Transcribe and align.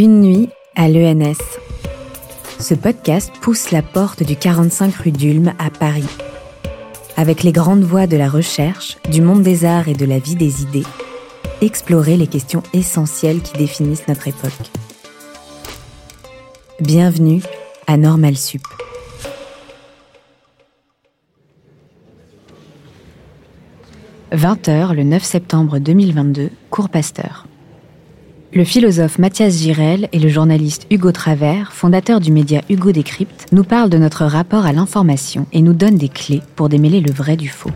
Une 0.00 0.20
nuit 0.20 0.48
à 0.76 0.88
l'ENS. 0.88 1.42
Ce 2.60 2.74
podcast 2.74 3.32
pousse 3.40 3.72
la 3.72 3.82
porte 3.82 4.22
du 4.22 4.36
45 4.36 4.94
rue 4.94 5.10
d'Ulm 5.10 5.52
à 5.58 5.70
Paris. 5.70 6.06
Avec 7.16 7.42
les 7.42 7.50
grandes 7.50 7.82
voies 7.82 8.06
de 8.06 8.16
la 8.16 8.28
recherche, 8.28 8.96
du 9.10 9.20
monde 9.22 9.42
des 9.42 9.64
arts 9.64 9.88
et 9.88 9.94
de 9.94 10.04
la 10.04 10.20
vie 10.20 10.36
des 10.36 10.62
idées, 10.62 10.86
explorer 11.62 12.16
les 12.16 12.28
questions 12.28 12.62
essentielles 12.72 13.40
qui 13.40 13.54
définissent 13.54 14.06
notre 14.06 14.28
époque. 14.28 14.70
Bienvenue 16.78 17.42
à 17.88 17.96
Normal 17.96 18.36
Sup. 18.36 18.62
«20h 24.32 24.94
le 24.94 25.02
9 25.02 25.24
septembre 25.24 25.80
2022, 25.80 26.50
cours 26.70 26.88
Pasteur. 26.88 27.48
Le 28.50 28.64
philosophe 28.64 29.18
Mathias 29.18 29.58
Girel 29.58 30.08
et 30.12 30.18
le 30.18 30.30
journaliste 30.30 30.86
Hugo 30.90 31.12
Travers, 31.12 31.74
fondateur 31.74 32.18
du 32.18 32.32
média 32.32 32.62
Hugo 32.70 32.92
Décrypte, 32.92 33.44
nous 33.52 33.62
parlent 33.62 33.90
de 33.90 33.98
notre 33.98 34.24
rapport 34.24 34.64
à 34.64 34.72
l'information 34.72 35.46
et 35.52 35.60
nous 35.60 35.74
donnent 35.74 35.98
des 35.98 36.08
clés 36.08 36.40
pour 36.56 36.70
démêler 36.70 37.02
le 37.02 37.12
vrai 37.12 37.36
du 37.36 37.50
faux. 37.50 37.70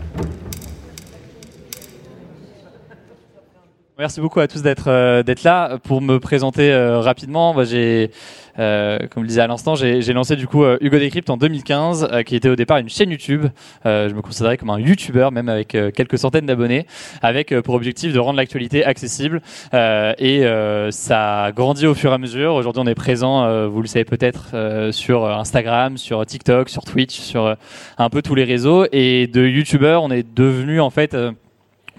Merci 3.99 4.21
beaucoup 4.21 4.39
à 4.39 4.47
tous 4.47 4.63
d'être 4.63 4.87
euh, 4.87 5.21
d'être 5.21 5.43
là. 5.43 5.77
Pour 5.83 6.01
me 6.01 6.19
présenter 6.19 6.73
euh, 6.73 6.99
rapidement, 6.99 7.53
bah, 7.53 7.63
j'ai, 7.63 8.09
euh, 8.57 8.97
comme 9.11 9.21
je 9.21 9.27
disais 9.27 9.41
à 9.41 9.45
l'instant, 9.45 9.75
j'ai 9.75 10.01
lancé 10.13 10.35
du 10.35 10.47
coup 10.47 10.65
Hugo 10.65 10.97
Decrypt 10.97 11.29
en 11.29 11.37
2015, 11.37 12.09
qui 12.25 12.35
était 12.35 12.49
au 12.49 12.55
départ 12.55 12.77
une 12.79 12.89
chaîne 12.89 13.11
YouTube. 13.11 13.45
je 13.85 14.11
me 14.11 14.21
considérais 14.23 14.57
comme 14.57 14.71
un 14.71 14.79
YouTuber, 14.79 15.29
même 15.31 15.47
avec 15.47 15.77
quelques 15.93 16.17
centaines 16.17 16.47
d'abonnés, 16.47 16.87
avec 17.21 17.53
pour 17.61 17.75
objectif 17.75 18.13
de 18.13 18.19
rendre 18.19 18.37
l'actualité 18.37 18.83
accessible. 18.83 19.41
et 19.73 20.43
ça 20.89 21.43
a 21.43 21.51
grandi 21.51 21.85
au 21.85 21.93
fur 21.93 22.11
et 22.11 22.15
à 22.15 22.17
mesure. 22.17 22.55
Aujourd'hui, 22.55 22.81
on 22.83 22.87
est 22.87 22.95
présent, 22.95 23.67
vous 23.67 23.81
le 23.81 23.87
savez 23.87 24.05
peut-être, 24.05 24.89
sur 24.91 25.25
Instagram, 25.27 25.97
sur 25.97 26.25
TikTok, 26.25 26.69
sur 26.69 26.83
Twitch, 26.83 27.19
sur 27.19 27.55
un 27.99 28.09
peu 28.09 28.23
tous 28.23 28.33
les 28.33 28.43
réseaux. 28.43 28.85
Et 28.91 29.27
de 29.27 29.45
YouTuber, 29.45 29.99
on 30.01 30.09
est 30.09 30.25
devenu 30.35 30.81
en 30.81 30.89
fait 30.89 31.15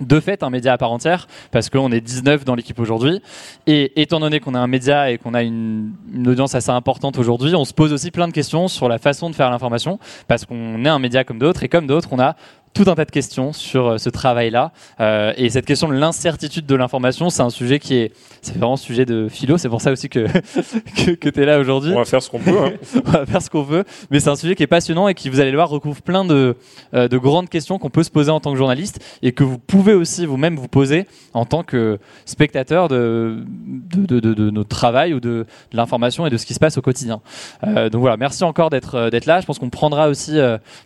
de 0.01 0.21
fait 0.21 0.43
un 0.43 0.51
média 0.51 0.73
à 0.73 0.79
part 0.79 0.93
entière 0.93 1.29
parce 1.51 1.71
qu'on 1.71 1.93
est 1.93 2.01
19 2.01 2.45
dans 2.45 2.55
l'équipe 2.55 2.79
aujourd'hui. 2.79 3.23
Et 3.67 4.01
étant 4.01 4.21
donné 4.21 4.41
qu'on 4.41 4.55
a 4.55 4.59
un 4.59 4.67
média 4.67 5.11
et 5.11 5.19
qu'on 5.19 5.35
a 5.35 5.43
une, 5.43 5.93
audience 6.27 6.55
assez 6.55 6.71
importante 6.71 7.19
aujourd'hui 7.19 7.55
on 7.55 7.65
se 7.65 7.75
pose 7.75 7.93
aussi 7.93 8.11
plein 8.11 8.27
de 8.27 8.33
questions 8.33 8.67
sur 8.67 8.89
la 8.89 8.99
façon 8.99 9.29
de 9.29 9.35
faire 9.35 9.51
l'information 9.51 9.99
parce 10.27 10.47
qu'on 10.47 10.85
est 10.85 10.89
un 10.89 10.99
média 10.99 11.23
comme 11.23 11.39
d'autres 11.39 11.63
et 11.63 11.69
comme 11.69 11.87
d'autres 11.87 12.09
on 12.13 12.19
a 12.19 12.35
tout 12.75 12.85
un 12.89 12.97
tas 12.97 13.05
de 13.05 13.11
questions 13.11 13.53
sur 13.53 13.87
euh, 13.87 13.99
ce 13.99 14.11
travail-là. 14.11 14.73
Euh, 15.01 15.33
et 15.37 15.49
cette 15.49 15.65
question 15.65 15.89
de 15.89 15.95
l'incertitude 15.95 16.67
de 16.67 16.75
l'information, 16.75 17.31
c'est 17.31 17.43
un 17.43 17.51
sujet 17.51 17.79
qui 17.79 17.95
est, 17.95 18.13
c'est 18.43 18.53
vraiment 18.57 18.75
un 18.75 18.77
sujet 18.77 19.07
de 19.07 19.29
philo. 19.29 19.57
C'est 19.59 19.69
pour 19.69 19.81
ça 19.81 19.93
aussi 19.93 20.09
que 20.09 20.27
que, 20.97 21.13
que 21.13 21.29
tu 21.29 21.41
es 21.41 21.47
là 21.47 21.61
aujourd'hui. 21.61 21.93
On 21.93 21.99
va 21.99 22.05
faire 22.05 22.23
ce 22.23 22.29
qu'on 22.29 22.41
peut. 22.41 22.59
Hein. 22.59 22.73
On 23.07 23.11
va 23.11 23.27
faire 23.27 23.41
ce 23.41 23.49
qu'on 23.49 23.63
veut. 23.63 23.85
Mais 24.11 24.19
c'est 24.19 24.29
un 24.29 24.37
sujet 24.37 24.57
qui 24.57 24.65
est 24.65 24.69
passionnant 24.69 25.07
et 25.07 25.15
qui, 25.15 25.29
vous 25.29 25.39
allez 25.39 25.53
le 25.53 25.57
voir, 25.57 25.69
recouvre 25.69 26.03
plein 26.03 26.25
de 26.25 26.57
euh, 26.95 27.07
de 27.07 27.17
grandes 27.17 27.49
questions 27.49 27.79
qu'on 27.79 27.91
peut 27.91 28.03
se 28.03 28.11
poser 28.11 28.33
en 28.33 28.41
tant 28.41 28.51
que 28.51 28.59
journaliste 28.59 29.01
et 29.23 29.33
que 29.33 29.45
vous 29.45 29.59
pouvez 29.59 29.95
aussi 29.95 30.27
vous-même 30.27 30.57
vous 30.57 30.69
poser 30.69 31.07
en 31.33 31.45
tant 31.45 31.63
que 31.63 31.99
spectateur 32.25 32.89
de 32.89 33.45
de, 33.69 34.19
de, 34.19 34.35
de, 34.35 34.51
notre 34.51 34.69
travail 34.69 35.15
ou 35.15 35.21
de, 35.21 35.47
l'information 35.73 36.27
et 36.27 36.31
de 36.31 36.37
ce 36.37 36.45
qui 36.45 36.55
se 36.55 36.59
passe 36.59 36.77
au 36.77 36.83
quotidien. 36.83 37.21
Euh, 37.65 37.89
donc 37.89 38.01
voilà, 38.01 38.17
merci 38.17 38.43
encore 38.43 38.71
d'être 38.71 39.11
d'être 39.11 39.27
là. 39.27 39.41
Je 39.41 39.47
pense 39.47 39.61
qu'on 39.61 39.71
prendra 39.71 40.09
aussi 40.09 40.37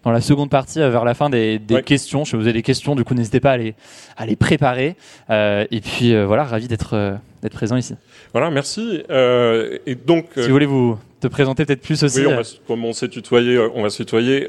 dans 0.04 0.10
la 0.10 0.20
seconde 0.20 0.50
partie 0.50 0.78
vers 0.78 1.04
la 1.04 1.14
fin 1.14 1.30
des, 1.30 1.58
des 1.58 1.77
questions. 1.82 2.24
Je 2.24 2.36
vous 2.36 2.48
ai 2.48 2.52
des 2.52 2.62
questions, 2.62 2.94
du 2.94 3.04
coup, 3.04 3.14
n'hésitez 3.14 3.40
pas 3.40 3.52
à 3.52 3.56
les, 3.56 3.74
à 4.16 4.26
les 4.26 4.36
préparer. 4.36 4.96
Euh, 5.30 5.66
et 5.70 5.80
puis, 5.80 6.14
euh, 6.14 6.26
voilà, 6.26 6.44
ravi 6.44 6.68
d'être 6.68 6.94
euh, 6.94 7.14
d'être 7.42 7.54
présent 7.54 7.76
ici. 7.76 7.94
Voilà, 8.32 8.50
merci. 8.50 9.02
et 9.08 9.94
donc, 9.94 10.26
si 10.34 10.40
vous 10.40 10.52
voulez 10.52 10.66
vous 10.66 10.98
te 11.20 11.26
présenter 11.26 11.64
peut-être 11.64 11.80
plus 11.80 12.02
aussi. 12.04 12.20
Oui, 12.20 12.26
on 12.26 12.36
va, 12.36 12.42
comme 12.66 12.84
on 12.84 12.92
s'est 12.92 13.08
tutoyé, 13.08 13.58
on 13.74 13.82
va 13.82 13.90
se 13.90 13.96
tutoyer. 13.98 14.46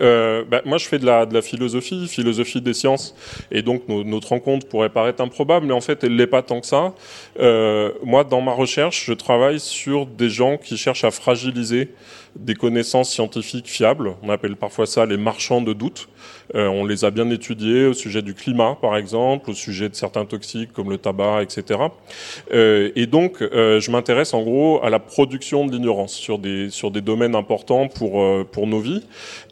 Bah, 0.50 0.62
moi, 0.66 0.78
je 0.78 0.88
fais 0.88 1.00
de 1.00 1.06
la, 1.06 1.26
de 1.26 1.34
la 1.34 1.42
philosophie, 1.42 2.08
philosophie 2.08 2.62
des 2.62 2.74
sciences, 2.74 3.16
et 3.52 3.62
donc 3.62 3.84
notre 3.88 4.30
rencontre 4.30 4.68
pourrait 4.68 4.90
paraître 4.90 5.22
improbable, 5.22 5.68
mais 5.68 5.74
en 5.74 5.82
fait, 5.82 6.04
elle 6.04 6.16
l'est 6.16 6.28
pas 6.28 6.42
tant 6.42 6.62
que 6.62 6.68
ça. 6.68 6.94
moi, 8.04 8.24
dans 8.24 8.42
ma 8.42 8.54
recherche, 8.54 9.06
je 9.06 9.14
travaille 9.14 9.60
sur 9.60 10.08
des 10.08 10.30
gens 10.30 10.58
qui 10.58 10.76
cherchent 10.76 11.04
à 11.04 11.12
fragiliser 11.12 11.90
des 12.36 12.56
connaissances 12.56 13.12
scientifiques 13.12 13.68
fiables. 13.68 14.16
On 14.24 14.30
appelle 14.30 14.56
parfois 14.56 14.86
ça 14.86 15.06
les 15.06 15.18
marchands 15.18 15.62
de 15.62 15.74
doute. 15.74 16.10
Euh, 16.56 16.68
on 16.68 16.86
les 16.86 17.06
a 17.06 17.12
bien 17.12 17.30
étudiés 17.30 17.86
au 17.86 17.94
sujet 17.94 18.22
du 18.22 18.34
climat, 18.34 18.76
par 18.82 18.98
exemple, 18.98 19.52
au 19.52 19.54
sujet 19.54 19.90
de 19.90 19.96
certains 19.96 20.26
toxiques 20.26 20.74
comme 20.74 20.90
le 20.90 20.98
tabac, 20.98 21.44
etc. 21.44 21.80
Euh, 22.52 22.92
et 22.96 23.06
donc, 23.06 23.42
euh, 23.42 23.80
je 23.80 23.92
m'intéresse 23.92 24.34
en 24.34 24.42
gros 24.42 24.84
à 24.84 24.90
la 24.90 25.00
production 25.00 25.66
de 25.66 25.72
l'ignorance 25.72 26.14
sur 26.14 26.40
des 26.40 26.70
sur 26.70 26.92
des 26.92 27.02
domaines 27.02 27.36
importants 27.36 27.88
pour 27.88 28.26
pour 28.52 28.68
nos 28.68 28.80
vies. 28.80 29.04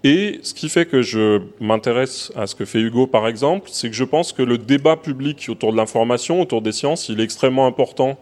Et 0.04 0.40
ce 0.42 0.54
qui 0.54 0.70
fait 0.70 0.86
que 0.86 1.02
je 1.02 1.42
m'intéresse 1.60 2.32
à 2.36 2.48
ce 2.48 2.56
que 2.56 2.66
fait 2.66 2.80
Hugo, 2.80 3.08
par 3.08 3.28
exemple, 3.28 3.70
c'est 3.72 3.90
que 3.90 3.96
je 3.96 4.04
pense 4.04 4.34
que 4.34 4.42
le 4.42 4.58
débat 4.58 4.96
public 4.96 5.48
autour 5.50 5.72
de 5.72 5.78
l'information, 5.78 6.42
autour 6.42 6.62
des 6.62 6.72
sciences, 6.72 7.10
il 7.10 7.20
est 7.20 7.24
extrêmement 7.24 7.68
important 7.68 8.18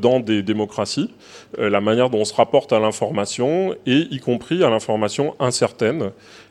dans 0.00 0.20
des 0.20 0.42
démocraties, 0.42 1.10
la 1.58 1.80
manière 1.80 2.10
dont 2.10 2.20
on 2.20 2.24
se 2.24 2.34
rapporte 2.34 2.72
à 2.72 2.80
l'information 2.80 3.74
et 3.86 4.06
y 4.10 4.18
compris 4.20 4.64
à 4.64 4.70
l'information 4.70 5.34
incertaine. 5.38 6.10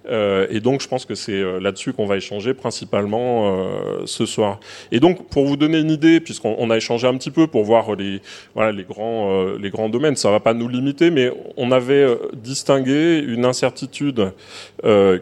Euh, 0.09 0.47
et 0.49 0.59
donc, 0.59 0.81
je 0.81 0.87
pense 0.87 1.05
que 1.05 1.15
c'est 1.15 1.33
euh, 1.33 1.59
là-dessus 1.59 1.93
qu'on 1.93 2.05
va 2.05 2.17
échanger 2.17 2.53
principalement 2.53 3.47
euh, 3.47 4.03
ce 4.05 4.25
soir. 4.25 4.59
Et 4.91 4.99
donc, 4.99 5.27
pour 5.29 5.45
vous 5.45 5.57
donner 5.57 5.79
une 5.79 5.91
idée, 5.91 6.19
puisqu'on 6.19 6.69
a 6.69 6.77
échangé 6.77 7.07
un 7.07 7.15
petit 7.17 7.31
peu 7.31 7.47
pour 7.47 7.63
voir 7.63 7.95
les, 7.95 8.21
voilà, 8.53 8.71
les, 8.71 8.83
grands, 8.83 9.55
les 9.59 9.69
grands 9.69 9.89
domaines, 9.89 10.15
ça 10.15 10.31
va 10.31 10.39
pas 10.39 10.53
nous 10.53 10.67
limiter, 10.67 11.09
mais 11.09 11.31
on 11.57 11.71
avait 11.71 12.05
distingué 12.33 13.19
une 13.19 13.45
incertitude 13.45 14.31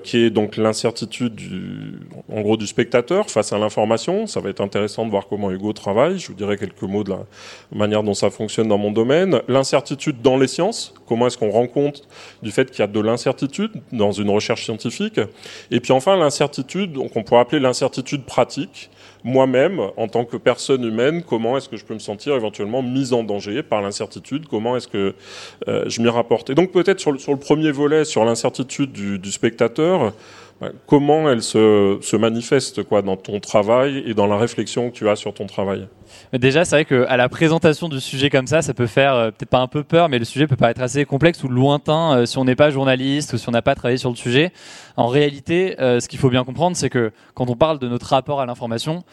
qui 0.03 0.17
est 0.17 0.29
donc 0.29 0.57
l'incertitude 0.57 1.39
en 2.31 2.41
gros 2.41 2.57
du 2.57 2.67
spectateur 2.67 3.29
face 3.29 3.53
à 3.53 3.57
l'information. 3.57 4.27
Ça 4.27 4.39
va 4.39 4.49
être 4.49 4.61
intéressant 4.61 5.05
de 5.05 5.11
voir 5.11 5.27
comment 5.27 5.51
Hugo 5.51 5.73
travaille. 5.73 6.19
Je 6.19 6.27
vous 6.27 6.33
dirai 6.33 6.57
quelques 6.57 6.81
mots 6.81 7.03
de 7.03 7.11
la 7.11 7.25
manière 7.71 8.03
dont 8.03 8.13
ça 8.13 8.29
fonctionne 8.29 8.67
dans 8.67 8.77
mon 8.77 8.91
domaine. 8.91 9.41
L'incertitude 9.47 10.21
dans 10.21 10.37
les 10.37 10.47
sciences. 10.47 10.93
Comment 11.07 11.27
est-ce 11.27 11.37
qu'on 11.37 11.51
rend 11.51 11.67
compte 11.67 12.07
du 12.41 12.51
fait 12.51 12.69
qu'il 12.69 12.79
y 12.79 12.83
a 12.83 12.87
de 12.87 12.99
l'incertitude 12.99 13.71
dans 13.91 14.11
une 14.11 14.29
recherche 14.29 14.63
scientifique. 14.63 14.72
Et 15.71 15.79
puis 15.79 15.91
enfin, 15.91 16.15
l'incertitude, 16.17 16.93
donc 16.93 17.15
on 17.15 17.23
pourrait 17.23 17.41
appeler 17.41 17.61
l'incertitude 17.61 18.23
pratique. 18.23 18.89
Moi-même, 19.23 19.79
en 19.95 20.07
tant 20.09 20.25
que 20.25 20.35
personne 20.35 20.83
humaine, 20.83 21.23
comment 21.23 21.57
est-ce 21.57 21.69
que 21.69 21.77
je 21.77 21.85
peux 21.85 21.93
me 21.93 21.99
sentir 21.99 22.35
éventuellement 22.35 22.81
mise 22.81 23.13
en 23.13 23.23
danger 23.23 23.63
par 23.63 23.81
l'incertitude? 23.81 24.47
Comment 24.49 24.75
est-ce 24.75 24.89
que 24.89 25.15
euh, 25.69 25.83
je 25.87 26.01
m'y 26.01 26.09
rapporte? 26.09 26.49
Et 26.49 26.55
donc 26.55 26.71
peut-être 26.71 26.99
sur, 26.99 27.11
le 27.11 27.37
premier 27.37 27.71
volet, 27.71 28.03
sur 28.03 28.25
l'incertitude 28.25 28.91
du, 28.91 29.19
du 29.19 29.31
spectateur, 29.31 30.13
comment 30.87 31.29
elle 31.29 31.41
se, 31.41 31.97
se, 32.01 32.15
manifeste 32.15 32.83
quoi 32.83 33.01
dans 33.01 33.17
ton 33.17 33.39
travail 33.39 34.03
et 34.05 34.13
dans 34.13 34.27
la 34.27 34.37
réflexion 34.37 34.89
que 34.89 34.95
tu 34.95 35.09
as 35.09 35.15
sur 35.15 35.33
ton 35.33 35.45
travail? 35.45 35.87
Déjà, 36.33 36.65
c'est 36.65 36.83
vrai 36.83 36.85
qu'à 36.85 37.17
la 37.17 37.29
présentation 37.29 37.89
du 37.89 37.99
sujet 37.99 38.29
comme 38.29 38.47
ça, 38.47 38.61
ça 38.61 38.73
peut 38.73 38.87
faire 38.87 39.13
euh, 39.13 39.31
peut-être 39.31 39.49
pas 39.49 39.59
un 39.59 39.67
peu 39.67 39.83
peur, 39.83 40.09
mais 40.09 40.19
le 40.19 40.25
sujet 40.25 40.47
peut 40.47 40.55
paraître 40.55 40.81
assez 40.81 41.05
complexe 41.05 41.43
ou 41.43 41.47
lointain 41.47 42.17
euh, 42.17 42.25
si 42.25 42.37
on 42.37 42.45
n'est 42.45 42.55
pas 42.55 42.69
journaliste 42.69 43.33
ou 43.33 43.37
si 43.37 43.47
on 43.49 43.51
n'a 43.51 43.61
pas 43.61 43.75
travaillé 43.75 43.97
sur 43.97 44.09
le 44.09 44.15
sujet. 44.15 44.51
En 44.97 45.07
réalité, 45.07 45.79
euh, 45.79 45.99
ce 45.99 46.07
qu'il 46.07 46.19
faut 46.19 46.29
bien 46.29 46.43
comprendre, 46.43 46.75
c'est 46.75 46.89
que 46.89 47.11
quand 47.33 47.49
on 47.49 47.55
parle 47.55 47.79
de 47.79 47.87
notre 47.87 48.07
rapport 48.07 48.41
à 48.41 48.45
l'information, 48.45 49.03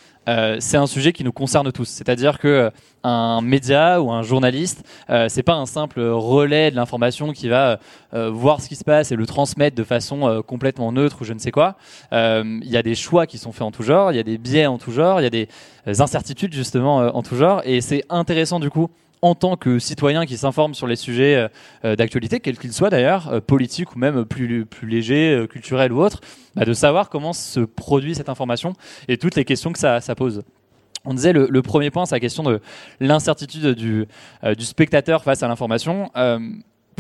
c'est 0.61 0.77
un 0.77 0.87
sujet 0.87 1.13
qui 1.13 1.25
nous 1.25 1.33
concerne 1.33 1.73
tous. 1.73 1.89
C'est-à-dire 1.89 2.39
que 2.39 2.71
un 3.03 3.41
média 3.41 4.01
ou 4.01 4.13
un 4.13 4.23
journaliste, 4.23 4.87
c'est 5.27 5.43
pas 5.43 5.55
un 5.55 5.67
simple 5.67 6.01
relais 6.01 6.71
de 6.71 6.77
l'information 6.77 7.33
qui 7.33 7.49
va 7.49 7.81
voir 8.13 8.61
ce 8.61 8.69
qui 8.69 8.77
se 8.77 8.85
passe 8.85 9.11
et 9.11 9.17
le 9.17 9.27
transmettre 9.27 9.75
de 9.75 9.83
façon 9.83 10.41
complètement 10.47 10.93
neutre 10.93 11.23
ou 11.23 11.25
je 11.25 11.33
ne 11.33 11.41
sais 11.41 11.51
quoi. 11.51 11.75
Il 12.13 12.61
y 12.63 12.77
a 12.77 12.83
des 12.85 12.95
choix 12.95 13.27
qui 13.27 13.39
sont 13.39 13.51
faits 13.51 13.63
en 13.63 13.73
tout 13.73 13.83
genre, 13.83 14.13
il 14.13 14.17
y 14.19 14.21
a 14.21 14.23
des 14.23 14.39
biais 14.39 14.67
en 14.67 14.79
tout 14.79 14.93
genre, 14.93 15.21
il 15.21 15.25
y 15.25 15.27
a 15.27 15.31
des 15.31 15.49
incertitudes 15.87 16.53
justement 16.53 17.01
euh, 17.01 17.11
en 17.11 17.23
tout 17.23 17.37
genre. 17.37 17.63
Et 17.65 17.81
c'est 17.81 18.05
intéressant 18.09 18.61
du 18.61 18.71
coup 18.71 18.89
en 19.23 19.35
tant 19.35 19.57
que 19.57 19.79
citoyen 19.79 20.25
qui 20.25 20.39
s'informe 20.39 20.73
sur 20.73 20.87
les 20.87 20.97
sujets 20.97 21.37
euh, 21.37 21.49
euh, 21.85 21.97
d'actualité, 21.97 22.41
quels 22.41 22.59
qu'ils 22.59 22.73
soient 22.73 22.89
d'ailleurs, 22.89 23.43
politiques 23.43 23.95
ou 23.95 23.99
même 23.99 24.25
plus, 24.25 24.65
plus 24.65 24.89
légers, 24.89 25.47
culturels 25.51 25.93
ou 25.93 26.01
autres, 26.01 26.21
bah, 26.55 26.65
de 26.65 26.73
savoir 26.73 27.11
comment 27.11 27.33
se 27.33 27.61
produit 27.61 28.15
cette 28.15 28.31
information 28.31 28.73
et 29.09 29.19
toutes 29.19 29.37
les 29.37 29.45
questions 29.45 29.73
que 29.73 29.79
ça, 29.79 30.01
pose. 30.17 30.43
On 31.05 31.15
disait 31.15 31.33
le, 31.33 31.63
premier 31.63 31.91
point, 31.91 32.07
c'est 32.07 32.15
la 32.15 32.21
question 32.21 32.43
de 32.43 32.61
l'incertitude 32.99 33.75
du, 33.75 34.07
spectateur 34.59 35.23
face 35.23 35.43
à 35.43 35.49
l'information 35.49 36.11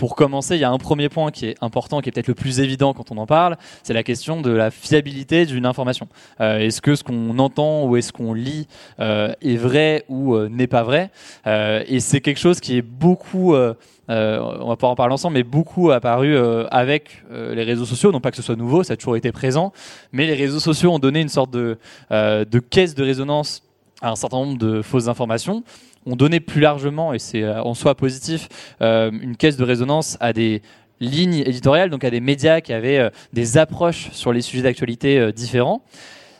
pour 0.00 0.16
commencer, 0.16 0.54
il 0.56 0.60
y 0.60 0.64
a 0.64 0.70
un 0.70 0.78
premier 0.78 1.10
point 1.10 1.30
qui 1.30 1.44
est 1.44 1.56
important, 1.60 2.00
qui 2.00 2.08
est 2.08 2.12
peut-être 2.12 2.26
le 2.26 2.34
plus 2.34 2.60
évident 2.60 2.94
quand 2.94 3.12
on 3.12 3.18
en 3.18 3.26
parle, 3.26 3.58
c'est 3.82 3.92
la 3.92 4.02
question 4.02 4.40
de 4.40 4.50
la 4.50 4.70
fiabilité 4.70 5.44
d'une 5.44 5.66
information. 5.66 6.08
Euh, 6.40 6.56
est-ce 6.56 6.80
que 6.80 6.94
ce 6.94 7.04
qu'on 7.04 7.38
entend 7.38 7.84
ou 7.84 7.98
est-ce 7.98 8.10
qu'on 8.10 8.32
lit 8.32 8.66
euh, 8.98 9.34
est 9.42 9.56
vrai 9.56 10.06
ou 10.08 10.34
euh, 10.36 10.48
n'est 10.48 10.68
pas 10.68 10.84
vrai? 10.84 11.10
Et 11.44 12.00
c'est 12.00 12.22
quelque 12.22 12.38
chose 12.38 12.60
qui 12.60 12.78
est 12.78 12.82
beaucoup... 12.82 13.54
on 13.54 14.68
va 14.68 14.76
pas 14.78 14.88
en 14.88 14.94
parler 14.94 15.12
ensemble, 15.12 15.34
mais 15.34 15.42
beaucoup 15.42 15.90
apparu 15.90 16.34
avec 16.70 17.22
les 17.30 17.62
réseaux 17.62 17.84
sociaux. 17.84 18.10
Non 18.10 18.20
pas 18.20 18.30
que 18.30 18.38
ce 18.38 18.42
soit 18.42 18.56
nouveau, 18.56 18.82
ça 18.82 18.94
a 18.94 18.96
toujours 18.96 19.18
été 19.18 19.32
présent, 19.32 19.70
mais 20.12 20.26
les 20.26 20.34
réseaux 20.34 20.60
sociaux 20.60 20.92
ont 20.92 20.98
donné 20.98 21.20
une 21.20 21.28
sorte 21.28 21.50
de, 21.50 21.76
de 22.10 22.58
caisse 22.58 22.94
de 22.94 23.04
résonance 23.04 23.64
à 24.00 24.10
un 24.10 24.16
certain 24.16 24.38
nombre 24.38 24.56
de 24.56 24.80
fausses 24.80 25.08
informations 25.08 25.62
on 26.06 26.16
donnait 26.16 26.40
plus 26.40 26.60
largement, 26.60 27.12
et 27.12 27.18
c'est 27.18 27.46
en 27.46 27.74
soi 27.74 27.94
positif, 27.94 28.48
une 28.80 29.36
caisse 29.36 29.56
de 29.56 29.64
résonance 29.64 30.16
à 30.20 30.32
des 30.32 30.62
lignes 31.00 31.42
éditoriales, 31.46 31.90
donc 31.90 32.04
à 32.04 32.10
des 32.10 32.20
médias 32.20 32.60
qui 32.60 32.72
avaient 32.72 33.10
des 33.32 33.58
approches 33.58 34.10
sur 34.12 34.32
les 34.32 34.40
sujets 34.40 34.62
d'actualité 34.62 35.32
différents. 35.32 35.82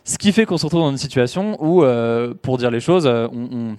Ce 0.05 0.19
qui 0.19 0.33
fait 0.33 0.47
qu'on 0.47 0.59
se 0.59 0.65
retrouve 0.65 0.81
dans 0.81 0.91
une 0.91 0.99
situation 0.99 1.63
où, 1.63 1.85
pour 2.43 2.59
dire 2.59 2.71
les 2.71 2.81
choses, 2.81 3.07
on, 3.07 3.77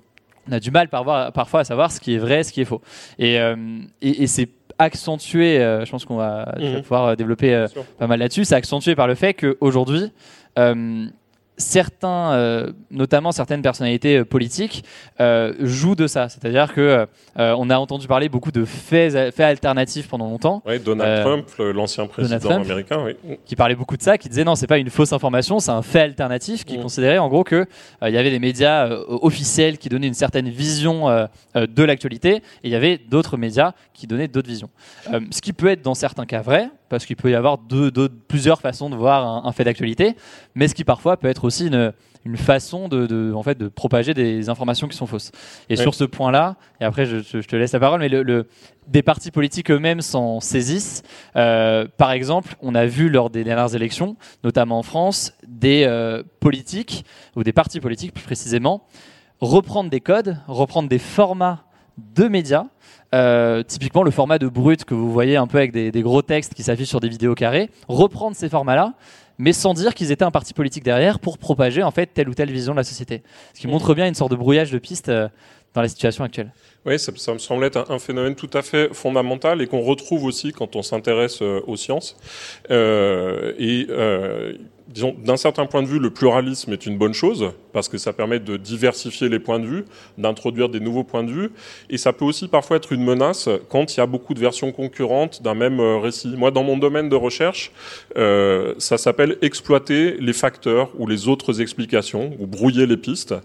a 0.51 0.59
du 0.59 0.71
mal 0.71 0.89
parfois, 0.89 1.59
à 1.59 1.63
savoir 1.63 1.91
ce 1.91 1.99
qui 1.99 2.15
est 2.15 2.19
vrai, 2.19 2.43
ce 2.43 2.53
qui 2.53 2.61
est 2.61 2.65
faux. 2.65 2.81
Et, 3.17 3.35
et, 3.35 4.23
et 4.23 4.27
c'est 4.27 4.49
accentué, 4.81 5.59
euh, 5.59 5.85
je 5.85 5.91
pense 5.91 6.05
qu'on 6.05 6.17
va, 6.17 6.53
mhm. 6.59 6.81
pouvoir 6.81 7.05
euh, 7.05 7.15
développer 7.15 7.53
euh, 7.53 7.67
pas 7.97 8.07
mal 8.07 8.19
là-dessus, 8.19 8.45
c'est 8.45 8.55
accentué 8.55 8.95
par 8.95 9.07
le 9.07 9.15
fait 9.15 9.33
qu'aujourd'hui, 9.33 10.11
certains, 11.57 12.33
euh, 12.33 12.71
notamment 12.89 13.31
certaines 13.31 13.61
personnalités 13.61 14.17
euh, 14.17 14.25
politiques, 14.25 14.83
euh, 15.19 15.53
jouent 15.59 15.95
de 15.95 16.07
ça. 16.07 16.27
C'est-à-dire 16.29 16.73
que 16.73 17.07
on 17.37 17.69
a 17.69 17.77
entendu 17.77 18.07
parler 18.07 18.29
beaucoup 18.29 18.51
de 18.51 18.65
faits, 18.65 19.13
faits 19.13 19.39
alternatifs 19.39 20.07
pendant 20.07 20.29
longtemps. 20.29 20.61
Oui, 20.65 20.79
Donald 20.79 21.23
Trump, 21.23 21.47
l'ancien 21.73 22.05
président 22.07 22.49
américain, 22.49 23.03
oui. 23.05 23.37
qui 23.45 23.55
parlait 23.55 23.75
beaucoup 23.75 23.97
de 23.97 24.01
ça, 24.01 24.17
qui 24.17 24.29
disait 24.29 24.43
non, 24.43 24.55
c'est 24.55 24.67
pas 24.67 24.77
une 24.77 24.89
fausse 24.89 25.13
information, 25.13 25.59
c'est 25.59 25.71
un 25.71 25.81
fait 25.81 26.01
alternatif, 26.01 26.65
qui 26.65 26.77
mm. 26.77 26.81
considérait 26.81 27.17
en 27.17 27.29
gros 27.29 27.43
que 27.43 27.65
il 28.05 28.13
y 28.13 28.17
avait 28.17 28.31
des 28.31 28.39
médias 28.39 28.89
officiels 29.07 29.77
qui 29.77 29.89
donnaient 29.89 30.07
une 30.07 30.13
certaine 30.13 30.49
vision 30.49 31.07
de 31.55 31.83
l'actualité, 31.83 32.35
et 32.35 32.41
il 32.63 32.71
y 32.71 32.75
avait 32.75 32.97
d'autres 32.97 33.37
médias 33.37 33.73
qui 33.93 34.07
donnaient 34.07 34.27
d'autres 34.27 34.49
visions. 34.49 34.69
ce 35.05 35.41
qui 35.41 35.53
peut 35.53 35.67
être 35.67 35.81
dans 35.81 35.95
certains 35.95 36.25
cas 36.25 36.41
vrai, 36.41 36.69
parce 36.91 37.05
qu'il 37.05 37.15
peut 37.15 37.31
y 37.31 37.35
avoir 37.35 37.57
plusieurs 38.27 38.61
façons 38.61 38.89
de 38.89 38.95
voir 38.95 39.45
un, 39.45 39.51
fait 39.51 39.63
d'actualité, 39.63 40.15
mais 40.53 40.67
ce 40.67 40.75
qui 40.75 40.83
parfois 40.83 41.17
peut 41.17 41.27
être 41.27 41.45
aussi 41.45 41.67
une, 41.67 41.93
une 42.25 42.37
façon 42.37 42.87
de, 42.87 43.33
en 43.33 43.41
fait, 43.41 43.57
de 43.57 43.67
propager 43.67 44.13
des 44.13 44.49
informations 44.49 44.87
qui 44.87 44.97
sont 44.97 45.07
fausses. 45.07 45.31
Et 45.69 45.75
sur 45.75 45.95
ce 45.95 46.03
point-là, 46.03 46.57
et 46.79 46.83
après 46.83 47.05
je, 47.05 47.39
te 47.39 47.55
laisse 47.55 47.71
la 47.71 47.79
parole, 47.79 48.01
mais 48.01 48.09
le, 48.09 48.47
des 48.87 49.01
partis 49.01 49.31
politiques 49.31 49.71
eux-mêmes 49.71 50.01
s'en 50.01 50.39
saisissent. 50.41 51.01
Euh, 51.35 51.87
par 51.97 52.11
exemple, 52.11 52.55
on 52.61 52.75
a 52.75 52.85
vu 52.85 53.09
lors 53.09 53.29
des 53.29 53.43
dernières 53.43 53.73
élections, 53.73 54.17
notamment 54.43 54.79
en 54.79 54.83
France, 54.83 55.33
des 55.47 55.85
euh, 55.87 56.23
politiques, 56.41 57.05
ou 57.35 57.43
des 57.43 57.53
partis 57.53 57.79
politiques 57.79 58.13
plus 58.13 58.25
précisément, 58.25 58.85
reprendre 59.39 59.89
des 59.89 60.01
codes, 60.01 60.37
reprendre 60.47 60.89
des 60.89 60.99
formats 60.99 61.63
de 61.97 62.27
médias 62.27 62.65
euh, 63.13 63.63
typiquement 63.63 64.03
le 64.03 64.11
format 64.11 64.39
de 64.39 64.47
brut 64.47 64.85
que 64.85 64.93
vous 64.93 65.11
voyez 65.11 65.35
un 65.35 65.47
peu 65.47 65.57
avec 65.57 65.71
des, 65.71 65.91
gros 66.01 66.21
textes 66.21 66.53
qui 66.53 66.63
s'affichent 66.63 66.89
sur 66.89 66.99
des 66.99 67.09
vidéos 67.09 67.35
carrées, 67.35 67.69
reprendre 67.87 68.35
ces 68.35 68.49
formats-là, 68.49 68.93
mais 69.37 69.53
sans 69.53 69.73
dire 69.73 69.93
qu'ils 69.93 70.11
étaient 70.11 70.23
un 70.23 70.31
parti 70.31 70.53
politique 70.53 70.83
derrière 70.83 71.19
pour 71.19 71.37
propager 71.37 71.83
en 71.83 71.91
fait 71.91 72.07
telle 72.13 72.29
ou 72.29 72.33
telle 72.33 72.51
vision 72.51 72.73
de 72.73 72.77
la 72.77 72.83
société. 72.83 73.23
Ce 73.53 73.59
qui 73.59 73.67
montre 73.67 73.93
bien 73.93 74.07
une 74.07 74.15
sorte 74.15 74.31
de 74.31 74.37
brouillage 74.37 74.71
de 74.71 74.77
pistes 74.77 75.09
euh, 75.09 75.27
dans 75.73 75.81
la 75.81 75.87
situation 75.87 76.23
actuelle. 76.23 76.53
Oui, 76.85 76.97
ça, 76.99 77.11
me 77.11 77.37
semble 77.37 77.63
être 77.63 77.89
un, 77.89 77.99
phénomène 77.99 78.35
tout 78.35 78.49
à 78.53 78.61
fait 78.61 78.93
fondamental 78.93 79.61
et 79.61 79.67
qu'on 79.67 79.81
retrouve 79.81 80.25
aussi 80.25 80.51
quand 80.51 80.75
on 80.75 80.81
s'intéresse 80.81 81.41
euh, 81.41 81.61
aux 81.67 81.77
sciences. 81.77 82.17
et 82.69 83.87
d'un 84.93 85.37
certain 85.37 85.65
point 85.65 85.81
de 85.81 85.87
vue, 85.87 85.99
le 85.99 86.09
pluralisme 86.09 86.73
est 86.73 86.85
une 86.85 86.97
bonne 86.97 87.13
chose 87.13 87.51
parce 87.73 87.87
que 87.87 87.97
ça 87.97 88.13
permet 88.13 88.39
de 88.39 88.57
diversifier 88.57 89.29
les 89.29 89.39
points 89.39 89.59
de 89.59 89.65
vue, 89.65 89.85
d'introduire 90.17 90.69
des 90.69 90.79
nouveaux 90.79 91.03
points 91.03 91.23
de 91.23 91.31
vue, 91.31 91.49
et 91.89 91.97
ça 91.97 92.13
peut 92.13 92.25
aussi 92.25 92.47
parfois 92.47 92.77
être 92.77 92.91
une 92.91 93.03
menace 93.03 93.49
quand 93.69 93.95
il 93.95 93.97
y 93.99 94.01
a 94.01 94.05
beaucoup 94.05 94.33
de 94.33 94.39
versions 94.39 94.71
concurrentes 94.71 95.41
d'un 95.41 95.53
même 95.53 95.79
euh, 95.79 95.97
récit. 95.97 96.33
Moi, 96.35 96.51
dans 96.51 96.63
mon 96.63 96.77
domaine 96.77 97.09
de 97.09 97.15
recherche, 97.15 97.71
euh, 98.17 98.73
ça 98.77 98.97
s'appelle 98.97 99.37
exploiter 99.41 100.17
les 100.19 100.33
facteurs 100.33 100.89
ou 100.97 101.07
les 101.07 101.27
autres 101.27 101.61
explications 101.61 102.35
ou 102.39 102.47
brouiller 102.47 102.85
les 102.85 102.97
pistes. 102.97 103.35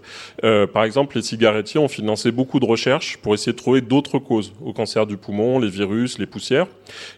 Euh, 0.43 0.67
par 0.67 0.83
exemple, 0.83 1.15
les 1.15 1.21
cigarettiers 1.21 1.79
ont 1.79 1.87
financé 1.87 2.31
beaucoup 2.31 2.59
de 2.59 2.65
recherches 2.65 3.17
pour 3.17 3.33
essayer 3.33 3.53
de 3.53 3.57
trouver 3.57 3.81
d'autres 3.81 4.19
causes 4.19 4.53
au 4.63 4.73
cancer 4.73 5.05
du 5.05 5.17
poumon, 5.17 5.59
les 5.59 5.69
virus, 5.69 6.19
les 6.19 6.25
poussières, 6.25 6.67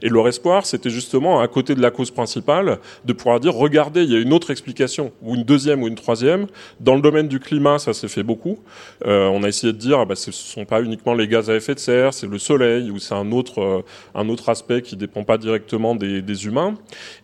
et 0.01 0.09
leur 0.09 0.27
espoir, 0.27 0.65
c'était 0.65 0.89
justement 0.89 1.41
à 1.41 1.47
côté 1.47 1.75
de 1.75 1.81
la 1.81 1.91
cause 1.91 2.11
principale 2.11 2.79
de 3.05 3.13
pouvoir 3.13 3.39
dire 3.39 3.53
regardez, 3.53 4.03
il 4.03 4.11
y 4.11 4.15
a 4.15 4.18
une 4.21 4.33
autre 4.33 4.51
explication, 4.51 5.11
ou 5.21 5.35
une 5.35 5.43
deuxième 5.43 5.83
ou 5.83 5.87
une 5.87 5.95
troisième. 5.95 6.47
Dans 6.79 6.95
le 6.95 7.01
domaine 7.01 7.27
du 7.27 7.39
climat, 7.39 7.79
ça 7.79 7.93
s'est 7.93 8.07
fait 8.07 8.23
beaucoup. 8.23 8.59
Euh, 9.05 9.27
on 9.27 9.43
a 9.43 9.47
essayé 9.47 9.73
de 9.73 9.77
dire, 9.77 9.99
ah 9.99 10.05
bah, 10.05 10.15
ce 10.15 10.29
ne 10.29 10.33
sont 10.33 10.65
pas 10.65 10.81
uniquement 10.81 11.13
les 11.13 11.27
gaz 11.27 11.49
à 11.49 11.55
effet 11.55 11.75
de 11.75 11.79
serre, 11.79 12.13
c'est 12.13 12.27
le 12.27 12.37
soleil, 12.37 12.91
ou 12.91 12.99
c'est 12.99 13.15
un 13.15 13.31
autre, 13.31 13.61
euh, 13.61 13.81
un 14.15 14.29
autre 14.29 14.49
aspect 14.49 14.81
qui 14.81 14.95
ne 14.95 14.99
dépend 14.99 15.23
pas 15.23 15.37
directement 15.37 15.95
des, 15.95 16.45
humains. 16.45 16.75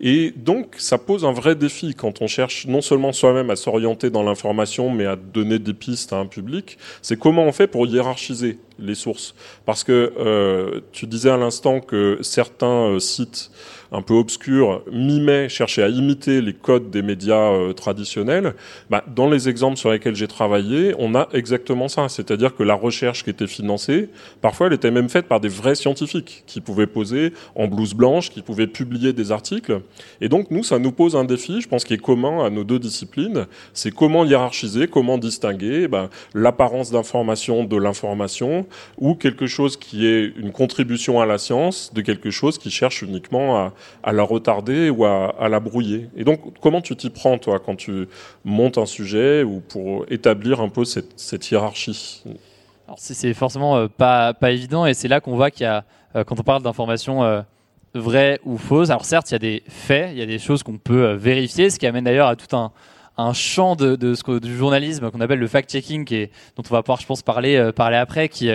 Et 0.02 0.34
donc, 0.36 0.76
ça 0.78 0.98
pose 0.98 1.26
un 1.26 1.32
vrai 1.32 1.56
défi 1.56 1.94
quand 1.96 2.22
on 2.22 2.28
cherche 2.28 2.68
non 2.68 2.82
seulement 2.82 3.14
soi-même 3.14 3.50
à 3.50 3.56
s'orienter 3.56 4.10
dans 4.10 4.24
l'information, 4.24 4.90
mais 4.90 5.06
à 5.06 5.16
donner 5.16 5.60
des 5.60 5.74
pistes 5.74 6.12
à 6.12 6.18
un 6.18 6.26
public. 6.26 6.78
C'est 7.02 7.18
comment 7.18 7.44
on 7.44 7.52
fait 7.52 7.68
pour 7.68 7.88
hiérarchiser 7.88 8.58
les 8.80 8.96
sources. 8.96 9.36
Parce 9.66 9.84
que 9.84 10.14
euh, 10.18 10.82
tu 10.92 11.08
disais 11.08 11.30
à 11.30 11.38
l'instant 11.38 11.80
que 11.80 12.20
certains 12.22 13.00
sites 13.00 13.52
un 13.92 14.02
peu 14.02 14.14
obscurs 14.14 14.82
mimaient, 14.92 15.50
cherchaient 15.50 15.84
à 15.84 15.90
imiter 15.90 16.42
les 16.42 16.54
codes 16.54 16.90
des 16.90 17.02
médias 17.02 17.52
euh, 17.52 17.74
traditionnels. 17.74 18.54
Bah, 18.90 19.04
dans 19.08 19.30
les 19.30 19.50
exemples 19.50 19.78
sur 19.78 19.92
lesquels 19.92 20.16
j'ai 20.16 20.28
travaillé, 20.28 20.94
on 20.98 21.16
a 21.16 21.28
exactement 21.34 21.88
ça. 21.88 22.10
C'est-à-dire 22.10 22.56
que 22.56 22.64
la 22.64 22.76
recherche 22.76 23.24
qui 23.24 23.30
était 23.30 23.48
financée, 23.48 24.10
parfois 24.42 24.68
elle 24.68 24.74
était 24.74 24.92
même 24.92 25.10
faite 25.10 25.28
par 25.28 25.40
des 25.40 25.50
vrais 25.50 25.76
scientifiques 25.76 26.44
qui 26.46 26.62
pouvaient 26.62 26.88
poser 26.88 27.34
en 27.56 27.68
blouse 27.68 27.94
blanche, 27.94 28.30
qui 28.30 28.42
pouvaient 28.42 28.68
publier 28.68 29.14
des 29.14 29.32
articles. 29.32 29.82
Et 30.22 30.30
donc 30.30 30.52
nous, 30.52 30.64
ça 30.64 30.80
nous 30.80 30.92
pose 30.92 31.16
un 31.16 31.26
défi, 31.26 31.62
je 31.62 31.68
pense, 31.68 31.84
qui 31.84 31.94
est 31.94 32.02
commun 32.02 32.46
à 32.46 32.50
nos 32.50 32.64
deux 32.64 32.80
disciplines. 32.80 33.46
C'est 33.74 33.92
comment 33.92 34.26
hiérarchiser, 34.26 34.88
comment 34.88 35.18
distinguer 35.18 35.88
bah, 35.88 36.10
l'apparence 36.34 36.92
d'information 36.92 37.64
de 37.64 37.78
l'information 37.78 38.66
ou 38.98 39.16
quelque 39.16 39.48
chose 39.48 39.78
qui 39.78 40.08
est 40.08 40.34
une 40.38 40.52
contribution 40.52 41.22
à 41.22 41.26
la 41.26 41.38
science 41.38 41.92
de 41.94 42.02
quelque 42.02 42.30
chose 42.30 42.58
qui 42.58 42.72
cherche 42.72 43.02
uniquement 43.02 43.58
à, 43.58 43.74
la 44.12 44.24
retarder 44.24 44.90
ou 44.90 45.06
à, 45.06 45.48
la 45.50 45.60
brouiller. 45.60 46.10
Et 46.16 46.24
donc, 46.24 46.60
comment 46.62 46.82
tu 46.82 46.96
t'y 46.96 47.10
prends, 47.10 47.38
toi, 47.38 47.60
quand 47.60 47.76
tu 47.76 48.08
montes 48.44 48.78
un 48.78 48.86
sujet 48.86 49.44
ou 49.44 49.62
pour 49.62 50.06
établir 50.10 50.62
un 50.62 50.70
peu 50.70 50.86
cette, 50.86 51.52
hiérarchie? 51.52 52.24
C'est 52.98 53.34
forcément 53.34 53.78
euh, 53.78 53.88
pas, 53.88 54.34
pas 54.34 54.52
évident 54.52 54.86
et 54.86 54.94
c'est 54.94 55.08
là 55.08 55.20
qu'on 55.20 55.36
voit 55.36 55.50
qu'il 55.50 55.64
y 55.64 55.68
a, 55.68 55.84
euh, 56.16 56.24
quand 56.24 56.40
on 56.40 56.44
parle 56.44 56.62
d'informations 56.62 57.24
euh, 57.24 57.42
vraies 57.96 58.40
ou 58.46 58.58
fausses, 58.58 58.92
alors 58.92 59.06
certes, 59.06 59.32
il 59.32 59.34
y 59.34 59.36
a 59.36 59.40
des 59.40 59.64
faits, 59.68 60.10
il 60.12 60.20
y 60.20 60.22
a 60.22 60.28
des 60.28 60.38
choses 60.38 60.62
qu'on 60.62 60.78
peut 60.78 61.14
vérifier, 61.14 61.72
ce 61.72 61.80
qui 61.80 61.88
amène 61.88 62.04
d'ailleurs 62.04 62.28
à 62.28 62.36
tout 62.36 62.56
un, 62.56 62.72
un 63.18 63.34
champ 63.34 63.76
de, 63.76 63.96
de 63.96 64.14
ce, 64.14 64.40
du 64.40 64.56
journalisme 64.56 65.10
qu'on 65.12 65.22
appelle 65.22 65.40
le 65.40 65.48
fact-checking, 65.48 66.30
dont 66.56 66.64
on 66.70 66.74
va 66.74 66.84
pouvoir, 66.84 67.00
je 67.00 67.06
pense, 67.06 67.22
parler, 67.22 67.56
euh, 67.56 67.72
parler 67.72 67.98
après, 67.98 68.30
qui, 68.30 68.50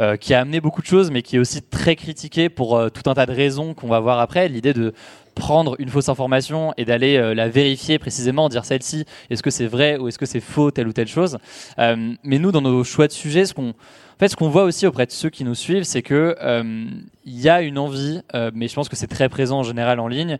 euh, 0.00 0.16
qui 0.16 0.34
a 0.34 0.40
amené 0.40 0.60
beaucoup 0.60 0.82
de 0.82 0.86
choses, 0.86 1.10
mais 1.10 1.22
qui 1.22 1.36
est 1.36 1.38
aussi 1.38 1.62
très 1.62 1.96
critiqué 1.96 2.48
pour 2.48 2.76
euh, 2.76 2.88
tout 2.88 3.08
un 3.10 3.14
tas 3.14 3.26
de 3.26 3.32
raisons 3.32 3.74
qu'on 3.74 3.88
va 3.88 4.00
voir 4.00 4.18
après. 4.18 4.48
L'idée 4.48 4.72
de 4.72 4.94
prendre 5.34 5.76
une 5.78 5.90
fausse 5.90 6.08
information 6.08 6.72
et 6.78 6.86
d'aller 6.86 7.34
la 7.34 7.50
vérifier 7.50 7.98
précisément, 7.98 8.48
dire 8.48 8.64
celle-ci, 8.64 9.04
est-ce 9.28 9.42
que 9.42 9.50
c'est 9.50 9.66
vrai 9.66 9.98
ou 9.98 10.08
est-ce 10.08 10.18
que 10.18 10.24
c'est 10.24 10.40
faux, 10.40 10.70
telle 10.70 10.88
ou 10.88 10.94
telle 10.94 11.08
chose. 11.08 11.36
mais 11.76 12.38
nous, 12.38 12.52
dans 12.52 12.62
nos 12.62 12.82
choix 12.84 13.06
de 13.06 13.12
sujets, 13.12 13.44
ce 13.44 13.52
qu'on 13.52 13.68
en 13.68 14.18
fait, 14.18 14.28
ce 14.28 14.36
qu'on 14.36 14.48
voit 14.48 14.62
aussi 14.62 14.86
auprès 14.86 15.04
de 15.04 15.10
ceux 15.10 15.28
qui 15.28 15.44
nous 15.44 15.54
suivent, 15.54 15.82
c'est 15.82 16.00
que 16.00 16.34
il 17.26 17.38
y 17.38 17.50
a 17.50 17.60
une 17.60 17.76
envie, 17.76 18.22
mais 18.54 18.66
je 18.66 18.74
pense 18.74 18.88
que 18.88 18.96
c'est 18.96 19.08
très 19.08 19.28
présent 19.28 19.58
en 19.58 19.62
général 19.62 20.00
en 20.00 20.08
ligne, 20.08 20.38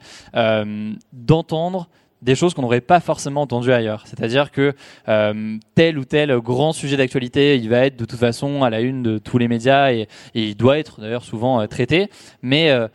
d'entendre 1.12 1.90
des 2.22 2.34
choses 2.34 2.54
qu'on 2.54 2.62
n'aurait 2.62 2.80
pas 2.80 3.00
forcément 3.00 3.42
entendues 3.42 3.72
ailleurs. 3.72 4.04
C'est-à-dire 4.06 4.50
que 4.50 4.74
euh, 5.08 5.56
tel 5.74 5.98
ou 5.98 6.04
tel 6.04 6.36
grand 6.38 6.72
sujet 6.72 6.96
d'actualité, 6.96 7.56
il 7.56 7.68
va 7.68 7.86
être 7.86 7.96
de 7.96 8.04
toute 8.04 8.18
façon 8.18 8.62
à 8.62 8.70
la 8.70 8.80
une 8.80 9.02
de 9.02 9.18
tous 9.18 9.38
les 9.38 9.48
médias 9.48 9.92
et, 9.92 10.08
il 10.34 10.56
doit 10.56 10.78
être 10.78 11.00
d'ailleurs 11.00 11.24
souvent 11.24 11.60
euh, 11.60 11.66
traité. 11.66 12.08
Mais 12.42 12.70
euh, 12.70 12.88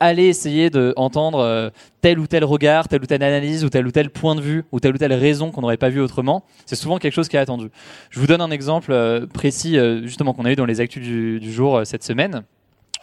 aller 0.00 0.24
essayer 0.24 0.70
d'entendre 0.70 1.70
tel 2.00 2.18
ou 2.18 2.26
tel 2.26 2.44
regard, 2.44 2.88
telle 2.88 3.02
ou 3.02 3.06
telle 3.06 3.22
analyse 3.22 3.62
ou 3.62 3.68
tel 3.68 3.86
ou 3.86 3.90
tel 3.90 4.08
point 4.08 4.34
de 4.34 4.40
vue 4.40 4.64
ou 4.72 4.80
telle 4.80 4.94
ou 4.94 4.98
telle 4.98 5.12
raison 5.12 5.50
qu'on 5.50 5.60
n'aurait 5.60 5.76
pas 5.76 5.90
vu 5.90 6.00
autrement, 6.00 6.44
c'est 6.64 6.76
souvent 6.76 6.96
quelque 6.96 7.12
chose 7.12 7.28
qui 7.28 7.36
est 7.36 7.40
attendu. 7.40 7.68
Je 8.08 8.18
vous 8.18 8.26
donne 8.26 8.40
un 8.40 8.50
exemple 8.50 9.26
précis 9.34 9.78
justement 10.04 10.32
qu'on 10.32 10.46
a 10.46 10.52
eu 10.52 10.56
dans 10.56 10.64
les 10.64 10.80
actus 10.80 11.02
du 11.06 11.52
jour 11.52 11.82
cette 11.84 12.04
semaine 12.04 12.44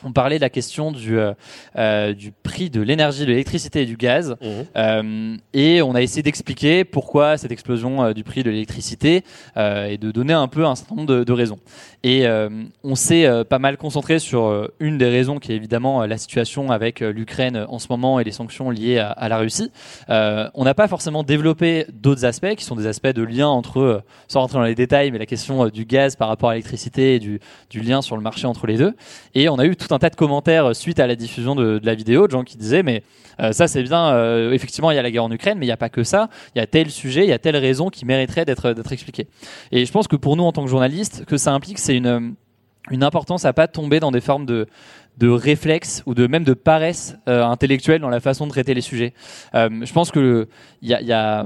on 0.03 0.11
parlait 0.11 0.37
de 0.37 0.41
la 0.41 0.49
question 0.49 0.91
du, 0.91 1.17
euh, 1.17 1.33
euh, 1.77 2.13
du 2.13 2.31
prix 2.31 2.69
de 2.69 2.81
l'énergie, 2.81 3.21
de 3.21 3.31
l'électricité 3.31 3.83
et 3.83 3.85
du 3.85 3.97
gaz. 3.97 4.35
Mmh. 4.41 4.47
Euh, 4.75 5.35
et 5.53 5.81
on 5.81 5.95
a 5.95 6.01
essayé 6.01 6.23
d'expliquer 6.23 6.83
pourquoi 6.83 7.37
cette 7.37 7.51
explosion 7.51 8.11
du 8.11 8.23
prix 8.23 8.43
de 8.43 8.49
l'électricité 8.49 9.23
et 9.55 9.97
de 9.97 10.11
donner 10.11 10.33
un 10.33 10.47
peu 10.47 10.65
un 10.65 10.75
certain 10.75 10.95
nombre 10.95 11.07
de, 11.07 11.23
de 11.23 11.33
raisons. 11.33 11.59
Et 12.03 12.25
on 12.83 12.95
s'est 12.95 13.27
pas 13.45 13.59
mal 13.59 13.77
concentré 13.77 14.19
sur 14.19 14.69
une 14.79 14.97
des 14.97 15.09
raisons 15.09 15.39
qui 15.39 15.51
est 15.51 15.55
évidemment 15.55 16.05
la 16.05 16.17
situation 16.17 16.71
avec 16.71 16.99
l'Ukraine 16.99 17.65
en 17.69 17.79
ce 17.79 17.87
moment 17.89 18.19
et 18.19 18.23
les 18.23 18.31
sanctions 18.31 18.69
liées 18.69 18.99
à, 18.99 19.09
à 19.09 19.29
la 19.29 19.37
Russie. 19.37 19.71
on 20.09 20.63
n'a 20.63 20.73
pas 20.73 20.87
forcément 20.87 21.23
développé 21.23 21.85
d'autres 21.93 22.25
aspects 22.25 22.55
qui 22.55 22.65
sont 22.65 22.75
des 22.75 22.87
aspects 22.87 23.07
de 23.07 23.23
lien 23.23 23.47
entre, 23.47 24.03
sans 24.27 24.41
rentrer 24.41 24.57
dans 24.57 24.65
les 24.65 24.75
détails, 24.75 25.11
mais 25.11 25.19
la 25.19 25.25
question 25.25 25.67
du 25.67 25.85
gaz 25.85 26.15
par 26.15 26.27
rapport 26.27 26.49
à 26.49 26.53
l'électricité 26.53 27.15
et 27.15 27.19
du, 27.19 27.39
du 27.69 27.81
lien 27.81 28.01
sur 28.01 28.15
le 28.15 28.23
marché 28.23 28.47
entre 28.47 28.67
les 28.67 28.77
deux. 28.77 28.95
Et 29.35 29.49
on 29.49 29.59
a 29.59 29.65
eu 29.65 29.75
tout 29.75 29.83
tout 29.87 29.92
un 29.93 29.99
tas 29.99 30.09
de 30.09 30.15
commentaires 30.15 30.75
suite 30.75 30.99
à 30.99 31.07
la 31.07 31.15
diffusion 31.15 31.55
de, 31.55 31.79
la 31.83 31.95
vidéo, 31.95 32.27
de 32.27 32.31
gens 32.31 32.43
qui 32.43 32.57
disaient 32.57 32.83
mais 32.83 33.03
ça 33.51 33.67
c'est 33.67 33.83
bien, 33.83 34.51
effectivement 34.51 34.91
il 34.91 34.95
y 34.95 34.99
a 34.99 35.01
la 35.01 35.11
guerre 35.11 35.23
en 35.23 35.31
Ukraine, 35.31 35.57
mais 35.57 35.65
il 35.65 35.69
n'y 35.69 35.73
a 35.73 35.77
pas 35.77 35.89
que 35.89 36.03
ça, 36.03 36.29
il 36.55 36.59
y 36.59 36.61
a 36.61 36.67
tel 36.67 36.91
sujet, 36.91 37.23
il 37.23 37.29
y 37.29 37.33
a 37.33 37.39
telle 37.39 37.57
raison 37.57 37.89
qui 37.89 38.05
mériterait 38.05 38.45
d'être 38.45 38.91
expliquée. 38.91 39.27
Et 39.71 39.85
je 39.85 39.91
pense 39.91 40.07
que 40.07 40.15
pour 40.15 40.35
nous 40.35 40.43
en 40.43 40.51
tant 40.51 40.63
que 40.63 40.69
journalistes, 40.69 41.25
que 41.25 41.37
ça 41.37 41.51
implique, 41.51 41.79
c'est 41.79 41.95
une, 41.95 42.35
une 42.91 43.03
importance 43.03 43.45
à 43.45 43.53
pas 43.53 43.67
tomber 43.67 43.99
dans 43.99 44.11
des 44.11 44.21
formes 44.21 44.45
de 44.45 44.67
de 45.17 45.29
réflexe 45.29 46.01
ou 46.05 46.15
de 46.15 46.25
même 46.27 46.43
de 46.43 46.53
paresse 46.53 47.17
intellectuelle 47.27 48.01
dans 48.01 48.09
la 48.09 48.19
façon 48.19 48.45
de 48.45 48.51
traiter 48.51 48.73
les 48.73 48.81
sujets. 48.81 49.13
je 49.53 49.93
pense 49.93 50.11
que 50.11 50.47
il 50.81 50.89
y 50.89 51.13
a 51.13 51.45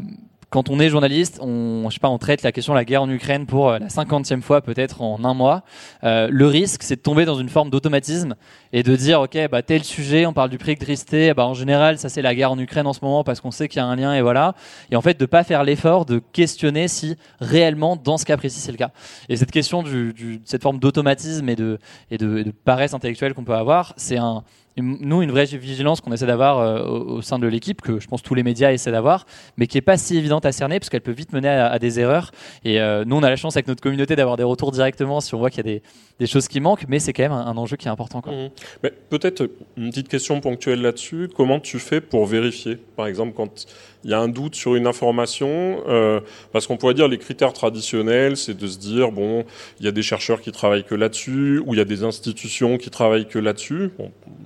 quand 0.49 0.69
on 0.69 0.79
est 0.79 0.89
journaliste, 0.89 1.39
on, 1.41 1.89
je 1.89 1.95
sais 1.95 1.99
pas, 1.99 2.09
on 2.09 2.17
traite 2.17 2.41
la 2.41 2.53
question 2.53 2.73
de 2.73 2.77
la 2.77 2.85
guerre 2.85 3.01
en 3.01 3.09
Ukraine 3.09 3.45
pour 3.45 3.69
euh, 3.69 3.79
la 3.79 3.89
cinquantième 3.89 4.41
fois 4.41 4.61
peut-être 4.61 5.01
en 5.01 5.23
un 5.25 5.33
mois. 5.33 5.63
Euh, 6.03 6.29
le 6.31 6.47
risque, 6.47 6.83
c'est 6.83 6.95
de 6.95 7.01
tomber 7.01 7.25
dans 7.25 7.35
une 7.35 7.49
forme 7.49 7.69
d'automatisme 7.69 8.35
et 8.71 8.81
de 8.81 8.95
dire, 8.95 9.19
ok, 9.21 9.37
bah 9.51 9.61
tel 9.61 9.83
sujet, 9.83 10.25
on 10.25 10.33
parle 10.33 10.49
du 10.49 10.57
prix 10.57 10.71
électricité, 10.71 11.33
bah 11.33 11.45
en 11.45 11.53
général, 11.53 11.97
ça 11.97 12.07
c'est 12.07 12.21
la 12.21 12.33
guerre 12.33 12.51
en 12.51 12.59
Ukraine 12.59 12.87
en 12.87 12.93
ce 12.93 12.99
moment 13.03 13.23
parce 13.25 13.41
qu'on 13.41 13.51
sait 13.51 13.67
qu'il 13.67 13.79
y 13.79 13.83
a 13.83 13.85
un 13.85 13.95
lien 13.95 14.13
et 14.13 14.21
voilà. 14.21 14.53
Et 14.89 14.95
en 14.95 15.01
fait, 15.01 15.19
de 15.19 15.25
pas 15.25 15.43
faire 15.43 15.63
l'effort 15.63 16.05
de 16.05 16.19
questionner 16.31 16.87
si 16.87 17.17
réellement, 17.41 17.97
dans 17.97 18.17
ce 18.17 18.25
cas 18.25 18.37
précis, 18.37 18.61
c'est 18.61 18.71
le 18.71 18.77
cas. 18.77 18.91
Et 19.27 19.35
cette 19.35 19.51
question 19.51 19.83
du, 19.83 20.13
du 20.13 20.41
cette 20.45 20.63
forme 20.63 20.79
d'automatisme 20.79 21.49
et 21.49 21.55
de 21.55 21.77
et 22.09 22.17
de, 22.17 22.43
de 22.43 22.51
paresse 22.51 22.93
intellectuelle 22.93 23.33
qu'on 23.33 23.43
peut 23.43 23.55
avoir, 23.55 23.93
c'est 23.97 24.17
un 24.17 24.43
nous, 24.81 25.21
une 25.21 25.31
vraie 25.31 25.45
vigilance 25.45 26.01
qu'on 26.01 26.11
essaie 26.11 26.25
d'avoir 26.25 26.59
euh, 26.59 26.85
au, 26.85 27.21
sein 27.21 27.39
de 27.39 27.47
l'équipe, 27.47 27.81
que 27.81 27.99
je 27.99 28.07
pense 28.07 28.21
tous 28.21 28.35
les 28.35 28.43
médias 28.43 28.71
essaient 28.71 28.91
d'avoir, 28.91 29.25
mais 29.57 29.67
qui 29.67 29.77
n'est 29.77 29.81
pas 29.81 29.97
si 29.97 30.17
évidente 30.17 30.45
à 30.45 30.51
cerner 30.51 30.79
parce 30.79 30.89
qu'elle 30.89 31.01
peut 31.01 31.11
vite 31.11 31.33
mener 31.33 31.49
à, 31.49 31.77
des 31.79 31.99
erreurs. 31.99 32.31
Et 32.63 32.79
euh, 32.79 33.03
nous, 33.05 33.15
on 33.15 33.23
a 33.23 33.29
la 33.29 33.35
chance 33.35 33.55
avec 33.55 33.67
notre 33.67 33.81
communauté 33.81 34.15
d'avoir 34.15 34.37
des 34.37 34.43
retours 34.43 34.71
directement 34.71 35.19
si 35.21 35.33
on 35.33 35.39
voit 35.39 35.49
qu'il 35.49 35.65
y 35.65 35.75
a 35.75 35.79
des, 36.19 36.27
choses 36.27 36.47
qui 36.47 36.59
manquent, 36.59 36.85
mais 36.87 36.99
c'est 36.99 37.13
quand 37.13 37.23
même 37.23 37.31
un, 37.31 37.57
enjeu 37.57 37.77
qui 37.77 37.87
est 37.87 37.91
important. 37.91 38.21
Mmh. 38.25 38.87
Peut-être 39.09 39.49
une 39.77 39.89
petite 39.89 40.09
question 40.09 40.39
ponctuelle 40.41 40.81
là-dessus. 40.81 41.29
Comment 41.35 41.59
tu 41.59 41.79
fais 41.79 42.01
pour 42.01 42.25
vérifier, 42.25 42.77
par 42.95 43.07
exemple, 43.07 43.33
quand 43.35 43.65
il 44.07 44.11
y 44.11 44.13
a 44.13 44.19
un 44.21 44.29
doute 44.29 44.55
sur 44.55 44.75
une 44.75 44.87
information, 44.87 45.83
euh, 45.89 46.21
parce 46.53 46.65
qu'on 46.65 46.77
pourrait 46.77 46.93
dire 46.93 47.09
les 47.09 47.17
critères 47.17 47.51
traditionnels, 47.51 48.37
c'est 48.37 48.57
de 48.57 48.65
se 48.65 48.79
dire 48.79 49.11
bon, 49.11 49.43
il 49.81 49.85
y 49.85 49.89
a 49.89 49.91
des 49.91 50.01
chercheurs 50.01 50.39
qui 50.39 50.53
travaillent 50.53 50.85
que 50.85 50.95
là-dessus, 50.95 51.61
ou 51.65 51.73
il 51.73 51.77
y 51.77 51.81
a 51.81 51.85
des 51.85 52.05
institutions 52.05 52.77
qui 52.77 52.89
travaillent 52.89 53.27
que 53.27 53.37
là-dessus. 53.37 53.89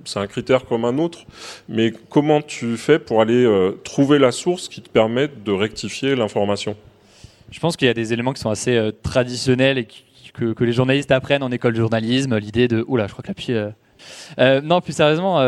C'est 0.04 0.18
un 0.18 0.26
critère 0.26 0.64
comme 0.64 0.84
un 0.84 0.98
autre, 0.98 1.20
mais 1.68 1.92
comment 2.10 2.42
tu 2.42 2.76
fais 2.76 2.98
pour 2.98 3.20
aller 3.20 3.44
euh, 3.44 3.70
trouver 3.84 4.18
la 4.18 4.32
source 4.32 4.68
qui 4.68 4.82
te 4.82 4.88
permette 4.88 5.44
de 5.44 5.52
rectifier 5.52 6.16
l'information? 6.16 6.74
Je 7.52 7.60
pense 7.60 7.76
qu'il 7.76 7.86
y 7.86 7.90
a 7.90 7.94
des 7.94 8.12
éléments 8.12 8.32
qui 8.32 8.40
sont 8.40 8.50
assez 8.50 8.76
euh, 8.76 8.90
traditionnels 8.90 9.78
et 9.78 9.86
que, 10.34 10.64
les 10.64 10.72
journalistes 10.72 11.12
apprennent 11.12 11.44
en 11.44 11.52
école 11.52 11.74
de 11.74 11.78
journalisme. 11.78 12.36
L'idée 12.36 12.66
de 12.66 12.84
oula, 12.88 13.06
je 13.06 13.12
crois 13.12 13.22
que 13.22 13.52
la 14.38 14.60
non, 14.60 14.80
plus 14.80 14.94
sérieusement 14.94 15.38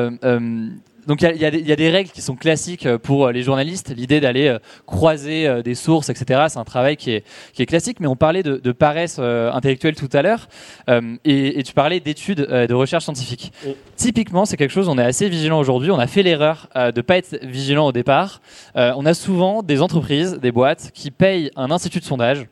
donc 1.07 1.23
il 1.23 1.37
y, 1.37 1.73
a 1.73 1.77
des 1.77 1.91
règles 1.91 2.11
qui 2.11 2.23
sont 2.23 2.37
classiques 2.37 2.87
euh, 2.87 2.99
pour 2.99 3.27
euh, 3.27 3.33
les 3.33 3.43
journalistes. 3.43 3.93
L'idée 3.95 4.21
d'aller 4.21 4.49
euh, 4.49 4.59
croiser 4.87 5.63
des 5.63 5.75
sources, 5.75 6.09
etc. 6.09 6.45
C'est 6.49 6.59
un 6.59 6.65
travail 6.65 6.97
qui 6.97 7.13
est, 7.13 7.25
qui 7.53 7.63
est 7.63 7.67
classique. 7.67 8.01
Mais 8.01 8.07
on 8.07 8.17
parlait 8.17 8.43
de, 8.43 8.57
de 8.57 8.73
paresse 8.73 9.19
intellectuelle 9.19 9.95
tout 9.95 10.09
à 10.13 10.23
l'heure, 10.23 10.49
et, 10.89 11.59
et, 11.59 11.63
tu 11.63 11.73
parlais 11.73 12.01
d'études 12.01 12.41
de 12.41 12.75
recherche 12.75 13.05
scientifique. 13.05 13.53
Typiquement, 13.97 14.45
c'est 14.45 14.57
quelque 14.57 14.73
chose. 14.73 14.89
On 14.89 14.99
est 14.99 15.03
assez 15.03 15.29
vigilant 15.29 15.59
aujourd'hui. 15.59 15.91
On 15.91 15.99
a 15.99 16.07
fait 16.07 16.23
l'erreur 16.23 16.69
de 16.75 17.01
pas 17.01 17.17
être 17.17 17.39
vigilant 17.43 17.87
au 17.87 17.93
départ. 17.93 18.41
on 18.75 19.07
a 19.07 19.15
souvent 19.15 19.63
des 19.63 19.83
entreprises, 19.83 20.39
des 20.41 20.53
boîtes 20.53 20.91
qui 20.93 21.11
payent 21.11 21.51
un 21.57 21.71
institut 21.71 22.01
de 22.01 22.05
sondage 22.05 22.47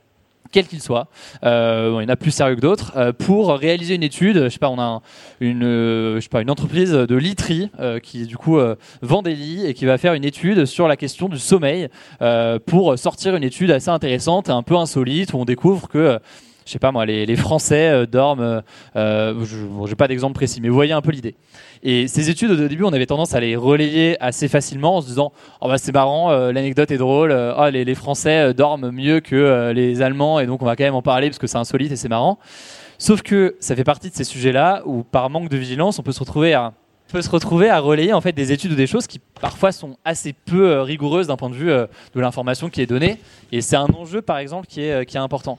quel 0.52 0.66
qu'il 0.66 0.80
soit, 0.80 1.08
euh, 1.44 1.98
il 2.00 2.02
y 2.02 2.06
en 2.06 2.08
a 2.08 2.16
plus 2.16 2.30
sérieux 2.30 2.54
que 2.54 2.60
d'autres, 2.60 2.92
euh, 2.96 3.12
pour 3.12 3.48
réaliser 3.54 3.94
une 3.94 4.02
étude. 4.02 4.44
Je 4.44 4.48
sais 4.50 4.58
pas, 4.58 4.68
on 4.68 4.78
a 4.78 5.00
une, 5.40 5.64
euh, 5.64 6.20
une 6.34 6.50
entreprise 6.50 6.92
de 6.92 7.16
literie 7.16 7.70
qui 8.02 8.26
du 8.26 8.36
coup 8.36 8.58
vend 9.00 9.22
des 9.22 9.34
lits 9.34 9.66
et 9.66 9.74
qui 9.74 9.86
va 9.86 9.98
faire 9.98 10.14
une 10.14 10.24
étude 10.24 10.66
sur 10.66 10.88
la 10.88 10.96
question 10.96 11.28
du 11.28 11.38
sommeil 11.38 11.88
pour 12.66 12.98
sortir 12.98 13.34
une 13.36 13.44
étude 13.44 13.70
assez 13.70 13.88
intéressante, 13.88 14.50
un 14.50 14.62
peu 14.62 14.76
insolite, 14.76 15.32
où 15.32 15.38
on 15.38 15.44
découvre 15.44 15.88
que 15.88 16.18
je 16.66 16.72
sais 16.72 16.78
pas 16.78 16.92
moi, 16.92 17.06
les, 17.06 17.26
les 17.26 17.36
Français 17.36 18.06
dorment. 18.06 18.62
Euh, 18.96 19.44
je 19.44 19.88
n'ai 19.88 19.94
pas 19.94 20.08
d'exemple 20.08 20.34
précis, 20.34 20.60
mais 20.60 20.68
vous 20.68 20.74
voyez 20.74 20.92
un 20.92 21.00
peu 21.00 21.10
l'idée. 21.10 21.34
Et 21.82 22.06
ces 22.06 22.30
études, 22.30 22.52
au 22.52 22.68
début, 22.68 22.84
on 22.84 22.92
avait 22.92 23.06
tendance 23.06 23.34
à 23.34 23.40
les 23.40 23.56
relayer 23.56 24.16
assez 24.22 24.46
facilement 24.48 24.96
en 24.96 25.00
se 25.00 25.06
disant 25.06 25.32
oh 25.60 25.68
bah 25.68 25.78
c'est 25.78 25.92
marrant, 25.92 26.30
euh, 26.30 26.52
l'anecdote 26.52 26.90
est 26.90 26.98
drôle, 26.98 27.32
euh, 27.32 27.54
oh, 27.58 27.68
les, 27.70 27.84
les, 27.84 27.94
Français 27.94 28.50
euh, 28.50 28.52
dorment 28.52 28.90
mieux 28.90 29.20
que 29.20 29.72
les 29.72 30.00
Allemands 30.00 30.38
et 30.38 30.46
donc 30.46 30.62
on 30.62 30.64
va 30.64 30.76
quand 30.76 30.84
même 30.84 30.94
en 30.94 31.02
parler 31.02 31.28
parce 31.28 31.38
que 31.38 31.46
c'est 31.46 31.58
insolite 31.58 31.90
et 31.90 31.96
c'est 31.96 32.08
marrant. 32.08 32.38
Sauf 32.98 33.22
que 33.22 33.56
ça 33.58 33.74
fait 33.74 33.84
partie 33.84 34.10
de 34.10 34.14
ces 34.14 34.22
sujets-là 34.24 34.82
où 34.86 35.02
par 35.02 35.28
manque 35.28 35.48
de 35.48 35.56
vigilance, 35.56 35.98
on 35.98 36.02
peut 36.02 36.12
se 36.12 36.20
retrouver 36.20 36.54
à 36.54 36.72
peut 37.12 37.22
se 37.22 37.30
retrouver 37.30 37.68
à 37.68 37.78
relayer 37.78 38.12
en 38.12 38.20
fait 38.20 38.32
des 38.32 38.52
études 38.52 38.72
ou 38.72 38.74
des 38.74 38.86
choses 38.86 39.06
qui 39.06 39.20
parfois 39.40 39.70
sont 39.70 39.96
assez 40.04 40.32
peu 40.32 40.80
rigoureuses 40.80 41.28
d'un 41.28 41.36
point 41.36 41.50
de 41.50 41.54
vue 41.54 41.70
de 41.70 42.20
l'information 42.20 42.70
qui 42.70 42.80
est 42.80 42.86
donnée 42.86 43.18
et 43.52 43.60
c'est 43.60 43.76
un 43.76 43.86
enjeu 43.86 44.22
par 44.22 44.38
exemple 44.38 44.66
qui 44.66 44.80
est, 44.80 45.06
qui 45.06 45.16
est 45.16 45.20
important 45.20 45.58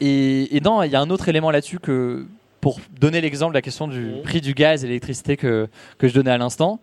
et, 0.00 0.56
et 0.56 0.60
non 0.60 0.82
il 0.82 0.90
y 0.90 0.96
a 0.96 1.00
un 1.00 1.10
autre 1.10 1.28
élément 1.28 1.50
là-dessus 1.50 1.78
que 1.78 2.26
pour 2.62 2.78
donner 2.98 3.20
l'exemple 3.20 3.52
de 3.52 3.58
la 3.58 3.62
question 3.62 3.88
du 3.88 4.00
mmh. 4.00 4.22
prix 4.22 4.40
du 4.40 4.54
gaz 4.54 4.84
et 4.84 4.86
l'électricité 4.86 5.36
que, 5.36 5.68
que 5.98 6.06
je 6.06 6.14
donnais 6.14 6.30
à 6.30 6.38
l'instant, 6.38 6.80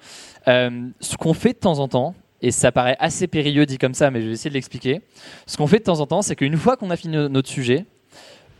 euh, 0.49 0.89
ce 0.99 1.15
qu'on 1.15 1.33
fait 1.33 1.53
de 1.53 1.57
temps 1.57 1.79
en 1.79 1.87
temps, 1.87 2.15
et 2.41 2.51
ça 2.51 2.73
paraît 2.73 2.97
assez 2.99 3.27
périlleux 3.27 3.65
dit 3.65 3.77
comme 3.77 3.93
ça, 3.93 4.11
mais 4.11 4.21
je 4.21 4.27
vais 4.27 4.33
essayer 4.33 4.49
de 4.49 4.55
l'expliquer, 4.55 5.01
ce 5.47 5.55
qu'on 5.55 5.67
fait 5.67 5.79
de 5.79 5.85
temps 5.85 6.01
en 6.01 6.05
temps, 6.05 6.21
c'est 6.21 6.35
qu'une 6.35 6.57
fois 6.57 6.75
qu'on 6.75 6.89
a 6.89 6.97
fini 6.97 7.15
notre 7.29 7.47
sujet, 7.47 7.85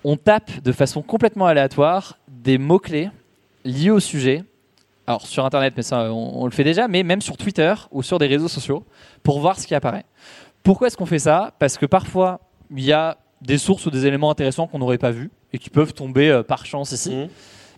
on 0.06 0.16
tape 0.16 0.64
de 0.64 0.72
façon 0.72 1.02
complètement 1.02 1.46
aléatoire 1.46 2.18
des 2.30 2.58
mots-clés 2.58 3.10
liés 3.66 3.92
au 3.92 4.00
sujet. 4.00 4.46
Alors 5.10 5.26
sur 5.26 5.44
Internet, 5.44 5.74
mais 5.76 5.82
ça 5.82 6.14
on, 6.14 6.44
on, 6.44 6.46
le 6.46 6.52
fait 6.52 6.64
déjà, 6.64 6.88
mais 6.88 7.02
même 7.02 7.20
sur 7.20 7.36
Twitter 7.36 7.74
ou 7.90 8.04
sur 8.04 8.20
des 8.20 8.28
réseaux 8.28 8.48
sociaux, 8.48 8.86
pour 9.24 9.40
voir 9.40 9.60
ce 9.60 9.66
qui 9.66 9.74
apparaît. 9.74 10.06
Pourquoi 10.62 10.86
est-ce 10.86 10.98
qu'on 10.98 11.08
fait 11.08 11.18
ça? 11.18 11.56
Parce 11.58 11.80
que 11.80 11.88
parfois, 11.88 12.42
il 12.70 12.84
y 12.84 12.94
a 12.94 13.18
des 13.42 13.58
sources 13.58 13.88
ou 13.88 13.90
des 13.90 14.06
éléments 14.06 14.30
intéressants 14.30 14.68
qu'on 14.68 14.78
n'aurait 14.78 15.00
pas 15.00 15.10
vus 15.10 15.32
et 15.52 15.58
qui 15.58 15.72
peuvent 15.72 15.94
tomber 15.94 16.30
euh, 16.30 16.44
par 16.44 16.64
chance 16.68 16.92
ici. 16.92 17.16
Mmh. 17.16 17.28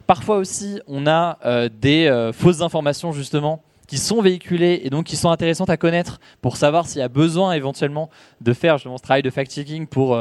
Parfois 0.07 0.39
aussi, 0.39 0.81
on 0.87 1.07
a 1.07 1.37
euh, 1.45 1.69
des 1.73 2.07
euh, 2.07 2.33
fausses 2.33 2.59
informations 2.59 3.13
justement 3.13 3.63
qui 3.87 3.97
sont 3.97 4.21
véhiculées 4.21 4.81
et 4.83 4.89
donc 4.89 5.05
qui 5.05 5.15
sont 5.15 5.29
intéressantes 5.29 5.69
à 5.69 5.77
connaître 5.77 6.19
pour 6.41 6.57
savoir 6.57 6.85
s'il 6.85 6.99
y 6.99 7.03
a 7.03 7.07
besoin 7.07 7.53
éventuellement 7.53 8.09
de 8.41 8.51
faire 8.51 8.77
justement 8.77 8.97
ce 8.97 9.03
travail 9.03 9.21
de 9.21 9.29
fact-checking 9.29 9.85
pour 9.85 10.17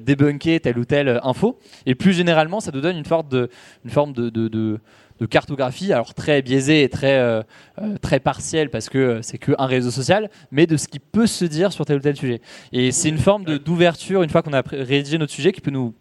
débunker 0.00 0.58
telle 0.58 0.78
ou 0.78 0.86
telle 0.86 1.20
info. 1.22 1.58
Et 1.84 1.94
plus 1.94 2.14
généralement, 2.14 2.60
ça 2.60 2.70
nous 2.72 2.80
donne 2.80 2.96
une, 2.96 3.04
forme 3.04 3.28
de, 3.28 3.50
une 3.84 3.90
forme 3.90 4.14
de, 4.14 4.30
de, 4.30 4.48
de 4.48 4.80
de 5.20 5.26
cartographie, 5.26 5.92
alors 5.92 6.14
très 6.14 6.40
biaisée 6.42 6.82
et 6.82 6.88
très, 6.88 7.18
euh, 7.18 7.42
euh, 7.80 7.96
très 8.00 8.20
partielle 8.20 8.70
parce 8.70 8.88
que 8.88 8.98
euh, 8.98 9.22
c'est 9.22 9.38
qu'un 9.38 9.66
réseau 9.66 9.90
social, 9.90 10.30
mais 10.50 10.66
de 10.66 10.76
ce 10.76 10.88
qui 10.88 10.98
peut 10.98 11.26
se 11.26 11.44
dire 11.44 11.72
sur 11.72 11.84
tel 11.84 11.98
ou 11.98 12.00
tel 12.00 12.16
sujet. 12.16 12.40
Et 12.72 12.90
c'est 12.90 13.10
une 13.10 13.18
forme 13.18 13.44
d'ouverture, 13.44 14.22
une 14.22 14.30
fois 14.30 14.42
qu'on 14.42 14.54
a 14.54 14.62
rédigé 14.70 15.18
notre 15.18 15.32
sujet, 15.32 15.52
qui 15.52 15.60
peut 15.60 15.70
nous, 15.70 15.94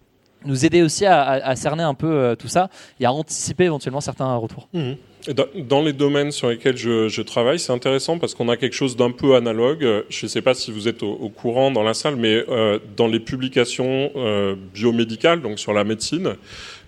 nous 0.46 0.66
aider 0.66 0.82
aussi 0.82 1.06
à, 1.06 1.56
cerner 1.56 1.84
un 1.84 1.94
peu 1.94 2.36
tout 2.40 2.48
ça 2.48 2.70
et 3.00 3.06
à 3.06 3.12
anticiper 3.12 3.66
éventuellement 3.66 4.02
certains 4.02 4.34
retours. 4.36 4.70
Mmh. 4.74 4.94
Dans 5.28 5.82
les 5.82 5.92
domaines 5.92 6.32
sur 6.32 6.48
lesquels 6.48 6.78
je, 6.78 7.22
travaille, 7.22 7.60
c'est 7.60 7.74
intéressant 7.74 8.18
parce 8.20 8.34
qu'on 8.34 8.48
a 8.48 8.56
quelque 8.56 8.76
chose 8.76 8.96
d'un 8.96 9.12
peu 9.12 9.36
analogue. 9.36 9.86
Je 10.08 10.26
ne 10.26 10.30
sais 10.30 10.42
pas 10.42 10.54
si 10.54 10.72
vous 10.72 10.88
êtes 10.88 11.04
au, 11.04 11.30
courant 11.30 11.72
dans 11.72 11.84
la 11.84 11.94
salle, 11.94 12.16
mais 12.16 12.46
euh, 12.48 12.80
dans 12.96 13.08
les 13.08 13.20
publications 13.20 14.12
euh, 14.16 14.56
biomédicales, 14.74 15.42
donc 15.42 15.60
sur 15.60 15.74
la 15.74 15.84
médecine, 15.84 16.36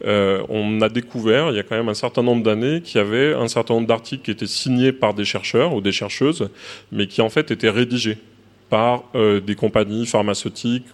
euh, 0.05 0.41
on 0.47 0.81
a 0.81 0.87
découvert, 0.87 1.51
il 1.51 1.57
y 1.57 1.59
a 1.59 1.63
quand 1.63 1.75
même 1.75 1.89
un 1.89 1.93
certain 1.93 2.23
nombre 2.23 2.41
d'années, 2.41 2.79
qu'il 2.79 2.99
y 2.99 3.01
avait 3.01 3.33
un 3.33 3.49
certain 3.49 3.73
nombre 3.73 3.87
d'articles 3.87 4.23
qui 4.23 4.31
étaient 4.31 4.47
signés 4.47 4.93
par 4.93 5.13
des 5.13 5.25
chercheurs 5.25 5.75
ou 5.75 5.81
des 5.81 5.91
chercheuses, 5.91 6.49
mais 6.93 7.07
qui 7.07 7.21
en 7.21 7.29
fait 7.29 7.51
étaient 7.51 7.69
rédigés 7.69 8.17
par 8.69 9.03
des 9.13 9.55
compagnies 9.55 10.05
pharmaceutiques. 10.05 10.85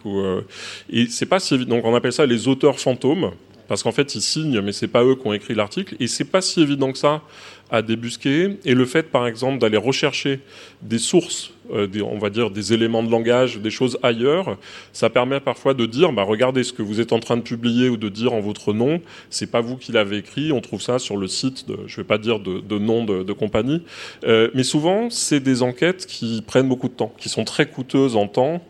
Et 0.90 1.06
c'est 1.06 1.28
pas 1.28 1.40
si 1.40 1.64
donc 1.68 1.86
on 1.86 1.94
appelle 1.94 2.12
ça 2.12 2.26
les 2.26 2.48
auteurs 2.48 2.80
fantômes 2.80 3.30
parce 3.68 3.84
qu'en 3.84 3.92
fait 3.92 4.16
ils 4.16 4.22
signent, 4.22 4.62
mais 4.62 4.72
c'est 4.72 4.88
pas 4.88 5.04
eux 5.04 5.16
qui 5.16 5.28
ont 5.28 5.34
écrit 5.34 5.56
l'article, 5.56 5.96
et 6.00 6.08
c'est 6.08 6.26
pas 6.26 6.42
si 6.42 6.62
évident 6.62 6.92
que 6.92 6.98
ça 6.98 7.22
à 7.70 7.82
débusquer. 7.82 8.58
Et 8.66 8.74
le 8.74 8.86
fait, 8.86 9.12
par 9.12 9.28
exemple, 9.28 9.60
d'aller 9.60 9.78
rechercher 9.78 10.40
des 10.82 11.00
sources, 11.00 11.52
euh, 11.74 11.88
des, 11.88 12.02
on 12.02 12.18
va 12.18 12.30
dire 12.30 12.50
des 12.50 12.74
éléments 12.74 13.04
de 13.04 13.12
langage, 13.12 13.60
des 13.60 13.70
choses 13.70 13.98
ailleurs, 14.04 14.58
ça 14.94 15.10
permet 15.10 15.40
parfois 15.40 15.74
de 15.74 15.86
dire, 15.86 16.12
bah, 16.14 16.24
regardez 16.24 16.64
ce 16.64 16.72
que 16.72 16.82
vous 16.82 17.02
êtes 17.02 17.12
en 17.12 17.20
train 17.20 17.38
de 17.38 17.42
publier 17.42 17.90
ou 17.90 17.98
de 17.98 18.10
dire 18.10 18.34
en 18.34 18.40
votre 18.40 18.74
nom, 18.74 19.02
c'est 19.30 19.52
pas 19.52 19.62
vous 19.62 19.76
qui 19.76 19.92
l'avez 19.92 20.18
écrit, 20.18 20.52
on 20.52 20.62
trouve 20.62 20.82
ça 20.82 21.00
sur 21.00 21.18
le 21.18 21.28
site, 21.28 21.68
de, 21.68 21.78
je 21.88 21.98
vais 21.98 22.06
pas 22.06 22.18
dire 22.18 22.40
de, 22.40 22.60
de 22.60 22.78
nom 22.78 23.04
de, 23.04 23.24
de 23.24 23.34
compagnie, 23.34 23.84
euh, 24.24 24.50
mais 24.54 24.64
souvent 24.64 25.10
c'est 25.10 25.40
des 25.40 25.62
enquêtes 25.62 26.06
qui 26.06 26.42
prennent 26.46 26.70
beaucoup 26.70 26.88
de 26.88 26.94
temps, 26.94 27.14
qui 27.18 27.30
sont 27.30 27.44
très 27.44 27.66
coûteuses 27.66 28.16
en 28.16 28.28
temps 28.28 28.62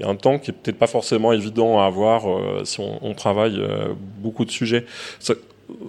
y 0.00 0.04
a 0.04 0.08
un 0.08 0.16
temps 0.16 0.38
qui 0.38 0.50
est 0.50 0.54
peut-être 0.54 0.78
pas 0.78 0.86
forcément 0.86 1.32
évident 1.32 1.80
à 1.80 1.86
avoir 1.86 2.26
euh, 2.26 2.64
si 2.64 2.80
on, 2.80 3.14
travaille 3.14 3.58
euh, 3.58 3.88
beaucoup 4.18 4.44
de 4.44 4.50
sujets. 4.50 4.84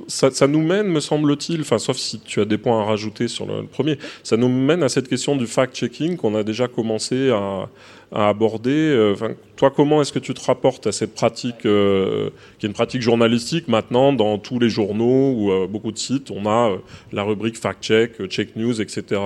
ça, 0.08 0.48
nous 0.48 0.62
mène, 0.62 0.88
me 0.88 1.00
semble-t-il, 1.00 1.62
enfin, 1.62 1.78
sauf 1.78 1.98
si 1.98 2.20
tu 2.20 2.42
as 2.42 2.46
des 2.46 2.58
points 2.58 2.82
à 2.82 2.86
rajouter 2.86 3.28
sur 3.28 3.46
le, 3.46 3.66
premier, 3.66 3.98
ça 4.24 4.36
nous 4.36 4.50
mène 4.50 4.84
à 4.84 4.90
cette 4.90 5.08
question 5.08 5.36
du 5.36 5.46
fact-checking 5.46 6.18
qu'on 6.18 6.36
a 6.36 6.44
déjà 6.44 6.68
commencé 6.68 7.30
à, 7.30 7.70
aborder. 8.12 8.72
Euh, 8.72 9.16
toi, 9.56 9.70
comment 9.70 10.02
est-ce 10.02 10.12
que 10.12 10.18
tu 10.18 10.34
te 10.34 10.44
rapportes 10.44 10.88
à 10.88 10.92
cette 10.92 11.14
pratique, 11.14 11.60
qui 11.62 11.68
est 11.68 12.64
une 12.64 12.74
pratique 12.74 13.04
journalistique 13.04 13.68
maintenant 13.68 14.12
dans 14.14 14.40
tous 14.40 14.58
les 14.58 14.70
journaux 14.70 15.34
ou 15.34 15.68
beaucoup 15.68 15.92
de 15.92 16.00
sites, 16.00 16.32
on 16.32 16.48
a 16.48 16.76
la 17.12 17.22
rubrique 17.22 17.60
fact-check, 17.60 18.26
check 18.28 18.56
news, 18.56 18.82
etc. 18.82 19.22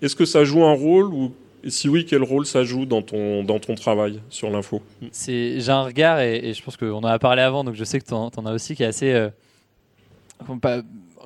est-ce 0.00 0.16
que 0.16 0.24
ça 0.24 0.44
joue 0.44 0.64
un 0.64 0.72
rôle 0.72 1.12
ou 1.12 1.34
et 1.62 1.70
si 1.70 1.88
oui, 1.88 2.06
quel 2.06 2.22
rôle 2.22 2.46
ça 2.46 2.64
joue 2.64 2.86
dans 2.86 3.02
ton, 3.02 3.44
dans 3.44 3.58
ton 3.58 3.74
travail 3.74 4.20
sur 4.28 4.50
l'info? 4.50 4.82
J'ai 5.12 5.68
un 5.68 5.82
regard, 5.82 6.20
et, 6.20 6.52
je 6.54 6.62
pense 6.62 6.76
qu'on 6.76 6.92
en 6.92 7.04
a 7.04 7.18
parlé 7.18 7.42
avant, 7.42 7.64
donc 7.64 7.74
je 7.74 7.84
sais 7.84 8.00
que 8.00 8.06
tu 8.06 8.14
en, 8.14 8.28
as 8.28 8.52
aussi, 8.52 8.74
qui 8.74 8.82
est 8.82 8.86
assez 8.86 9.30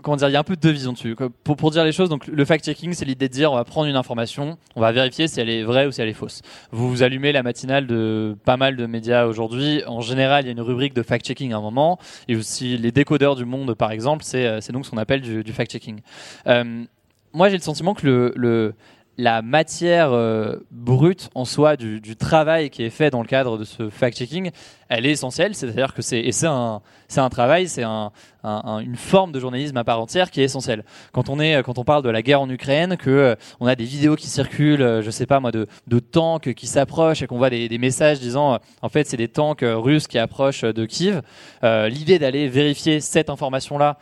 comment 0.05 0.17
dire, 0.17 0.29
il 0.29 0.33
y 0.33 0.37
a 0.37 0.41
un 0.41 0.45
peu 0.45 0.55
de 0.55 0.61
deux 0.61 0.71
visions 0.71 0.93
dessus. 0.93 1.17
Pour, 1.43 1.57
pour 1.57 1.71
dire 1.71 1.85
les 1.85 1.91
choses, 1.91 2.09
donc 2.09 2.27
le 2.27 2.45
fact-checking, 2.45 2.93
c'est 2.93 3.05
l'idée 3.05 3.29
de 3.29 3.33
dire 3.33 3.51
on 3.51 3.57
va 3.57 3.65
prendre 3.65 3.89
une 3.89 3.97
information, 3.97 4.59
on 4.77 4.81
va 4.81 4.93
vérifier 4.93 5.27
si 5.27 5.41
elle 5.41 5.49
est 5.49 5.63
vraie 5.63 5.87
ou 5.87 5.93
si 5.93 6.01
elle 6.03 6.09
est 6.09 6.13
fausse. 6.13 6.43
Vous 6.71 6.89
vous 6.89 7.03
allumez 7.03 7.33
la 7.33 7.43
matinale 7.43 7.87
de 7.87 8.37
pas 8.45 8.57
mal 8.57 8.77
de 8.77 8.87
médias 8.87 9.25
aujourd'hui. 9.25 9.83
En 9.87 10.01
général, 10.01 10.45
il 10.45 10.47
y 10.47 10.51
a 10.51 10.53
une 10.53 10.61
rubrique 10.61 10.95
de 10.95 11.03
fact-checking 11.03 11.53
à 11.53 11.57
un 11.57 11.61
moment. 11.61 11.99
Et 12.29 12.37
aussi 12.37 12.77
les 12.77 12.93
décodeurs 12.93 13.35
du 13.35 13.45
monde, 13.45 13.75
par 13.75 13.91
exemple, 13.91 14.25
c'est 14.25 14.47
euh, 14.47 14.61
donc 14.73 14.85
ce 14.85 14.91
qu'on 14.91 14.99
appelle 14.99 15.23
du, 15.23 15.53
fact-checking. 15.53 16.01
Euh, 16.47 16.85
moi, 17.33 17.49
j'ai 17.49 17.57
le 17.57 17.63
sentiment 17.63 17.95
que 17.95 18.33
le 18.37 18.75
la 19.17 19.43
matière 19.43 20.13
euh, 20.13 20.57
brute 20.71 21.31
en 21.35 21.45
soi 21.45 21.77
du, 21.77 22.01
travail 22.17 22.71
qui 22.71 22.83
est 22.83 22.91
fait 22.91 23.11
dans 23.11 23.23
le 23.23 23.29
cadre 23.29 23.59
de 23.59 23.65
ce 23.65 23.89
fact-checking, 23.89 24.51
elle 24.89 25.07
est 25.07 25.13
essentielle. 25.13 25.55
C'est-à-dire 25.55 25.95
que 25.95 26.03
c'est 26.03 26.31
un 26.45 26.81
un 27.17 27.29
travail, 27.29 27.69
c'est 27.69 27.85
un, 27.85 28.11
une 28.43 28.97
forme 28.97 29.31
de 29.31 29.39
journalisme 29.39 29.77
à 29.77 29.85
part 29.85 30.01
entière 30.01 30.33
qui 30.33 30.41
est 30.41 30.45
essentielle. 30.45 30.85
Quand 31.13 31.29
on 31.29 31.39
est 31.39 31.63
quand 31.63 31.79
on 31.79 31.85
parle 31.85 32.03
de 32.03 32.11
la 32.11 32.23
guerre 32.23 32.41
en 32.41 32.51
Ukraine, 32.51 32.97
que 32.97 33.11
euh, 33.11 33.35
on 33.61 33.69
a 33.69 33.77
des 33.77 33.85
vidéos 33.85 34.17
qui 34.17 34.27
circulent, 34.27 34.83
euh, 34.83 35.01
je 35.01 35.13
sais 35.13 35.27
pas 35.27 35.39
moi, 35.39 35.53
de, 35.53 35.69
de 35.87 35.99
tanks 36.01 36.53
qui 36.55 36.67
s'approchent 36.67 37.23
et 37.23 37.29
qu'on 37.29 37.39
voit 37.39 37.51
des, 37.51 37.79
messages 37.79 38.19
disant 38.19 38.59
en 38.83 38.89
fait 38.89 39.07
c'est 39.07 39.17
des 39.17 39.29
tanks 39.29 39.65
russes 39.65 40.09
qui 40.09 40.19
approchent 40.19 40.63
de 40.63 40.87
Kiev. 40.87 41.23
L'idée 41.63 42.19
d'aller 42.19 42.49
vérifier 42.49 43.01
cette 43.01 43.31
information 43.31 43.79
là. 43.79 43.99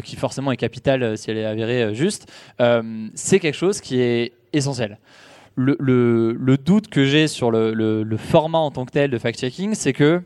qui 0.00 0.16
forcément 0.16 0.52
est 0.52 0.56
capitale 0.56 1.18
si 1.18 1.30
elle 1.30 1.38
est 1.38 1.44
avérée 1.44 1.94
juste, 1.94 2.32
c'est 3.14 3.40
quelque 3.40 3.56
chose 3.56 3.80
qui 3.80 4.00
est 4.00 4.32
essentiel. 4.52 4.98
Le, 5.56 6.56
doute 6.56 6.88
que 6.88 7.04
j'ai 7.04 7.26
sur 7.26 7.50
le, 7.50 8.16
format 8.16 8.58
en 8.58 8.70
tant 8.70 8.84
que 8.84 8.92
tel 8.92 9.10
de 9.10 9.18
fact-checking, 9.18 9.74
c'est 9.74 9.92
que 9.92 10.22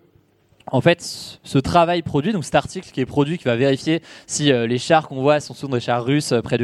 en 0.70 0.80
fait, 0.80 1.02
ce 1.42 1.58
travail 1.58 2.02
produit, 2.02 2.32
donc 2.32 2.44
cet 2.44 2.54
article 2.54 2.88
qui 2.92 3.00
est 3.00 3.06
produit, 3.06 3.36
qui 3.36 3.44
va 3.44 3.56
vérifier 3.56 4.00
si 4.26 4.52
euh, 4.52 4.66
les 4.66 4.78
chars 4.78 5.08
qu'on 5.08 5.20
voit 5.20 5.40
sont 5.40 5.68
des 5.68 5.80
chars 5.80 6.04
russes 6.04 6.32
euh, 6.32 6.40
près 6.40 6.56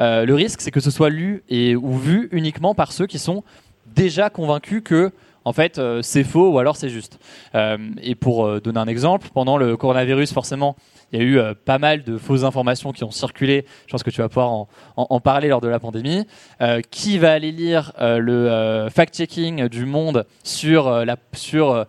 euh, 0.00 0.24
le 0.24 0.34
risque, 0.34 0.60
c'est 0.60 0.72
que 0.72 0.80
ce 0.80 0.90
soit 0.90 1.10
lu 1.10 1.44
et 1.48 1.76
ou 1.76 1.96
vu 1.96 2.28
uniquement 2.32 2.74
par 2.74 2.92
ceux 2.92 3.06
qui 3.06 3.18
sont 3.18 3.44
déjà 3.94 4.28
convaincus 4.28 4.82
que 4.84 5.12
en 5.44 5.52
fait, 5.52 5.80
c'est 6.02 6.22
faux 6.22 6.50
ou 6.50 6.60
alors 6.60 6.76
c'est 6.76 6.88
juste. 6.88 7.18
et 8.00 8.14
pour 8.14 8.60
donner 8.60 8.78
un 8.78 8.86
exemple, 8.86 9.28
pendant 9.34 9.56
le 9.56 9.76
coronavirus, 9.76 10.32
forcément, 10.32 10.76
il 11.12 11.18
y 11.18 11.22
a 11.22 11.24
eu 11.24 11.38
euh, 11.38 11.54
pas 11.54 11.78
mal 11.78 12.02
de 12.02 12.16
fausses 12.16 12.44
informations 12.44 12.92
qui 12.92 13.04
ont 13.04 13.10
circulé. 13.10 13.66
Je 13.86 13.92
pense 13.92 14.02
que 14.02 14.10
tu 14.10 14.20
vas 14.20 14.28
pouvoir 14.28 14.66
en, 14.96 15.20
parler 15.20 15.48
lors 15.48 15.60
de 15.60 15.68
la 15.68 15.78
pandémie. 15.78 16.26
Euh, 16.60 16.80
qui 16.90 17.18
va 17.18 17.32
aller 17.32 17.52
lire 17.52 17.92
euh, 18.00 18.18
le 18.18 18.88
fact-checking 18.90 19.68
du 19.68 19.84
monde 19.84 20.26
sur, 20.42 20.90
la, 21.04 21.16
sur 21.32 21.86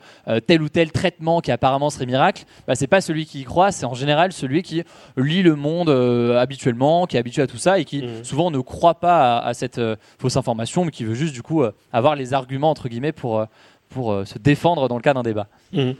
tel 0.47 0.61
ou 0.61 0.69
tel 0.69 0.91
traitement 0.91 1.41
qui 1.41 1.51
apparemment 1.51 1.89
serait 1.89 2.05
miracle? 2.05 2.43
Bah, 2.67 2.75
C'est 2.75 2.87
pas 2.87 3.01
celui 3.01 3.25
qui 3.25 3.41
y 3.41 3.43
croit, 3.43 3.71
c'est 3.71 3.85
en 3.85 3.93
général 3.93 4.33
celui 4.33 4.61
qui 4.61 4.83
lit 5.17 5.43
le 5.43 5.55
monde 5.55 5.89
habituellement, 5.89 7.05
qui 7.05 7.15
est 7.15 7.19
habitué 7.19 7.41
à 7.41 7.47
tout 7.47 7.57
ça 7.57 7.79
et 7.79 7.85
qui 7.85 8.03
mmh. 8.03 8.23
souvent 8.23 8.51
ne 8.51 8.59
croit 8.59 8.95
pas 8.95 9.37
à, 9.37 9.47
à 9.47 9.53
cette 9.53 9.79
fausse 10.19 10.37
information, 10.37 10.85
mais 10.85 10.91
qui 10.91 11.05
veut 11.05 11.13
juste 11.13 11.33
du 11.33 11.41
coup 11.41 11.63
avoir 11.91 12.15
les 12.15 12.33
arguments 12.33 12.69
entre 12.69 12.89
guillemets 12.89 13.11
pour 13.11 13.45
pour 13.93 14.11
euh, 14.11 14.25
se 14.25 14.37
défendre 14.37 14.87
dans 14.87 14.95
le 14.95 15.01
cas 15.01 15.13
d'un 15.13 15.23
débat. 15.23 15.47
Mmh. 15.71 15.91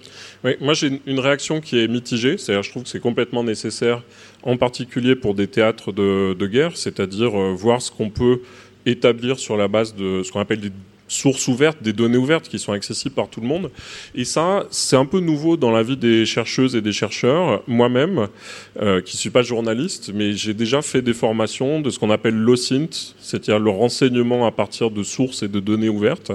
Oui, 0.43 0.55
moi 0.59 0.73
j'ai 0.73 1.01
une 1.05 1.19
réaction 1.19 1.61
qui 1.61 1.79
est 1.79 1.87
mitigée, 1.87 2.37
c'est-à-dire 2.37 2.63
je 2.63 2.71
trouve 2.71 2.83
que 2.83 2.89
c'est 2.89 2.99
complètement 2.99 3.43
nécessaire, 3.43 4.03
en 4.43 4.57
particulier 4.57 5.15
pour 5.15 5.33
des 5.35 5.47
théâtres 5.47 5.91
de, 5.91 6.35
de 6.37 6.47
guerre, 6.47 6.75
c'est-à-dire 6.75 7.39
euh, 7.39 7.53
voir 7.53 7.81
ce 7.81 7.91
qu'on 7.91 8.09
peut 8.09 8.41
établir 8.85 9.39
sur 9.39 9.55
la 9.55 9.67
base 9.67 9.95
de 9.95 10.23
ce 10.23 10.31
qu'on 10.31 10.39
appelle 10.39 10.59
des 10.59 10.71
sources 11.13 11.47
ouvertes, 11.47 11.81
des 11.81 11.93
données 11.93 12.17
ouvertes 12.17 12.49
qui 12.49 12.59
sont 12.59 12.73
accessibles 12.73 13.15
par 13.15 13.29
tout 13.29 13.41
le 13.41 13.47
monde. 13.47 13.71
Et 14.15 14.25
ça, 14.25 14.65
c'est 14.71 14.95
un 14.95 15.05
peu 15.05 15.19
nouveau 15.19 15.57
dans 15.57 15.71
la 15.71 15.83
vie 15.83 15.97
des 15.97 16.25
chercheuses 16.25 16.75
et 16.75 16.81
des 16.81 16.91
chercheurs. 16.91 17.63
Moi-même, 17.67 18.27
euh, 18.81 19.01
qui 19.01 19.17
suis 19.17 19.29
pas 19.29 19.43
journaliste, 19.43 20.11
mais 20.13 20.33
j'ai 20.33 20.53
déjà 20.53 20.81
fait 20.81 21.01
des 21.01 21.13
formations 21.13 21.81
de 21.81 21.89
ce 21.89 21.99
qu'on 21.99 22.09
appelle 22.09 22.35
l'OSINT, 22.35 23.13
c'est-à-dire 23.19 23.59
le 23.59 23.69
renseignement 23.69 24.45
à 24.45 24.51
partir 24.51 24.91
de 24.91 25.03
sources 25.03 25.43
et 25.43 25.47
de 25.47 25.59
données 25.59 25.89
ouvertes, 25.89 26.31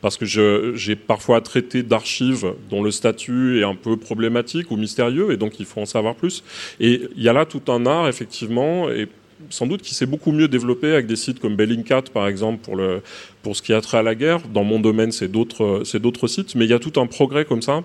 parce 0.00 0.16
que 0.16 0.26
j'ai 0.26 0.96
parfois 0.96 1.40
traité 1.40 1.82
d'archives 1.82 2.52
dont 2.70 2.82
le 2.82 2.90
statut 2.90 3.60
est 3.60 3.64
un 3.64 3.74
peu 3.74 3.96
problématique 3.96 4.70
ou 4.70 4.76
mystérieux, 4.76 5.32
et 5.32 5.36
donc 5.36 5.58
il 5.60 5.66
faut 5.66 5.80
en 5.80 5.86
savoir 5.86 6.14
plus. 6.14 6.44
Et 6.80 7.02
il 7.16 7.22
y 7.22 7.28
a 7.28 7.32
là 7.32 7.46
tout 7.46 7.62
un 7.68 7.86
art, 7.86 8.08
effectivement, 8.08 8.90
et 8.90 9.08
sans 9.50 9.66
doute 9.66 9.82
qui 9.82 9.94
s'est 9.94 10.06
beaucoup 10.06 10.32
mieux 10.32 10.48
développé 10.48 10.92
avec 10.92 11.06
des 11.06 11.16
sites 11.16 11.40
comme 11.40 11.56
Bellingcat, 11.56 12.02
par 12.12 12.28
exemple, 12.28 12.58
pour, 12.62 12.76
le, 12.76 13.00
pour 13.42 13.56
ce 13.56 13.62
qui 13.62 13.72
a 13.72 13.80
trait 13.80 13.98
à 13.98 14.02
la 14.02 14.14
guerre. 14.14 14.40
Dans 14.52 14.64
mon 14.64 14.80
domaine, 14.80 15.12
c'est 15.12 15.28
d'autres, 15.28 15.84
sites, 16.26 16.54
mais 16.54 16.64
il 16.64 16.70
y 16.70 16.74
a 16.74 16.78
tout 16.78 17.00
un 17.00 17.06
progrès 17.06 17.44
comme 17.44 17.62
ça. 17.62 17.82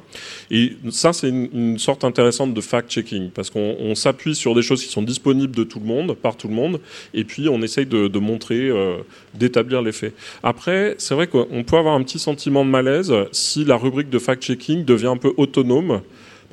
Et 0.51 0.73
ça, 0.89 1.13
c'est 1.13 1.29
une, 1.29 1.77
sorte 1.79 2.03
intéressante 2.03 2.53
de 2.53 2.61
fact-checking, 2.61 3.29
parce 3.29 3.49
qu'on 3.49 3.95
s'appuie 3.95 4.35
sur 4.35 4.55
des 4.55 4.61
choses 4.61 4.83
qui 4.83 4.89
sont 4.89 5.01
disponibles 5.01 5.55
de 5.55 5.63
tout 5.63 5.79
le 5.79 5.85
monde, 5.85 6.15
par 6.15 6.37
tout 6.37 6.47
le 6.47 6.53
monde, 6.53 6.79
et 7.13 7.23
puis 7.23 7.49
on 7.49 7.61
essaye 7.61 7.85
de, 7.85 8.19
montrer, 8.19 8.69
euh, 8.69 8.97
d'établir 9.33 9.81
les 9.81 9.91
faits. 9.91 10.13
Après, 10.43 10.95
c'est 10.97 11.15
vrai 11.15 11.27
qu'on 11.27 11.63
peut 11.63 11.77
avoir 11.77 11.95
un 11.95 12.03
petit 12.03 12.19
sentiment 12.19 12.65
de 12.65 12.69
malaise 12.69 13.13
si 13.31 13.65
la 13.65 13.75
rubrique 13.75 14.09
de 14.09 14.19
fact-checking 14.19 14.85
devient 14.85 15.07
un 15.07 15.17
peu 15.17 15.33
autonome 15.37 16.01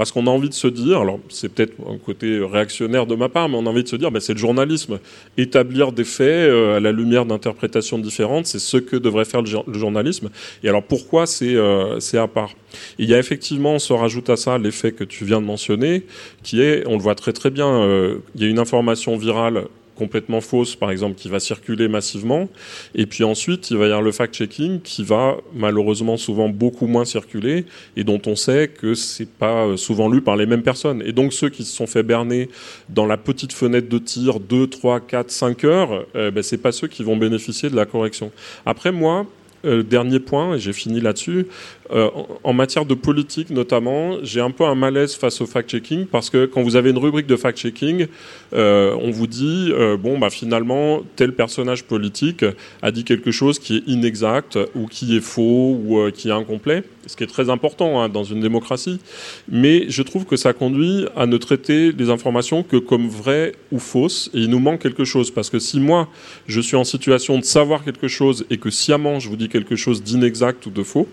parce 0.00 0.12
qu'on 0.12 0.26
a 0.28 0.30
envie 0.30 0.48
de 0.48 0.54
se 0.54 0.66
dire, 0.66 1.02
alors 1.02 1.20
c'est 1.28 1.50
peut-être 1.50 1.74
un 1.86 1.98
côté 1.98 2.40
réactionnaire 2.42 3.04
de 3.04 3.14
ma 3.14 3.28
part, 3.28 3.50
mais 3.50 3.58
on 3.58 3.66
a 3.66 3.68
envie 3.68 3.82
de 3.82 3.88
se 3.88 3.96
dire, 3.96 4.10
bah, 4.10 4.18
c'est 4.18 4.32
le 4.32 4.38
journalisme. 4.38 4.98
Établir 5.36 5.92
des 5.92 6.04
faits 6.04 6.48
euh, 6.48 6.78
à 6.78 6.80
la 6.80 6.90
lumière 6.90 7.26
d'interprétations 7.26 7.98
différentes, 7.98 8.46
c'est 8.46 8.60
ce 8.60 8.78
que 8.78 8.96
devrait 8.96 9.26
faire 9.26 9.42
le, 9.42 9.74
journalisme. 9.74 10.30
Et 10.64 10.70
alors 10.70 10.82
pourquoi 10.82 11.26
c'est 11.26 11.54
euh, 11.54 11.98
à 12.14 12.28
part? 12.28 12.54
Il 12.98 13.10
y 13.10 13.14
a 13.14 13.18
effectivement, 13.18 13.74
on 13.74 13.78
se 13.78 13.92
rajoute 13.92 14.30
à 14.30 14.36
ça 14.36 14.56
l'effet 14.56 14.92
que 14.92 15.04
tu 15.04 15.26
viens 15.26 15.42
de 15.42 15.46
mentionner, 15.46 16.06
qui 16.42 16.62
est, 16.62 16.82
on 16.86 16.94
le 16.94 17.02
voit 17.02 17.14
très 17.14 17.34
très 17.34 17.50
bien, 17.50 17.68
euh, 17.68 18.20
il 18.36 18.40
y 18.40 18.46
a 18.46 18.48
une 18.48 18.58
information 18.58 19.18
virale 19.18 19.64
complètement 20.00 20.40
fausse, 20.40 20.76
par 20.76 20.90
exemple, 20.90 21.14
qui 21.14 21.28
va 21.28 21.40
circuler 21.40 21.86
massivement. 21.86 22.48
Et 22.94 23.04
puis 23.04 23.22
ensuite, 23.22 23.70
il 23.70 23.76
va 23.76 23.84
y 23.84 23.86
avoir 23.88 24.00
le 24.00 24.12
fact-checking 24.12 24.80
qui 24.80 25.04
va 25.04 25.36
malheureusement 25.54 26.16
souvent 26.16 26.48
beaucoup 26.48 26.86
moins 26.86 27.04
circuler 27.04 27.66
et 27.98 28.02
dont 28.02 28.22
on 28.26 28.34
sait 28.34 28.68
que 28.68 28.94
c'est 28.94 29.28
pas 29.28 29.66
euh, 29.66 29.76
souvent 29.76 30.08
lu 30.08 30.22
par 30.22 30.36
les 30.36 30.46
mêmes 30.46 30.62
personnes. 30.62 31.02
Et 31.04 31.12
donc 31.12 31.34
ceux 31.34 31.50
qui 31.50 31.64
se 31.64 31.76
sont 31.76 31.86
fait 31.86 32.02
berner 32.02 32.48
dans 32.88 33.04
la 33.04 33.18
petite 33.18 33.52
fenêtre 33.52 33.90
de 33.90 33.98
tir 33.98 34.40
2, 34.40 34.68
3, 34.68 35.00
4, 35.00 35.30
5 35.30 35.64
heures, 35.64 36.06
euh, 36.16 36.30
ben, 36.30 36.42
c'est 36.42 36.62
pas 36.62 36.72
ceux 36.72 36.88
qui 36.88 37.04
vont 37.04 37.18
bénéficier 37.18 37.68
de 37.68 37.76
la 37.76 37.84
correction. 37.84 38.32
Après, 38.64 38.92
moi, 38.92 39.26
euh, 39.66 39.82
dernier 39.82 40.20
point, 40.20 40.54
et 40.54 40.58
j'ai 40.58 40.72
fini 40.72 41.02
là-dessus, 41.02 41.46
euh, 41.92 42.08
en 42.44 42.52
matière 42.52 42.84
de 42.84 42.94
politique 42.94 43.50
notamment, 43.50 44.18
j'ai 44.22 44.40
un 44.40 44.50
peu 44.50 44.64
un 44.64 44.74
malaise 44.74 45.14
face 45.14 45.40
au 45.40 45.46
fact-checking 45.46 46.06
parce 46.06 46.30
que 46.30 46.46
quand 46.46 46.62
vous 46.62 46.76
avez 46.76 46.90
une 46.90 46.98
rubrique 46.98 47.26
de 47.26 47.36
fact-checking, 47.36 48.06
euh, 48.54 48.96
on 49.00 49.10
vous 49.10 49.26
dit 49.26 49.72
bon 49.98 50.18
bah 50.18 50.30
finalement 50.30 51.00
tel 51.16 51.32
personnage 51.34 51.84
politique 51.84 52.44
a 52.82 52.92
dit 52.92 53.04
quelque 53.04 53.30
chose 53.30 53.58
qui 53.58 53.78
est 53.78 53.82
inexact 53.86 54.58
ou 54.74 54.86
qui 54.86 55.16
est 55.16 55.20
faux 55.20 55.78
ou 55.84 56.10
qui 56.12 56.28
est 56.28 56.32
incomplet, 56.32 56.84
ce 57.06 57.16
qui 57.16 57.24
est 57.24 57.28
très 57.28 57.50
important 57.50 58.00
hein, 58.00 58.08
dans 58.08 58.24
une 58.24 58.40
démocratie. 58.40 59.00
Mais 59.48 59.86
je 59.88 60.02
trouve 60.02 60.24
que 60.26 60.36
ça 60.36 60.52
conduit 60.52 61.06
à 61.16 61.26
ne 61.26 61.36
traiter 61.36 61.92
les 61.92 62.10
informations 62.10 62.62
que 62.62 62.76
comme 62.76 63.08
vraies 63.08 63.52
ou 63.72 63.78
fausses 63.78 64.30
et 64.34 64.40
il 64.40 64.50
nous 64.50 64.60
manque 64.60 64.80
quelque 64.80 65.04
chose 65.04 65.30
parce 65.30 65.50
que 65.50 65.58
si 65.58 65.80
moi 65.80 66.08
je 66.46 66.60
suis 66.60 66.76
en 66.76 66.84
situation 66.84 67.38
de 67.38 67.44
savoir 67.44 67.84
quelque 67.84 68.08
chose 68.08 68.44
et 68.50 68.58
que 68.58 68.70
sciemment 68.70 69.18
je 69.18 69.28
vous 69.28 69.36
dis 69.36 69.48
quelque 69.48 69.76
chose 69.76 70.02
d'inexact 70.02 70.66
ou 70.66 70.70
de 70.70 70.82
faux, 70.82 71.08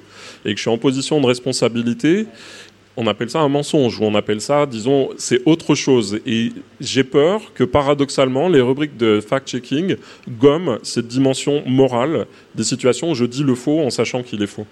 et 0.46 0.54
que 0.54 0.60
je 0.60 0.67
en 0.70 0.78
position 0.78 1.22
de 1.22 1.26
responsabilité, 1.26 2.28
on 3.00 3.06
appelle 3.06 3.30
ça 3.30 3.40
un 3.40 3.48
mensonge, 3.48 4.00
ou 4.00 4.04
on 4.06 4.16
appelle 4.16 4.42
ça, 4.42 4.66
disons, 4.66 5.10
c'est 5.18 5.42
autre 5.46 5.76
chose. 5.76 6.20
Et 6.26 6.52
j'ai 6.82 7.04
peur 7.04 7.54
que 7.54 7.64
paradoxalement, 7.64 8.50
les 8.50 8.60
rubriques 8.60 8.98
de 8.98 9.22
fact-checking 9.22 9.98
gomment 10.28 10.80
cette 10.82 11.08
dimension 11.08 11.62
morale 11.68 12.26
des 12.56 12.64
situations 12.64 13.12
où 13.12 13.16
je 13.16 13.26
dis 13.26 13.44
le 13.44 13.54
faux 13.54 13.82
en 13.82 13.92
sachant 13.92 14.24
qu'il 14.24 14.42
est 14.42 14.48
faux. 14.48 14.66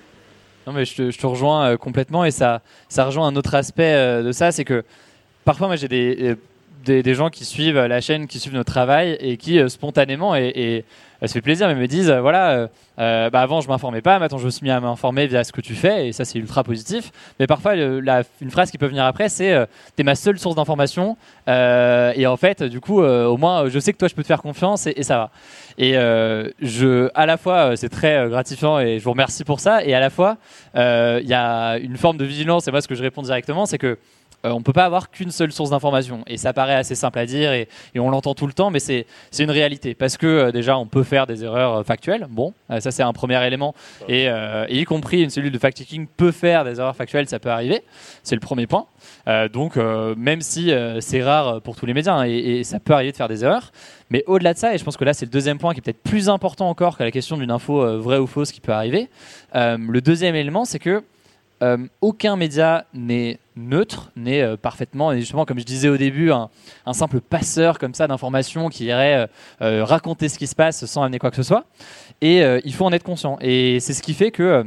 Non, 0.66 0.74
mais 0.74 0.86
je 0.86 1.12
te, 1.12 1.28
rejoins 1.28 1.68
euh, 1.68 1.78
complètement, 1.78 2.26
et 2.26 2.32
ça, 2.32 2.64
ça 2.90 3.06
rejoint 3.06 3.28
un 3.28 3.36
autre 3.36 3.54
aspect 3.54 3.94
euh, 3.94 4.24
de 4.24 4.32
ça, 4.32 4.52
c'est 4.52 4.66
que 4.66 4.84
parfois, 5.44 5.68
moi, 5.68 5.76
j'ai 5.76 5.88
des. 5.88 6.36
Euh, 6.90 7.02
des, 7.02 7.16
gens 7.16 7.30
qui 7.30 7.46
suivent 7.46 7.80
la 7.80 8.02
chaîne, 8.02 8.28
qui 8.28 8.40
suivent 8.40 8.54
notre 8.54 8.72
travail 8.72 9.18
et 9.20 9.38
qui 9.38 9.60
spontanément 9.70 10.36
et 10.36 10.86
ça 11.22 11.34
fait 11.34 11.42
plaisir, 11.42 11.74
me 11.76 11.88
disent 11.88 12.10
euh, 12.10 12.22
voilà, 12.22 12.52
euh, 12.52 12.68
euh, 13.00 13.30
bah 13.30 13.42
avant 13.42 13.62
je 13.62 13.68
m'informais 13.68 14.02
pas, 14.02 14.20
maintenant 14.20 14.38
je 14.38 14.46
me 14.46 14.50
suis 14.50 14.64
mis 14.64 14.72
à 14.72 14.80
m'informer 14.80 15.28
via 15.28 15.44
ce 15.44 15.52
que 15.52 15.62
tu 15.62 15.76
fais, 15.76 16.08
et 16.08 16.12
ça 16.12 16.26
c'est 16.26 16.40
ultra 16.40 16.64
positif. 16.64 17.12
Mais 17.40 17.48
parfois, 17.48 17.76
une 17.76 18.52
phrase 18.52 18.72
qui 18.72 18.78
peut 18.78 18.88
venir 18.88 19.06
après, 19.06 19.30
c'est 19.30 19.56
t'es 19.96 20.04
ma 20.04 20.16
seule 20.16 20.40
source 20.40 20.56
d'information, 20.56 21.18
et 21.48 22.28
en 22.28 22.38
fait, 22.38 22.64
du 22.64 22.80
coup, 22.80 23.02
au 23.02 23.38
moins 23.38 23.68
je 23.70 23.80
sais 23.80 23.94
que 23.94 23.98
toi 23.98 24.08
je 24.08 24.16
peux 24.16 24.22
te 24.22 24.28
faire 24.28 24.42
confiance, 24.42 24.88
et, 24.88 25.04
ça 25.04 25.18
va. 25.18 25.32
Et 25.78 25.94
je, 25.94 27.10
à 27.16 27.26
la 27.26 27.38
fois, 27.38 27.76
c'est 27.76 27.90
très 27.90 28.28
gratifiant, 28.30 28.80
et 28.80 29.00
je 29.00 29.04
vous 29.04 29.12
remercie 29.12 29.44
pour 29.44 29.60
ça, 29.60 29.84
et 29.84 29.94
à 29.94 30.00
la 30.00 30.10
fois, 30.10 30.38
il 30.76 31.28
y 31.28 31.34
a 31.34 31.78
une 31.78 31.98
forme 31.98 32.18
de 32.18 32.26
vigilance, 32.26 32.68
et 32.68 32.72
moi 32.72 32.82
ce 32.82 32.88
que 32.88 32.96
je 32.96 33.04
réponds 33.04 33.22
directement, 33.22 33.66
c'est 33.66 33.78
que 33.78 33.98
euh, 34.46 34.52
on 34.52 34.60
ne 34.60 34.64
peut 34.64 34.74
pas 34.74 34.86
avoir 34.86 35.10
qu'une 35.10 35.32
seule 35.32 35.52
source 35.52 35.72
d'information. 35.72 36.24
Et 36.28 36.38
ça 36.38 36.54
paraît 36.54 36.76
assez 36.76 36.96
simple 36.96 37.20
à 37.20 37.26
dire 37.26 37.52
et, 37.52 37.68
on 37.98 38.10
l'entend 38.10 38.36
tout 38.36 38.48
le 38.48 38.54
temps, 38.54 38.70
mais 38.70 38.80
c'est 38.80 39.06
une 39.40 39.52
réalité. 39.52 39.96
Parce 39.96 40.18
que 40.18 40.28
euh, 40.28 40.52
déjà, 40.52 40.78
on 40.78 40.86
peut 40.86 41.04
faire 41.04 41.26
des 41.26 41.44
erreurs 41.44 41.78
euh, 41.78 41.84
factuelles. 41.84 42.28
Bon, 42.30 42.54
ça 42.80 42.92
c'est 42.92 43.04
un 43.04 43.14
premier 43.14 43.44
élément. 43.46 43.74
Et, 44.08 44.28
y 44.70 44.84
compris 44.86 45.24
une 45.24 45.30
cellule 45.30 45.52
de 45.52 45.58
fact-checking 45.58 46.08
peut 46.08 46.32
faire 46.32 46.64
des 46.64 46.80
erreurs 46.80 46.96
factuelles, 46.96 47.28
ça 47.28 47.40
peut 47.40 47.50
arriver. 47.50 47.84
C'est 48.24 48.36
le 48.36 48.42
premier 48.42 48.68
point. 48.68 48.86
donc, 49.54 49.78
même 49.78 50.42
si 50.42 50.72
c'est 51.00 51.24
rare 51.24 51.62
pour 51.62 51.76
tous 51.76 51.86
les 51.86 51.94
médias, 51.94 52.14
hein, 52.14 52.26
et, 52.26 52.64
ça 52.64 52.80
peut 52.80 52.94
arriver 52.94 53.12
de 53.12 53.18
faire 53.18 53.28
des 53.28 53.44
erreurs. 53.44 53.72
Mais 54.10 54.24
au-delà 54.28 54.54
de 54.54 54.60
ça, 54.60 54.74
et 54.74 54.78
je 54.78 54.84
pense 54.84 54.98
que 54.98 55.06
là 55.06 55.14
c'est 55.14 55.26
le 55.26 55.32
deuxième 55.32 55.58
point 55.58 55.74
qui 55.74 55.80
est 55.80 55.82
peut-être 55.82 56.04
plus 56.04 56.30
important 56.30 56.70
encore 56.70 56.98
que 56.98 57.04
la 57.04 57.12
question 57.12 57.38
d'une 57.38 57.52
info 57.52 58.00
vraie 58.00 58.20
ou 58.20 58.28
fausse 58.28 58.52
qui 58.52 58.62
peut 58.62 58.74
arriver, 58.74 59.10
le 59.54 60.00
deuxième 60.00 60.36
élément, 60.36 60.66
c'est 60.66 60.80
que 60.80 61.04
euh, 61.62 61.78
aucun 62.02 62.36
média 62.36 62.86
n'est 62.94 63.40
neutre, 63.56 64.12
n'est 64.18 64.42
euh, 64.42 64.58
parfaitement, 64.58 65.14
et 65.14 65.20
justement, 65.20 65.46
comme 65.46 65.60
je 65.60 65.64
disais 65.64 65.88
au 65.88 65.96
début, 65.96 66.32
un, 66.32 66.50
simple 66.92 67.22
passeur 67.22 67.80
comme 67.80 67.94
ça 67.94 68.08
d'informations 68.08 68.70
qui 68.70 68.86
irait 68.86 69.30
euh, 69.62 69.86
raconter 69.86 70.28
ce 70.30 70.38
qui 70.38 70.48
se 70.48 70.56
passe 70.56 70.86
sans 70.86 71.04
amener 71.04 71.20
quoi 71.20 71.30
que 71.30 71.38
ce 71.38 71.44
soit. 71.44 71.66
Et 72.22 72.42
il 72.64 72.74
faut 72.74 72.86
en 72.86 72.92
être 72.92 73.04
conscient. 73.04 73.38
Et 73.42 73.80
c'est 73.80 73.94
ce 73.94 74.02
qui 74.02 74.14
fait 74.14 74.32
que 74.32 74.66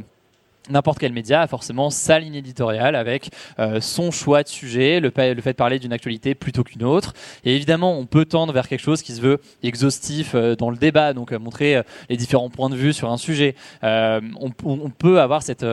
n'importe 0.69 0.99
quel 0.99 1.11
média 1.11 1.41
a 1.41 1.47
forcément 1.47 1.89
sa 1.89 2.19
ligne 2.19 2.35
éditoriale 2.35 2.95
avec 2.95 3.31
son 3.79 4.11
choix 4.11 4.43
de 4.43 4.47
sujet, 4.47 4.99
le, 4.99 5.09
fait 5.09 5.33
de 5.33 5.51
parler 5.51 5.79
d'une 5.79 5.91
actualité 5.91 6.35
plutôt 6.35 6.63
qu'une 6.63 6.83
autre. 6.83 7.13
Et 7.43 7.55
évidemment, 7.55 7.97
on 7.97 8.05
peut 8.05 8.25
tendre 8.25 8.53
vers 8.53 8.67
quelque 8.67 8.81
chose 8.81 9.01
qui 9.01 9.13
se 9.13 9.21
veut 9.21 9.41
exhaustif 9.63 10.35
dans 10.35 10.69
le 10.69 10.77
débat, 10.77 11.13
donc 11.13 11.31
montrer 11.31 11.81
les 12.07 12.17
différents 12.17 12.51
points 12.51 12.69
de 12.69 12.75
vue 12.75 12.93
sur 12.93 13.11
un 13.11 13.17
sujet. 13.17 13.55
On, 13.81 14.91
peut 14.97 15.19
avoir 15.19 15.41
cette 15.41 15.65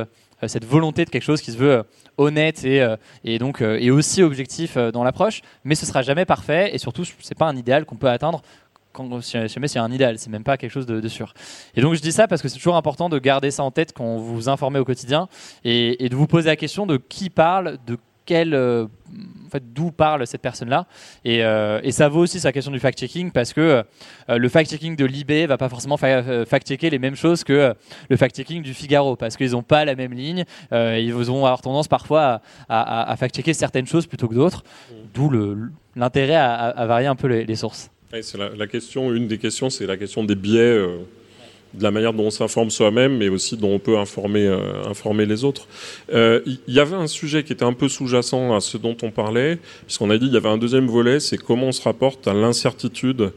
cette 0.46 0.64
volonté 0.64 1.04
de 1.04 1.10
quelque 1.10 1.22
chose 1.22 1.40
qui 1.40 1.52
se 1.52 1.56
veut 1.56 1.72
euh, 1.72 1.82
honnête 2.18 2.64
et, 2.64 2.82
euh, 2.82 2.96
et 3.24 3.38
donc 3.38 3.60
et 3.60 3.90
aussi 3.90 4.22
objectif 4.22 4.76
dans 4.76 5.04
l'approche, 5.04 5.42
mais 5.64 5.74
ce 5.74 5.86
sera 5.86 6.02
jamais 6.02 6.24
parfait 6.24 6.74
et 6.74 6.78
surtout 6.78 7.04
c'est 7.20 7.36
pas 7.36 7.46
un 7.46 7.56
idéal 7.56 7.84
qu'on 7.84 7.96
peut 7.96 8.08
atteindre 8.08 8.42
quand 8.96 9.20
jamais 9.20 9.68
c'est 9.68 9.78
un 9.78 9.92
idéal, 9.92 10.18
c'est 10.18 10.30
même 10.30 10.42
pas 10.42 10.56
quelque 10.56 10.70
chose 10.70 10.86
de, 10.86 11.08
sûr. 11.08 11.34
Et 11.74 11.80
donc 11.80 11.94
je 11.94 12.00
dis 12.00 12.12
ça 12.12 12.26
parce 12.26 12.42
que 12.42 12.48
c'est 12.48 12.56
toujours 12.56 12.76
important 12.76 13.08
de 13.08 13.18
garder 13.18 13.50
ça 13.50 13.62
en 13.62 13.70
tête 13.70 13.92
quand 13.92 14.16
vous 14.16 14.34
vous 14.34 14.48
informez 14.48 14.78
au 14.78 14.84
quotidien 14.84 15.28
et, 15.64 16.08
de 16.08 16.16
vous 16.16 16.26
poser 16.26 16.48
la 16.48 16.56
question 16.56 16.86
de 16.86 16.96
qui 16.96 17.28
parle, 17.30 17.78
de 17.86 17.98
quel, 18.24 18.54
euh, 18.54 18.86
fait, 19.56 19.72
d'où 19.72 19.90
parle 19.90 20.26
cette 20.26 20.42
personne-là. 20.42 20.86
Et, 21.24 21.44
euh, 21.44 21.80
et, 21.82 21.92
ça 21.92 22.08
vaut 22.08 22.20
aussi 22.20 22.40
sa 22.40 22.52
question 22.52 22.70
du 22.72 22.78
fact-checking 22.78 23.30
parce 23.32 23.52
que 23.52 23.84
euh, 24.30 24.38
le 24.38 24.48
fact-checking 24.48 24.96
de 24.96 25.04
l'IB 25.04 25.48
va 25.48 25.56
pas 25.56 25.68
forcément 25.68 25.96
fact-checker 25.96 26.90
les 26.90 26.98
mêmes 26.98 27.16
choses 27.16 27.44
que 27.44 27.74
le 28.08 28.16
fact-checking 28.16 28.62
du 28.62 28.74
Figaro 28.74 29.16
parce 29.16 29.36
qu'ils 29.36 29.52
n'ont 29.52 29.62
pas 29.62 29.84
la 29.84 29.94
même 29.94 30.12
ligne. 30.12 30.44
ils 30.72 31.12
vont 31.12 31.44
avoir 31.44 31.60
tendance 31.60 31.88
parfois 31.88 32.40
à, 32.68 33.10
à, 33.10 33.16
fact-checker 33.16 33.54
certaines 33.54 33.86
choses 33.86 34.06
plutôt 34.06 34.28
que 34.28 34.34
d'autres, 34.34 34.64
d'où 35.14 35.30
l'intérêt 35.94 36.36
à, 36.36 36.86
varier 36.86 37.06
un 37.06 37.16
peu 37.16 37.28
les, 37.28 37.56
sources. 37.56 37.90
c'est 38.12 38.38
la, 38.38 38.50
la, 38.50 38.66
question, 38.66 39.12
une 39.12 39.28
des 39.28 39.38
questions, 39.38 39.70
c'est 39.70 39.86
la 39.86 39.96
question 39.96 40.24
des 40.24 40.34
biais 40.34 40.78
de 41.76 41.82
la 41.82 41.90
manière 41.90 42.12
dont 42.12 42.24
on 42.24 42.30
s'informe 42.30 42.70
soi-même, 42.70 43.18
mais 43.18 43.28
aussi 43.28 43.56
dont 43.56 43.72
on 43.74 43.78
peut 43.78 43.98
informer, 43.98 44.46
euh, 44.46 44.84
informer 44.86 45.26
les 45.26 45.44
autres. 45.44 45.66
Il 46.08 46.16
euh, 46.16 46.40
y 46.68 46.80
avait 46.80 46.96
un 46.96 47.06
sujet 47.06 47.44
qui 47.44 47.52
était 47.52 47.64
un 47.64 47.74
peu 47.74 47.88
sous-jacent 47.88 48.54
à 48.54 48.60
ce 48.60 48.78
dont 48.78 48.96
on 49.02 49.10
parlait, 49.10 49.58
puisqu'on 49.84 50.10
a 50.10 50.18
dit 50.18 50.26
qu'il 50.26 50.34
y 50.34 50.38
avait 50.38 50.48
un 50.48 50.58
deuxième 50.58 50.86
volet, 50.86 51.20
c'est 51.20 51.38
comment 51.38 51.66
on 51.66 51.72
se 51.72 51.82
rapporte 51.82 52.26
à 52.28 52.34
l'incertitude 52.34 53.30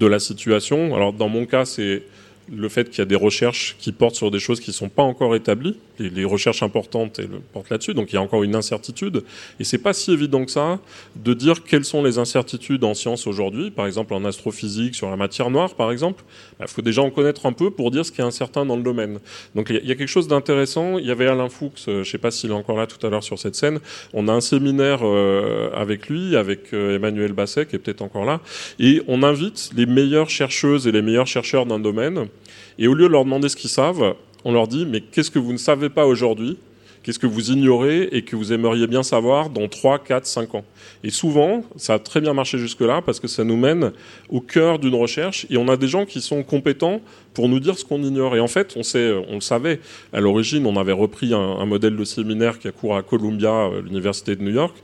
de 0.00 0.06
la 0.06 0.18
situation. 0.18 0.94
Alors 0.94 1.12
dans 1.12 1.28
mon 1.28 1.46
cas, 1.46 1.64
c'est 1.64 2.02
le 2.52 2.68
fait 2.68 2.90
qu'il 2.90 2.98
y 2.98 3.02
a 3.02 3.06
des 3.06 3.16
recherches 3.16 3.76
qui 3.78 3.92
portent 3.92 4.14
sur 4.14 4.30
des 4.30 4.38
choses 4.38 4.60
qui 4.60 4.70
ne 4.70 4.74
sont 4.74 4.88
pas 4.88 5.02
encore 5.02 5.34
établies. 5.34 5.78
Les, 5.98 6.24
recherches 6.24 6.62
importantes 6.62 7.20
portent 7.52 7.70
là-dessus, 7.70 7.94
donc 7.94 8.12
il 8.12 8.16
y 8.16 8.18
a 8.18 8.22
encore 8.22 8.42
une 8.42 8.54
incertitude. 8.54 9.22
Et 9.58 9.64
c'est 9.64 9.78
pas 9.78 9.92
si 9.92 10.12
évident 10.12 10.44
que 10.44 10.50
ça 10.50 10.78
de 11.16 11.34
dire 11.34 11.62
quelles 11.64 11.84
sont 11.84 12.02
les 12.02 12.18
incertitudes 12.18 12.84
en 12.84 12.94
science 12.94 13.26
aujourd'hui, 13.26 13.70
par 13.70 13.86
exemple 13.86 14.12
en 14.14 14.24
astrophysique, 14.24 14.94
sur 14.94 15.08
la 15.08 15.16
matière 15.16 15.50
noire, 15.50 15.74
par 15.74 15.90
exemple. 15.90 16.24
Il 16.52 16.56
bah, 16.60 16.66
faut 16.66 16.82
déjà 16.82 17.02
en 17.02 17.10
connaître 17.10 17.46
un 17.46 17.52
peu 17.52 17.70
pour 17.70 17.90
dire 17.90 18.04
ce 18.04 18.12
qui 18.12 18.20
est 18.20 18.24
incertain 18.24 18.66
dans 18.66 18.76
le 18.76 18.82
domaine. 18.82 19.18
Donc 19.54 19.70
il 19.70 19.86
y, 19.86 19.92
a 19.92 19.94
quelque 19.94 20.06
chose 20.06 20.28
d'intéressant. 20.28 20.98
Il 20.98 21.06
y 21.06 21.10
avait 21.10 21.26
Alain 21.26 21.48
Fuchs, 21.48 21.88
euh, 21.88 21.92
je 21.94 21.98
ne 21.98 22.04
sais 22.04 22.18
pas 22.18 22.30
s'il 22.30 22.50
est 22.50 22.54
encore 22.54 22.76
là 22.76 22.86
tout 22.86 23.04
à 23.06 23.10
l'heure 23.10 23.24
sur 23.24 23.38
cette 23.38 23.54
scène. 23.54 23.80
On 24.12 24.28
a 24.28 24.32
un 24.32 24.40
séminaire 24.40 25.00
euh, 25.02 25.70
avec 25.74 26.08
lui, 26.08 26.36
avec 26.36 26.72
euh, 26.72 26.96
Emmanuel 26.96 27.32
Basset, 27.32 27.66
qui 27.66 27.76
est 27.76 27.78
peut-être 27.78 28.02
encore 28.02 28.24
là, 28.24 28.40
et 28.78 29.02
on 29.08 29.22
invite 29.22 29.70
les 29.76 29.86
meilleures 29.86 30.30
chercheuses 30.30 30.86
et 30.86 30.92
les 30.92 31.02
meilleurs 31.02 31.26
chercheurs 31.26 31.66
d'un 31.66 31.78
domaine 31.78 32.28
et 32.78 32.88
au 32.88 32.94
lieu 32.94 33.06
de 33.06 33.12
leur 33.12 33.24
demander 33.24 33.48
ce 33.48 33.56
qu'ils 33.56 33.70
savent, 33.70 34.14
on 34.44 34.52
leur 34.52 34.68
dit, 34.68 34.86
mais 34.86 35.00
qu'est-ce 35.00 35.30
que 35.30 35.38
vous 35.38 35.52
ne 35.52 35.58
savez 35.58 35.88
pas 35.88 36.06
aujourd'hui 36.06 36.56
Qu'est-ce 37.06 37.20
que 37.20 37.28
vous 37.28 37.52
ignorez 37.52 38.08
et 38.10 38.22
que 38.22 38.34
vous 38.34 38.52
aimeriez 38.52 38.88
bien 38.88 39.04
savoir 39.04 39.48
dans 39.48 39.68
3, 39.68 40.00
4, 40.00 40.26
5 40.26 40.56
ans? 40.56 40.64
Et 41.04 41.10
souvent, 41.10 41.62
ça 41.76 41.94
a 41.94 41.98
très 42.00 42.20
bien 42.20 42.32
marché 42.32 42.58
jusque-là 42.58 43.00
parce 43.00 43.20
que 43.20 43.28
ça 43.28 43.44
nous 43.44 43.56
mène 43.56 43.92
au 44.28 44.40
cœur 44.40 44.80
d'une 44.80 44.96
recherche 44.96 45.46
et 45.48 45.56
on 45.56 45.68
a 45.68 45.76
des 45.76 45.86
gens 45.86 46.04
qui 46.04 46.20
sont 46.20 46.42
compétents 46.42 47.00
pour 47.36 47.50
nous 47.50 47.60
dire 47.60 47.78
ce 47.78 47.84
qu'on 47.84 48.02
ignore. 48.02 48.34
Et 48.34 48.40
en 48.40 48.48
fait, 48.48 48.74
on, 48.76 48.80
on 49.28 49.34
le 49.34 49.40
savait. 49.42 49.78
À 50.14 50.20
l'origine, 50.20 50.64
on 50.64 50.74
avait 50.76 50.92
repris 50.92 51.34
un, 51.34 51.66
modèle 51.66 51.94
de 51.94 52.04
séminaire 52.04 52.58
qui 52.58 52.66
a 52.66 52.72
cours 52.72 52.96
à 52.96 53.02
Columbia, 53.02 53.50
euh, 53.50 53.82
l'université 53.82 54.36
de 54.36 54.42
New 54.42 54.54
York. 54.54 54.74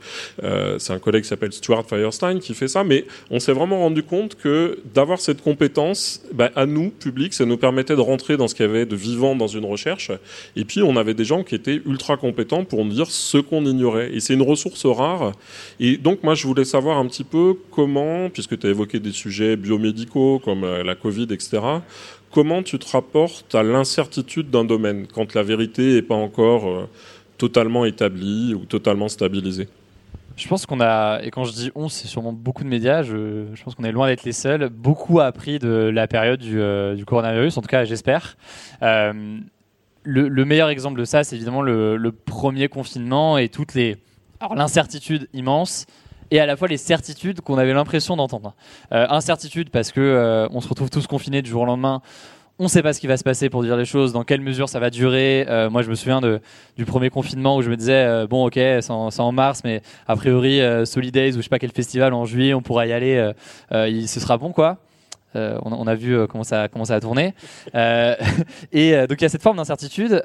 Euh, 0.43 0.77
c'est 0.77 0.93
un 0.93 0.99
collègue 0.99 1.23
qui 1.23 1.29
s'appelle 1.29 1.51
Stuart 1.51 1.83
Firestein 1.83 2.37
qui 2.37 2.53
fait 2.53 2.67
ça. 2.67 2.83
Mais 2.83 3.05
on 3.31 3.39
s'est 3.39 3.53
vraiment 3.53 3.79
rendu 3.79 4.03
compte 4.03 4.35
que 4.35 4.77
d'avoir 4.93 5.19
cette 5.19 5.41
compétence, 5.41 6.21
bah, 6.31 6.51
à 6.55 6.67
nous, 6.67 6.91
public, 6.91 7.33
ça 7.33 7.45
nous 7.45 7.57
permettait 7.57 7.95
de 7.95 8.01
rentrer 8.01 8.37
dans 8.37 8.47
ce 8.47 8.53
qu'il 8.53 8.67
y 8.67 8.69
avait 8.69 8.85
de 8.85 8.95
vivant 8.95 9.35
dans 9.35 9.47
une 9.47 9.65
recherche. 9.65 10.11
Et 10.55 10.63
puis, 10.63 10.83
on 10.83 10.95
avait 10.95 11.15
des 11.15 11.25
gens 11.25 11.43
qui 11.43 11.55
étaient 11.55 11.81
ultra 11.87 12.17
compétents 12.17 12.65
pour 12.65 12.85
nous 12.85 12.93
dire 12.93 13.09
ce 13.09 13.39
qu'on 13.39 13.65
ignorait. 13.65 14.13
Et 14.13 14.19
c'est 14.19 14.35
une 14.35 14.43
ressource 14.43 14.85
rare. 14.85 15.31
Et 15.79 15.97
donc, 15.97 16.21
moi, 16.21 16.35
je 16.35 16.45
voulais 16.45 16.65
savoir 16.65 16.99
un 16.99 17.07
petit 17.07 17.23
peu 17.23 17.55
comment, 17.71 18.29
puisque 18.29 18.59
tu 18.59 18.67
as 18.67 18.69
évoqué 18.69 18.99
des 18.99 19.11
sujets 19.11 19.55
biomédicaux 19.55 20.37
comme 20.37 20.63
euh, 20.65 20.83
la 20.83 20.93
Covid, 20.93 21.29
etc., 21.31 21.63
comment 22.33 22.63
tu 22.63 22.79
te 22.79 22.89
rapportes 22.91 23.53
à 23.55 23.63
l'incertitude 23.63 24.49
d'un 24.49 24.65
domaine 24.65 25.05
quand 25.07 25.35
la 25.35 25.43
vérité 25.43 25.93
n'est 25.93 26.01
pas 26.01 26.15
encore 26.15 26.67
euh, 26.67 26.89
totalement 27.37 27.85
établie 27.85 28.53
ou 28.53 28.65
totalement 28.65 29.07
stabilisée? 29.07 29.69
Je 30.35 30.47
pense 30.47 30.65
qu'on 30.65 30.81
a, 30.81 31.19
et 31.21 31.29
quand 31.29 31.43
je 31.43 31.51
dis 31.51 31.71
on, 31.75 31.89
c'est 31.89 32.07
sûrement 32.07 32.33
beaucoup 32.33 32.63
de 32.63 32.69
médias, 32.69 33.03
je, 33.03 33.45
pense 33.63 33.75
qu'on 33.75 33.83
est 33.83 33.91
loin 33.91 34.07
d'être 34.07 34.23
les 34.23 34.31
seuls, 34.31 34.67
beaucoup 34.69 35.19
appris 35.19 35.59
de 35.59 35.91
la 35.93 36.07
période 36.07 36.39
du, 36.39 36.59
euh, 36.59 37.01
coronavirus, 37.05 37.55
en 37.57 37.61
tout 37.61 37.67
cas 37.67 37.85
j'espère. 37.85 38.35
Euh, 38.81 39.37
le, 40.01 40.45
meilleur 40.45 40.69
exemple 40.69 40.99
de 40.99 41.05
ça, 41.05 41.23
c'est 41.23 41.35
évidemment 41.35 41.61
le, 41.61 41.97
le, 41.97 42.11
premier 42.11 42.67
confinement 42.67 43.37
et 43.37 43.47
toutes 43.47 43.75
les... 43.75 43.95
Alors 44.39 44.55
l'incertitude 44.55 45.29
immense, 45.33 45.85
et 46.31 46.39
à 46.39 46.45
la 46.45 46.55
fois 46.55 46.67
les 46.67 46.77
certitudes 46.77 47.41
qu'on 47.41 47.57
avait 47.57 47.73
l'impression 47.73 48.15
d'entendre. 48.15 48.53
Euh, 48.91 49.05
incertitude 49.09 49.69
parce 49.69 49.91
que 49.91 50.01
euh, 50.01 50.47
on 50.51 50.61
se 50.61 50.67
retrouve 50.67 50.89
tous 50.89 51.07
confinés 51.07 51.41
du 51.41 51.49
jour 51.49 51.63
au 51.63 51.65
lendemain. 51.65 52.01
On 52.59 52.65
ne 52.65 52.69
sait 52.69 52.83
pas 52.83 52.93
ce 52.93 52.99
qui 52.99 53.07
va 53.07 53.17
se 53.17 53.23
passer 53.23 53.49
pour 53.49 53.63
dire 53.63 53.75
les 53.75 53.85
choses, 53.85 54.13
dans 54.13 54.23
quelle 54.23 54.41
mesure 54.41 54.69
ça 54.69 54.79
va 54.79 54.91
durer. 54.91 55.45
Euh, 55.49 55.71
moi, 55.71 55.81
je 55.81 55.89
me 55.89 55.95
souviens 55.95 56.21
du 56.77 56.85
premier 56.85 57.09
confinement 57.09 57.57
où 57.57 57.63
je 57.63 57.69
me 57.69 57.75
disais 57.75 58.27
bon, 58.27 58.45
ok, 58.45 58.53
c'est 58.53 58.91
en, 58.91 59.31
mars, 59.31 59.61
mais 59.63 59.81
a 60.07 60.15
priori, 60.15 60.61
Solidays 60.85 61.31
ou 61.31 61.37
je 61.37 61.41
sais 61.41 61.49
pas 61.49 61.57
quel 61.57 61.71
festival 61.71 62.13
en 62.13 62.25
juillet, 62.25 62.53
on 62.53 62.61
pourra 62.61 62.85
y 62.85 62.93
aller, 62.93 63.31
il, 63.71 64.07
ce 64.07 64.19
sera 64.19 64.37
bon, 64.37 64.51
quoi. 64.51 64.77
On, 65.35 65.87
a 65.87 65.95
vu 65.95 66.27
comment 66.27 66.43
ça 66.43 66.67
comment 66.67 66.85
ça 66.85 66.95
a 66.95 66.99
tourné. 66.99 67.33
et 67.73 69.07
donc 69.07 69.19
il 69.19 69.21
y 69.21 69.25
a 69.25 69.29
cette 69.29 69.41
forme 69.41 69.57
d'incertitude 69.57 70.23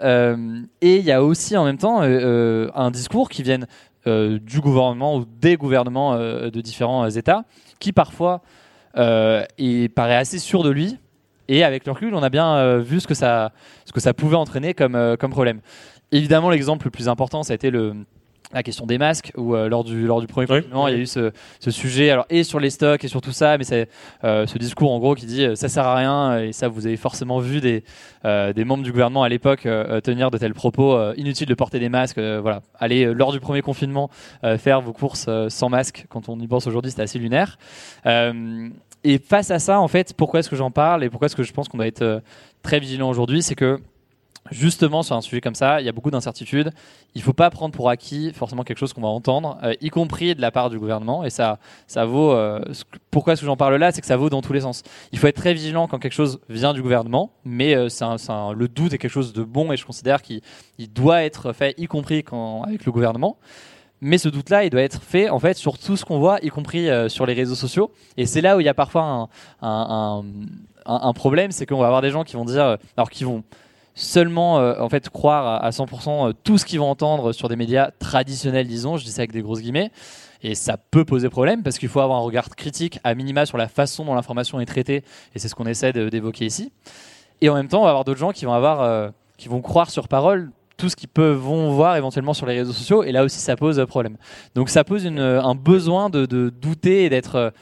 et 0.80 0.96
il 0.96 1.04
y 1.04 1.12
a 1.12 1.22
aussi 1.22 1.56
en 1.56 1.64
même 1.64 1.78
temps 1.78 2.00
un 2.00 2.90
discours 2.90 3.28
qui 3.28 3.42
vient 3.42 3.60
euh, 4.08 4.38
du 4.38 4.60
gouvernement 4.60 5.16
ou 5.16 5.24
des 5.24 5.56
gouvernements 5.56 6.14
euh, 6.14 6.50
de 6.50 6.60
différents 6.60 7.04
euh, 7.04 7.10
États, 7.10 7.44
qui 7.78 7.92
parfois 7.92 8.42
il 9.58 9.90
paraît 9.90 10.16
assez 10.16 10.38
sûr 10.38 10.62
de 10.62 10.70
lui. 10.70 10.98
Et 11.48 11.62
avec 11.62 11.84
le 11.86 11.92
recul, 11.92 12.14
on 12.14 12.22
a 12.22 12.30
bien 12.30 12.78
vu 12.78 13.00
ce 13.00 13.06
que 13.06 13.14
ça, 13.14 13.52
ce 13.84 13.92
que 13.92 14.00
ça 14.00 14.12
pouvait 14.12 14.36
entraîner 14.36 14.74
comme, 14.74 15.16
comme 15.18 15.30
problème. 15.30 15.60
Évidemment, 16.10 16.50
l'exemple 16.50 16.86
le 16.86 16.90
plus 16.90 17.08
important, 17.08 17.44
ça 17.44 17.52
a 17.52 17.54
été 17.54 17.70
le, 17.70 17.94
la 18.52 18.62
question 18.62 18.86
des 18.86 18.96
masques 18.96 19.32
où 19.36 19.54
euh, 19.54 19.68
lors 19.68 19.84
du 19.84 20.06
lors 20.06 20.20
du 20.20 20.26
premier 20.26 20.46
confinement 20.46 20.88
il 20.88 20.94
y 20.94 20.96
a 20.96 21.00
eu 21.00 21.06
ce, 21.06 21.32
ce, 21.60 21.70
sujet 21.70 22.10
alors 22.10 22.24
et 22.30 22.44
sur 22.44 22.60
les 22.60 22.70
stocks 22.70 23.04
et 23.04 23.08
sur 23.08 23.20
tout 23.20 23.32
ça 23.32 23.58
mais 23.58 23.64
c'est 23.64 23.88
euh, 24.24 24.46
ce 24.46 24.56
discours 24.56 24.90
en 24.90 24.98
gros 24.98 25.14
qui 25.14 25.26
dit 25.26 25.46
ça 25.54 25.68
sert 25.68 25.86
à 25.86 25.96
rien 25.96 26.38
et 26.38 26.52
ça 26.52 26.68
vous 26.68 26.86
avez 26.86 26.96
forcément 26.96 27.40
vu 27.40 27.60
des 27.60 27.84
euh, 28.24 28.52
des 28.52 28.64
membres 28.64 28.82
du 28.82 28.90
gouvernement 28.90 29.22
à 29.22 29.28
l'époque 29.28 29.68
tenir 30.02 30.30
de 30.30 30.38
tels 30.38 30.54
propos 30.54 31.12
inutile 31.14 31.46
de 31.46 31.54
porter 31.54 31.78
des 31.78 31.88
masques 31.88 32.18
voilà. 32.18 32.62
Aller 32.78 33.12
lors 33.12 33.32
du 33.32 33.40
premier 33.40 33.62
confinement 33.62 34.10
faire 34.58 34.80
vos 34.80 34.92
courses 34.92 35.28
sans 35.48 35.68
masque 35.68 36.06
quand 36.08 36.28
on 36.28 36.38
y 36.40 36.46
pense 36.46 36.66
aujourd'hui 36.66 36.90
c'est 36.90 37.02
assez 37.02 37.18
lunaire. 37.18 37.58
Et 39.04 39.18
face 39.18 39.50
à 39.50 39.58
ça 39.58 39.80
en 39.80 39.88
fait 39.88 40.14
pourquoi 40.14 40.40
est-ce 40.40 40.48
que 40.48 40.56
j'en 40.56 40.70
parle 40.70 41.04
et 41.04 41.10
pourquoi 41.10 41.26
est-ce 41.26 41.36
que 41.36 41.42
je 41.42 41.52
pense 41.52 41.68
qu'on 41.68 41.76
doit 41.76 41.86
être 41.86 42.22
très 42.62 42.80
vigilant 42.80 43.08
aujourd'hui 43.08 43.42
c'est 43.42 43.54
que 43.54 43.78
justement 44.50 45.02
sur 45.02 45.16
un 45.16 45.20
sujet 45.20 45.40
comme 45.40 45.54
ça, 45.54 45.80
il 45.80 45.86
y 45.86 45.88
a 45.88 45.92
beaucoup 45.92 46.10
d'incertitudes. 46.10 46.72
Il 47.14 47.18
ne 47.18 47.24
faut 47.24 47.32
pas 47.32 47.50
prendre 47.50 47.74
pour 47.74 47.88
acquis 47.88 48.32
forcément 48.32 48.62
quelque 48.62 48.78
chose 48.78 48.92
qu'on 48.92 49.00
va 49.00 49.08
entendre, 49.08 49.58
euh, 49.62 49.74
y 49.80 49.90
compris 49.90 50.34
de 50.34 50.40
la 50.40 50.50
part 50.50 50.70
du 50.70 50.78
gouvernement. 50.78 51.24
Et 51.24 51.30
ça, 51.30 51.58
ça 51.86 52.04
vaut. 52.04 52.32
Euh, 52.32 52.60
pourquoi 53.10 53.32
est-ce 53.32 53.40
que 53.40 53.46
j'en 53.46 53.56
parle 53.56 53.76
là? 53.76 53.92
C'est 53.92 54.00
que 54.00 54.06
ça 54.06 54.16
vaut 54.16 54.30
dans 54.30 54.42
tous 54.42 54.52
les 54.52 54.60
sens. 54.60 54.82
Il 55.12 55.18
faut 55.18 55.26
être 55.26 55.36
très 55.36 55.54
vigilant 55.54 55.88
quand 55.88 55.98
quelque 55.98 56.12
chose 56.12 56.40
vient 56.48 56.74
du 56.74 56.82
gouvernement, 56.82 57.32
mais 57.44 57.74
euh, 57.74 57.88
c'est 57.88 58.04
le 58.04 58.68
doute 58.68 58.92
est 58.92 58.98
quelque 58.98 59.10
chose 59.10 59.32
de 59.32 59.42
bon 59.42 59.72
et 59.72 59.76
je 59.76 59.84
considère 59.84 60.22
qu'il 60.22 60.42
doit 60.92 61.22
être 61.22 61.52
fait, 61.52 61.74
y 61.78 61.86
compris 61.86 62.24
avec 62.64 62.84
le 62.84 62.92
gouvernement. 62.92 63.36
Mais 64.00 64.16
ce 64.16 64.28
doute-là, 64.28 64.64
il 64.64 64.70
doit 64.70 64.82
être 64.82 65.02
fait 65.02 65.28
en 65.28 65.40
fait 65.40 65.56
sur 65.56 65.76
tout 65.76 65.96
ce 65.96 66.04
qu'on 66.04 66.20
voit, 66.20 66.38
y 66.42 66.50
compris 66.50 66.88
sur 67.08 67.26
les 67.26 67.34
réseaux 67.34 67.56
sociaux. 67.56 67.90
Et 68.16 68.26
c'est 68.26 68.40
là 68.40 68.56
où 68.56 68.60
il 68.60 68.64
y 68.64 68.68
a 68.68 68.74
parfois 68.74 69.28
un, 69.60 70.24
un 70.86 71.12
problème, 71.14 71.50
c'est 71.50 71.66
qu'on 71.66 71.78
va 71.78 71.86
avoir 71.86 72.00
des 72.00 72.10
gens 72.10 72.22
qui 72.22 72.36
vont 72.36 72.44
dire, 72.44 72.78
alors 72.96 73.10
qui 73.10 73.24
vont 73.24 73.42
seulement 73.98 74.60
euh, 74.60 74.74
en 74.78 74.88
fait 74.88 75.08
croire 75.10 75.62
à, 75.62 75.70
100% 75.70 76.28
euh, 76.28 76.32
tout 76.44 76.56
ce 76.56 76.64
qu'ils 76.64 76.78
vont 76.78 76.88
entendre 76.88 77.32
sur 77.32 77.48
des 77.48 77.56
médias 77.56 77.90
traditionnels, 77.98 78.66
disons, 78.66 78.96
je 78.96 79.04
dis 79.04 79.10
ça 79.10 79.22
avec 79.22 79.32
des 79.32 79.42
grosses 79.42 79.60
guillemets. 79.60 79.90
Et 80.42 80.54
ça 80.54 80.76
peut 80.76 81.04
poser 81.04 81.28
problème 81.28 81.64
parce 81.64 81.78
qu'il 81.78 81.88
faut 81.88 81.98
avoir 81.98 82.20
un 82.20 82.22
regard 82.22 82.48
critique 82.50 83.00
à 83.02 83.16
minima 83.16 83.44
sur 83.44 83.58
la 83.58 83.66
façon 83.66 84.04
dont 84.04 84.14
l'information 84.14 84.60
est 84.60 84.66
traitée, 84.66 85.02
et 85.34 85.38
c'est 85.40 85.48
ce 85.48 85.56
qu'on 85.56 85.66
essaie 85.66 85.92
d'évoquer 85.92 86.46
ici. 86.46 86.70
Et 87.40 87.48
en 87.48 87.54
même 87.54 87.66
temps, 87.66 87.80
on 87.80 87.84
va 87.84 87.90
avoir 87.90 88.04
d'autres 88.04 88.20
gens 88.20 88.30
qui 88.30 88.44
vont 88.44 88.52
avoir, 88.52 88.80
euh, 88.82 89.08
qui 89.36 89.48
vont 89.48 89.60
croire 89.60 89.90
sur 89.90 90.06
parole 90.06 90.50
tout 90.76 90.88
ce 90.88 90.94
qu'ils 90.94 91.08
peuvent 91.08 91.36
vont 91.36 91.72
voir 91.72 91.96
éventuellement 91.96 92.34
sur 92.34 92.46
les 92.46 92.54
réseaux 92.54 92.72
sociaux, 92.72 93.02
et 93.02 93.10
là 93.10 93.24
aussi 93.24 93.40
ça 93.40 93.56
pose 93.56 93.84
problème. 93.88 94.16
Donc 94.54 94.68
ça 94.68 94.84
pose 94.84 95.04
un 95.06 95.54
besoin 95.56 96.08
de 96.08 96.24
douter 96.24 97.04
et 97.04 97.10
d'être 97.10 97.52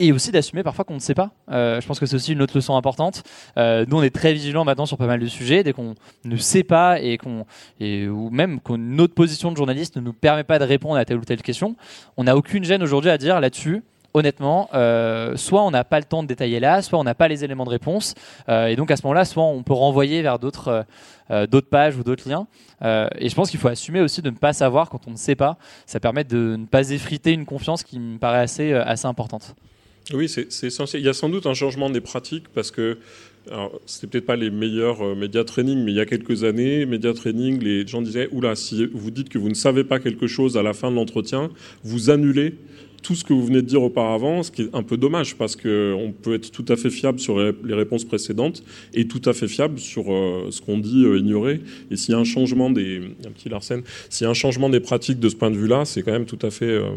et 0.00 0.12
aussi 0.12 0.32
d'assumer 0.32 0.62
parfois 0.62 0.84
qu'on 0.84 0.94
ne 0.94 1.00
sait 1.00 1.14
pas. 1.14 1.30
Euh, 1.52 1.80
je 1.80 1.86
pense 1.86 2.00
que 2.00 2.06
c'est 2.06 2.16
aussi 2.16 2.32
une 2.32 2.42
autre 2.42 2.56
leçon 2.56 2.74
importante. 2.74 3.22
Euh, 3.58 3.84
nous, 3.86 3.98
on 3.98 4.02
est 4.02 4.14
très 4.14 4.32
vigilants 4.32 4.64
maintenant 4.64 4.86
sur 4.86 4.96
pas 4.96 5.06
mal 5.06 5.20
de 5.20 5.26
sujets. 5.26 5.62
Dès 5.62 5.74
qu'on 5.74 5.94
ne 6.24 6.36
sait 6.38 6.64
pas 6.64 7.00
et 7.00 7.18
qu'on 7.18 7.44
ou 7.80 8.30
même 8.30 8.60
qu'une 8.60 9.00
autre 9.00 9.14
position 9.14 9.52
de 9.52 9.56
journaliste 9.56 9.96
ne 9.96 10.00
nous 10.00 10.14
permet 10.14 10.42
pas 10.42 10.58
de 10.58 10.64
répondre 10.64 10.96
à 10.96 11.04
telle 11.04 11.18
ou 11.18 11.24
telle 11.24 11.42
question, 11.42 11.76
on 12.16 12.24
n'a 12.24 12.36
aucune 12.36 12.64
gêne 12.64 12.82
aujourd'hui 12.82 13.10
à 13.10 13.18
dire 13.18 13.38
là-dessus. 13.40 13.82
Honnêtement, 14.12 14.68
euh, 14.74 15.36
soit 15.36 15.62
on 15.62 15.70
n'a 15.70 15.84
pas 15.84 15.98
le 15.98 16.04
temps 16.04 16.24
de 16.24 16.28
détailler 16.28 16.58
là, 16.58 16.82
soit 16.82 16.98
on 16.98 17.04
n'a 17.04 17.14
pas 17.14 17.28
les 17.28 17.44
éléments 17.44 17.64
de 17.64 17.70
réponse, 17.70 18.14
et 18.48 18.74
donc 18.74 18.90
à 18.90 18.96
ce 18.96 19.02
moment-là, 19.04 19.24
soit 19.24 19.44
on 19.44 19.62
peut 19.62 19.72
renvoyer 19.72 20.22
vers 20.22 20.38
d'autres 20.38 20.84
d'autres 21.48 21.68
pages 21.68 21.96
ou 21.96 22.02
d'autres 22.02 22.28
liens. 22.28 22.48
et 22.82 23.28
je 23.28 23.34
pense 23.36 23.50
qu'il 23.50 23.60
faut 23.60 23.68
assumer 23.68 24.00
aussi 24.00 24.20
de 24.20 24.30
ne 24.30 24.36
pas 24.36 24.52
savoir 24.52 24.88
quand 24.88 25.06
on 25.06 25.12
ne 25.12 25.16
sait 25.16 25.36
pas. 25.36 25.58
Ça 25.86 26.00
permet 26.00 26.24
de 26.24 26.56
ne 26.58 26.66
pas 26.66 26.90
effriter 26.90 27.32
une 27.32 27.46
confiance 27.46 27.84
qui 27.84 28.00
me 28.00 28.18
paraît 28.18 28.40
assez 28.40 28.72
assez 28.72 29.06
importante. 29.06 29.54
Oui, 30.12 30.28
c'est 30.28 30.48
essentiel. 30.64 31.02
Il 31.02 31.06
y 31.06 31.08
a 31.08 31.12
sans 31.12 31.28
doute 31.28 31.46
un 31.46 31.54
changement 31.54 31.90
des 31.90 32.00
pratiques 32.00 32.48
parce 32.54 32.70
que 32.70 32.98
c'était 33.86 34.06
peut-être 34.06 34.26
pas 34.26 34.36
les 34.36 34.50
meilleurs 34.50 35.02
euh, 35.02 35.14
médias 35.14 35.44
training, 35.44 35.82
mais 35.82 35.92
il 35.92 35.96
y 35.96 36.00
a 36.00 36.06
quelques 36.06 36.44
années, 36.44 36.86
training, 37.14 37.62
les 37.62 37.86
gens 37.86 38.02
disaient 38.02 38.28
oula, 38.32 38.54
si 38.54 38.86
vous 38.92 39.10
dites 39.10 39.28
que 39.28 39.38
vous 39.38 39.48
ne 39.48 39.54
savez 39.54 39.82
pas 39.82 39.98
quelque 39.98 40.26
chose 40.26 40.56
à 40.56 40.62
la 40.62 40.72
fin 40.72 40.90
de 40.90 40.96
l'entretien, 40.96 41.50
vous 41.82 42.10
annulez 42.10 42.54
tout 43.02 43.14
ce 43.14 43.24
que 43.24 43.32
vous 43.32 43.44
venez 43.44 43.62
de 43.62 43.66
dire 43.66 43.82
auparavant, 43.82 44.42
ce 44.42 44.50
qui 44.50 44.62
est 44.62 44.74
un 44.74 44.82
peu 44.82 44.96
dommage 44.96 45.36
parce 45.36 45.56
qu'on 45.56 46.12
peut 46.22 46.34
être 46.34 46.50
tout 46.50 46.64
à 46.68 46.76
fait 46.76 46.90
fiable 46.90 47.18
sur 47.18 47.38
les 47.38 47.74
réponses 47.74 48.04
précédentes 48.04 48.62
et 48.94 49.06
tout 49.06 49.22
à 49.24 49.32
fait 49.32 49.48
fiable 49.48 49.78
sur 49.78 50.12
euh, 50.12 50.48
ce 50.50 50.60
qu'on 50.60 50.78
dit 50.78 51.04
euh, 51.04 51.18
ignoré. 51.18 51.60
Et 51.90 51.96
s'il 51.96 52.12
y 52.12 52.16
a 52.16 52.20
un 52.20 52.24
changement 52.24 52.70
des, 52.70 53.00
un 53.26 53.30
petit 53.30 53.48
Larsen, 53.48 53.82
s'il 54.08 54.24
y 54.24 54.28
a 54.28 54.30
un 54.30 54.34
changement 54.34 54.68
des 54.68 54.80
pratiques 54.80 55.18
de 55.20 55.28
ce 55.28 55.36
point 55.36 55.50
de 55.50 55.56
vue-là, 55.56 55.84
c'est 55.84 56.02
quand 56.02 56.12
même 56.12 56.26
tout 56.26 56.38
à 56.42 56.50
fait 56.50 56.66
euh, 56.66 56.90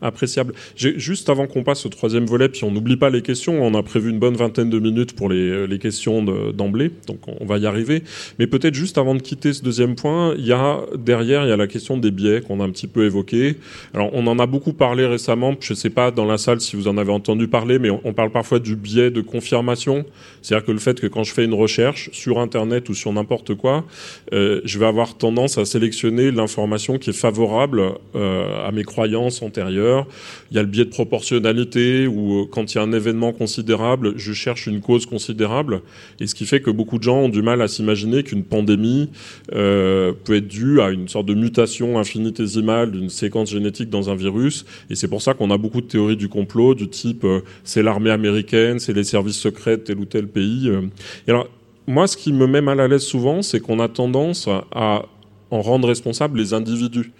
appréciable. 0.00 0.54
Juste 0.76 1.28
avant 1.28 1.46
qu'on 1.46 1.62
passe 1.62 1.84
au 1.86 1.88
troisième 1.88 2.26
volet, 2.26 2.48
puis 2.48 2.64
on 2.64 2.70
n'oublie 2.70 2.96
pas 2.96 3.10
les 3.10 3.22
questions, 3.22 3.62
on 3.62 3.74
a 3.74 3.82
prévu 3.82 4.10
une 4.10 4.18
bonne 4.18 4.36
vingtaine 4.36 4.70
de 4.70 4.78
minutes 4.78 5.14
pour 5.14 5.28
les, 5.28 5.78
questions 5.80 6.22
d'emblée, 6.52 6.90
donc 7.06 7.20
on 7.26 7.46
va 7.46 7.56
y 7.56 7.64
arriver. 7.64 8.02
Mais 8.38 8.46
peut-être 8.46 8.74
juste 8.74 8.98
avant 8.98 9.14
de 9.14 9.22
quitter 9.22 9.54
ce 9.54 9.62
deuxième 9.62 9.94
point, 9.94 10.34
il 10.36 10.46
y 10.46 10.52
a 10.52 10.80
derrière, 10.98 11.44
il 11.44 11.48
y 11.48 11.52
a 11.52 11.56
la 11.56 11.66
question 11.66 11.96
des 11.96 12.10
biais 12.10 12.42
qu'on 12.42 12.60
a 12.60 12.64
un 12.64 12.70
petit 12.70 12.86
peu 12.86 13.06
évoqué. 13.06 13.56
Alors 13.94 14.10
on 14.12 14.26
en 14.26 14.38
a 14.38 14.46
beaucoup 14.46 14.74
parlé 14.74 15.06
récemment 15.06 15.39
je 15.60 15.72
ne 15.72 15.76
sais 15.76 15.90
pas 15.90 16.10
dans 16.10 16.24
la 16.24 16.38
salle 16.38 16.60
si 16.60 16.76
vous 16.76 16.88
en 16.88 16.98
avez 16.98 17.12
entendu 17.12 17.48
parler, 17.48 17.78
mais 17.78 17.90
on, 17.90 18.12
parle 18.12 18.30
parfois 18.30 18.58
du 18.58 18.76
biais 18.76 19.10
de 19.10 19.20
confirmation. 19.20 20.04
C'est-à-dire 20.42 20.66
que 20.66 20.72
le 20.72 20.78
fait 20.78 21.00
que 21.00 21.06
quand 21.06 21.24
je 21.24 21.32
fais 21.32 21.44
une 21.44 21.54
recherche 21.54 22.10
sur 22.12 22.38
Internet 22.38 22.88
ou 22.88 22.94
sur 22.94 23.12
n'importe 23.12 23.54
quoi, 23.54 23.84
euh, 24.32 24.60
je 24.64 24.78
vais 24.78 24.86
avoir 24.86 25.16
tendance 25.16 25.58
à 25.58 25.64
sélectionner 25.64 26.30
l'information 26.30 26.98
qui 26.98 27.10
est 27.10 27.14
favorable 27.14 27.82
euh, 28.14 28.66
à 28.66 28.72
mes 28.72 28.84
croyances 28.84 29.42
antérieures. 29.42 30.06
Il 30.50 30.56
y 30.56 30.58
a 30.58 30.62
le 30.62 30.68
biais 30.68 30.84
de 30.84 30.90
proportionnalité 30.90 32.06
où 32.06 32.42
euh, 32.42 32.46
quand 32.50 32.74
il 32.74 32.78
y 32.78 32.80
a 32.80 32.82
un 32.82 32.92
événement 32.92 33.32
considérable, 33.32 34.14
je 34.16 34.32
cherche 34.32 34.66
une 34.66 34.80
cause 34.80 35.06
considérable. 35.06 35.82
Et 36.20 36.26
ce 36.26 36.34
qui 36.34 36.46
fait 36.46 36.60
que 36.60 36.70
beaucoup 36.70 36.98
de 36.98 37.02
gens 37.02 37.18
ont 37.18 37.28
du 37.28 37.42
mal 37.42 37.62
à 37.62 37.68
s'imaginer 37.68 38.22
qu'une 38.22 38.44
pandémie 38.44 39.10
peut 39.50 40.36
être 40.36 40.48
due 40.48 40.80
à 40.80 40.90
une 40.90 41.08
sorte 41.08 41.26
de 41.26 41.34
mutation 41.34 41.98
infinitésimale 41.98 42.90
d'une 42.90 43.08
séquence 43.08 43.50
génétique 43.50 43.90
dans 43.90 44.10
un 44.10 44.14
virus. 44.14 44.64
Et 44.90 44.94
c'est 44.94 45.08
pour 45.08 45.22
ça 45.22 45.29
qu'on 45.34 45.50
a 45.50 45.58
beaucoup 45.58 45.80
de 45.80 45.86
théories 45.86 46.16
du 46.16 46.28
complot, 46.28 46.74
du 46.74 46.88
type 46.88 47.24
euh, 47.24 47.40
c'est 47.64 47.82
l'armée 47.82 48.10
américaine, 48.10 48.78
c'est 48.78 48.92
les 48.92 49.04
services 49.04 49.38
secrets 49.38 49.76
de 49.76 49.82
tel 49.82 49.98
ou 49.98 50.04
tel 50.04 50.28
pays. 50.28 50.68
Euh. 50.68 50.82
Et 51.26 51.30
alors, 51.30 51.48
moi, 51.86 52.06
ce 52.06 52.16
qui 52.16 52.32
me 52.32 52.46
met 52.46 52.60
mal 52.60 52.80
à 52.80 52.88
l'aise 52.88 53.02
souvent, 53.02 53.42
c'est 53.42 53.60
qu'on 53.60 53.80
a 53.80 53.88
tendance 53.88 54.48
à 54.72 55.06
en 55.50 55.62
rendre 55.62 55.88
responsables 55.88 56.38
les 56.38 56.54
individus. 56.54 57.12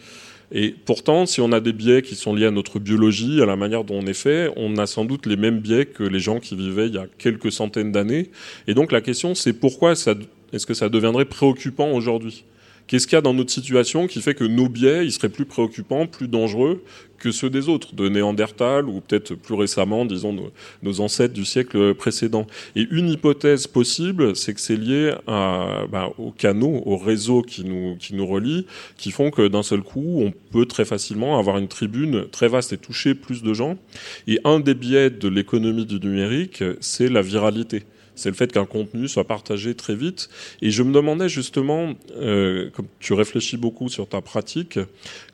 Et 0.53 0.75
pourtant, 0.85 1.27
si 1.27 1.41
on 1.41 1.53
a 1.53 1.61
des 1.61 1.73
biais 1.73 2.03
qui 2.03 2.17
sont 2.17 2.35
liés 2.35 2.47
à 2.47 2.51
notre 2.51 2.81
biologie, 2.81 3.41
à 3.41 3.47
la 3.47 3.57
manière 3.57 3.85
dont 3.85 4.01
on 4.03 4.07
est 4.07 4.15
fait, 4.15 4.51
on 4.57 4.77
a 4.79 4.87
sans 4.87 5.05
doute 5.05 5.27
les 5.27 5.37
mêmes 5.37 5.61
biais 5.61 5.87
que 5.87 6.03
les 6.03 6.19
gens 6.19 6.41
qui 6.41 6.57
vivaient 6.57 6.89
il 6.89 6.95
y 6.95 6.99
a 6.99 7.07
quelques 7.19 7.53
centaines 7.53 7.93
d'années. 7.93 8.31
Et 8.67 8.75
donc 8.75 8.91
la 8.91 9.01
question, 9.01 9.35
c'est 9.37 9.53
pourquoi 9.53 9.93
est-ce 9.93 10.67
que 10.67 10.75
ça 10.75 10.89
deviendrait 10.89 11.25
préoccupant 11.25 11.93
aujourd'hui? 11.93 12.45
Qu'est-ce 12.91 13.07
qu'il 13.07 13.15
y 13.15 13.19
a 13.19 13.21
dans 13.21 13.35
notre 13.35 13.53
situation 13.53 14.09
qui 14.09 14.21
fait 14.21 14.35
que 14.35 14.43
nos 14.43 14.69
biais, 14.69 15.07
ils 15.07 15.13
seraient 15.13 15.29
plus 15.29 15.45
préoccupants, 15.45 16.09
plus 16.09 16.27
dangereux 16.27 16.83
que 17.19 17.31
ceux 17.31 17.49
des 17.49 17.69
autres, 17.69 17.95
de 17.95 18.09
Néandertal 18.09 18.89
ou 18.89 19.01
peut-être 19.01 19.37
plus 19.37 19.55
récemment, 19.55 20.05
disons, 20.05 20.51
nos, 20.83 21.01
ancêtres 21.01 21.33
du 21.33 21.45
siècle 21.45 21.95
précédent. 21.95 22.49
Et 22.75 22.89
une 22.91 23.09
hypothèse 23.09 23.69
possible, 23.69 24.35
c'est 24.35 24.55
que 24.55 24.61
c'est 24.61 24.75
lié 24.75 25.15
ben, 25.29 26.11
aux 26.19 26.33
canaux, 26.33 26.83
aux 26.85 26.97
réseaux 26.97 27.43
qui 27.43 27.63
nous, 27.63 27.95
qui 27.95 28.13
nous 28.17 28.27
relient, 28.27 28.67
qui 28.97 29.13
font 29.13 29.31
que 29.31 29.47
d'un 29.47 29.63
seul 29.63 29.83
coup, 29.83 30.23
on 30.25 30.33
peut 30.51 30.67
très 30.67 30.85
facilement 30.85 31.39
avoir 31.39 31.59
une 31.59 31.69
tribune 31.69 32.27
très 32.33 32.49
vaste 32.49 32.73
et 32.73 32.77
toucher 32.77 33.15
plus 33.15 33.45
de 33.45 33.55
gens. 33.55 33.79
Et 34.27 34.41
un 34.43 34.59
des 34.59 34.75
biais 34.75 35.11
de 35.11 35.29
l'économie 35.29 35.87
du 35.87 36.01
numérique, 36.01 36.65
c'est 36.81 37.09
la 37.09 37.23
viralité 37.23 37.85
c'est 38.21 38.29
le 38.29 38.35
fait 38.35 38.53
qu'un 38.53 38.67
contenu 38.67 39.09
soit 39.09 39.25
partagé 39.25 39.75
très 39.75 39.95
vite. 39.95 40.29
Et 40.61 40.71
je 40.71 40.83
me 40.83 40.93
demandais 40.93 41.29
justement, 41.29 41.95
euh, 42.17 42.69
comme 42.71 42.87
tu 42.99 43.15
réfléchis 43.15 43.57
beaucoup 43.57 43.89
sur 43.89 44.07
ta 44.07 44.21
pratique, 44.21 44.79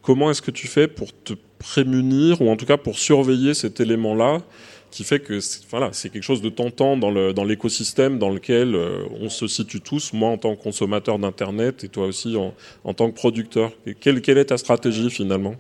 comment 0.03 0.31
est-ce 0.31 0.41
que 0.41 0.53
tu 0.53 0.69
fais 0.69 0.87
pour 0.87 1.09
te 1.13 1.35
prémunir, 1.59 2.41
ou 2.43 2.49
en 2.49 2.57
tout 2.57 2.67
cas 2.67 2.77
pour 2.77 2.99
surveiller 2.99 3.55
cet 3.55 3.81
élément-là, 3.81 4.43
qui 4.93 5.03
fait 5.03 5.19
que 5.19 5.41
voilà, 5.69 5.91
c'est 5.93 6.11
quelque 6.11 6.23
chose 6.23 6.43
de 6.43 6.49
tentant 6.49 6.97
dans 6.97 7.45
l'écosystème 7.45 8.19
dans, 8.19 8.31
lequel 8.31 8.77
euh, 8.77 9.03
on 9.21 9.29
se 9.29 9.49
situe 9.49 9.81
tous, 9.81 10.13
moi 10.13 10.31
en 10.31 10.39
tant 10.39 10.55
que 10.55 10.63
consommateur 10.63 11.19
d'Internet 11.19 11.83
et 11.83 11.89
toi 11.89 12.07
aussi 12.07 12.37
en, 12.37 12.95
tant 12.95 13.11
que 13.11 13.17
producteur. 13.17 13.73
Et 13.85 13.95
quelle, 13.95 14.23
quelle 14.23 14.39
est 14.39 14.47
ta 14.47 14.59
stratégie 14.59 15.11
finalement? 15.11 15.57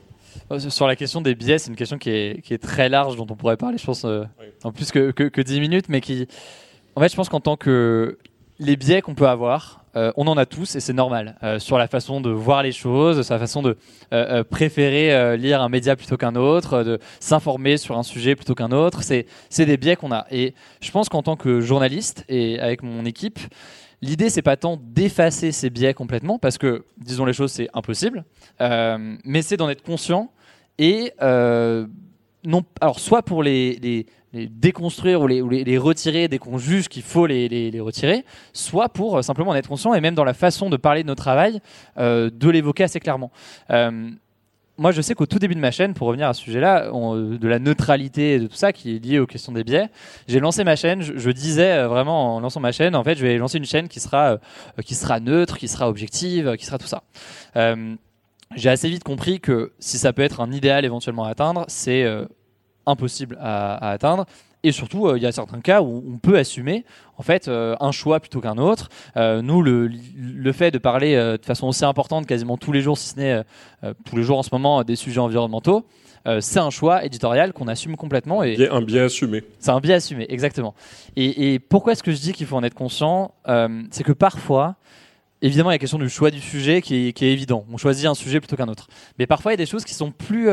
Euh, 0.52 0.60
sur 0.60 0.86
la 0.86 0.94
question 0.94 1.20
des 1.20 1.34
biais, 1.34 1.58
c'est 1.58 1.70
une 1.70 1.76
question 1.76 1.98
qui 1.98 2.10
est, 2.10 2.40
qui 2.42 2.54
est, 2.54 2.58
très 2.58 2.88
large, 2.88 3.16
dont 3.16 3.26
on 3.28 3.34
pourrait 3.34 3.56
parler, 3.56 3.78
je 3.78 3.84
pense, 3.84 4.04
en 4.04 4.72
plus 4.72 4.92
que, 4.92 5.10
que, 5.10 5.24
que, 5.24 5.40
10 5.40 5.60
minutes, 5.60 5.86
mais 5.88 6.00
qui, 6.00 6.28
en 6.96 7.00
fait, 7.00 7.10
je 7.10 7.16
pense 7.16 7.28
qu'en 7.28 7.40
tant 7.40 7.56
que 7.56 8.18
les 8.58 8.76
biais 8.76 9.02
qu'on 9.02 9.14
peut 9.14 9.28
avoir, 9.28 9.84
euh, 9.96 10.12
on 10.16 10.26
en 10.26 10.38
a 10.38 10.46
tous 10.46 10.76
et 10.76 10.80
c'est 10.80 10.94
normal 10.94 11.36
euh, 11.42 11.58
sur 11.58 11.76
la 11.76 11.88
façon 11.88 12.22
de 12.22 12.30
voir 12.30 12.62
les 12.62 12.72
choses, 12.72 13.30
la 13.30 13.38
façon 13.38 13.60
de 13.60 13.76
euh, 14.14 14.42
préférer 14.44 15.36
lire 15.36 15.60
un 15.60 15.68
média 15.68 15.94
plutôt 15.94 16.16
qu'un 16.16 16.36
autre, 16.36 16.82
de 16.82 16.98
s'informer 17.20 17.76
sur 17.76 17.98
un 17.98 18.02
sujet 18.02 18.34
plutôt 18.34 18.54
qu'un 18.54 18.72
autre. 18.72 19.02
C'est 19.02 19.26
des 19.66 19.76
biais 19.76 19.96
qu'on 19.96 20.10
a. 20.10 20.26
Et 20.30 20.54
je 20.80 20.90
pense 20.90 21.10
qu'en 21.10 21.22
tant 21.22 21.36
que 21.36 21.60
journaliste 21.60 22.24
et 22.30 22.58
avec 22.60 22.82
mon 22.82 23.04
équipe, 23.04 23.40
l'idée 24.00 24.30
c'est 24.30 24.40
pas 24.40 24.56
tant 24.56 24.78
d'effacer 24.80 25.52
ces 25.52 25.68
biais 25.68 25.92
complètement 25.92 26.38
parce 26.38 26.56
que 26.56 26.86
disons 26.96 27.26
les 27.26 27.34
choses 27.34 27.52
c'est 27.52 27.68
impossible, 27.74 28.24
mais 28.58 29.42
c'est 29.42 29.58
d'en 29.58 29.68
être 29.68 29.82
conscient 29.82 30.30
et 30.78 31.12
non 32.46 32.62
alors 32.80 33.00
soit 33.00 33.22
pour 33.22 33.42
les 33.42 34.06
déconstruire 34.44 35.20
ou 35.22 35.26
les, 35.26 35.78
retirer 35.78 36.28
dès 36.28 36.38
qu'on 36.38 36.58
juge 36.58 36.88
qu'il 36.88 37.02
faut 37.02 37.26
les, 37.26 37.80
retirer, 37.80 38.24
soit 38.52 38.88
pour 38.88 39.18
euh, 39.18 39.22
simplement 39.22 39.50
en 39.50 39.54
être 39.54 39.68
conscient 39.68 39.94
et 39.94 40.00
même 40.00 40.14
dans 40.14 40.24
la 40.24 40.34
façon 40.34 40.70
de 40.70 40.76
parler 40.76 41.02
de 41.02 41.08
notre 41.08 41.22
travail, 41.22 41.60
euh, 41.98 42.30
de 42.32 42.50
l'évoquer 42.50 42.84
assez 42.84 43.00
clairement. 43.00 43.30
Euh, 43.70 44.10
moi, 44.78 44.92
je 44.92 45.00
sais 45.00 45.14
qu'au 45.14 45.24
tout 45.24 45.38
début 45.38 45.54
de 45.54 45.60
ma 45.60 45.70
chaîne, 45.70 45.94
pour 45.94 46.06
revenir 46.06 46.28
à 46.28 46.34
ce 46.34 46.42
sujet-là, 46.42 46.90
de 46.90 47.48
la 47.48 47.58
neutralité 47.58 48.34
et 48.34 48.38
de 48.38 48.46
tout 48.46 48.56
ça 48.56 48.74
qui 48.74 48.96
est 48.96 48.98
lié 49.02 49.18
aux 49.18 49.26
questions 49.26 49.52
des 49.52 49.64
biais, 49.64 49.88
j'ai 50.28 50.38
lancé 50.38 50.64
ma 50.64 50.76
chaîne. 50.76 51.00
Je, 51.00 51.30
disais 51.30 51.84
vraiment 51.84 52.36
en 52.36 52.40
lançant 52.40 52.60
ma 52.60 52.72
chaîne, 52.72 52.94
en 52.94 53.02
fait, 53.02 53.14
je 53.14 53.24
vais 53.24 53.38
lancer 53.38 53.56
une 53.56 53.64
chaîne 53.64 53.88
qui 53.88 54.00
sera, 54.00 54.38
neutre, 55.20 55.56
qui 55.56 55.66
sera 55.66 55.88
objective, 55.88 56.56
qui 56.58 56.66
sera 56.66 56.76
tout 56.76 56.86
ça. 56.86 57.04
J'ai 58.54 58.70
assez 58.70 58.88
vite 58.88 59.04
compris 59.04 59.40
que 59.40 59.72
si 59.78 59.98
ça 59.98 60.12
peut 60.12 60.22
être 60.22 60.40
un 60.40 60.52
idéal 60.52 60.84
éventuellement 60.84 61.24
à 61.24 61.30
atteindre, 61.30 61.64
c'est 61.68 62.06
impossible 62.86 63.36
à, 63.40 63.90
atteindre. 63.90 64.26
Et 64.62 64.72
surtout, 64.72 65.14
il 65.14 65.22
y 65.22 65.26
a 65.26 65.32
certains 65.32 65.60
cas 65.60 65.82
où 65.82 66.02
on 66.08 66.18
peut 66.18 66.38
assumer 66.38 66.84
en 67.18 67.22
fait 67.22 67.48
un 67.48 67.92
choix 67.92 68.20
plutôt 68.20 68.40
qu'un 68.40 68.58
autre. 68.58 68.88
nous, 69.16 69.62
le, 69.62 69.90
le, 70.16 70.52
fait 70.52 70.70
de 70.70 70.78
parler 70.78 71.14
de 71.14 71.44
façon 71.44 71.68
aussi 71.68 71.84
importante 71.84 72.26
quasiment 72.26 72.56
tous 72.56 72.72
les 72.72 72.80
jours, 72.80 72.98
si 72.98 73.08
ce 73.08 73.16
n'est 73.16 73.42
tous 74.04 74.16
les 74.16 74.22
jours 74.22 74.38
en 74.38 74.42
ce 74.42 74.50
moment, 74.52 74.82
des 74.82 74.96
sujets 74.96 75.20
environnementaux, 75.20 75.86
c'est 76.40 76.58
un 76.58 76.70
choix 76.70 77.04
éditorial 77.04 77.52
qu'on 77.52 77.68
assume 77.68 77.96
complètement. 77.96 78.42
Et 78.42 78.68
un 78.68 78.80
biais 78.80 79.00
assumé. 79.00 79.44
C'est 79.60 79.70
un 79.70 79.80
biais 79.80 79.94
assumé, 79.94 80.26
exactement. 80.28 80.74
Et, 81.14 81.54
et 81.54 81.58
pourquoi 81.58 81.92
est-ce 81.92 82.02
que 82.02 82.12
je 82.12 82.20
dis 82.20 82.32
qu'il 82.32 82.46
faut 82.46 82.56
en 82.56 82.64
être 82.64 82.74
conscient? 82.74 83.34
C'est 83.90 84.04
que 84.04 84.12
parfois, 84.12 84.76
évidemment, 85.42 85.70
il 85.70 85.74
y 85.74 85.74
a 85.74 85.76
la 85.76 85.78
question 85.78 85.98
du 85.98 86.08
choix 86.08 86.30
du 86.30 86.40
sujet 86.40 86.82
qui 86.82 87.08
est, 87.08 87.22
évident. 87.22 87.64
On 87.72 87.76
choisit 87.76 88.06
un 88.06 88.14
sujet 88.14 88.40
plutôt 88.40 88.56
qu'un 88.56 88.68
autre. 88.68 88.88
Mais 89.18 89.26
parfois, 89.26 89.52
il 89.52 89.54
y 89.54 89.60
a 89.60 89.64
des 89.64 89.70
choses 89.70 89.84
qui 89.84 89.94
sont 89.94 90.10
plus 90.10 90.48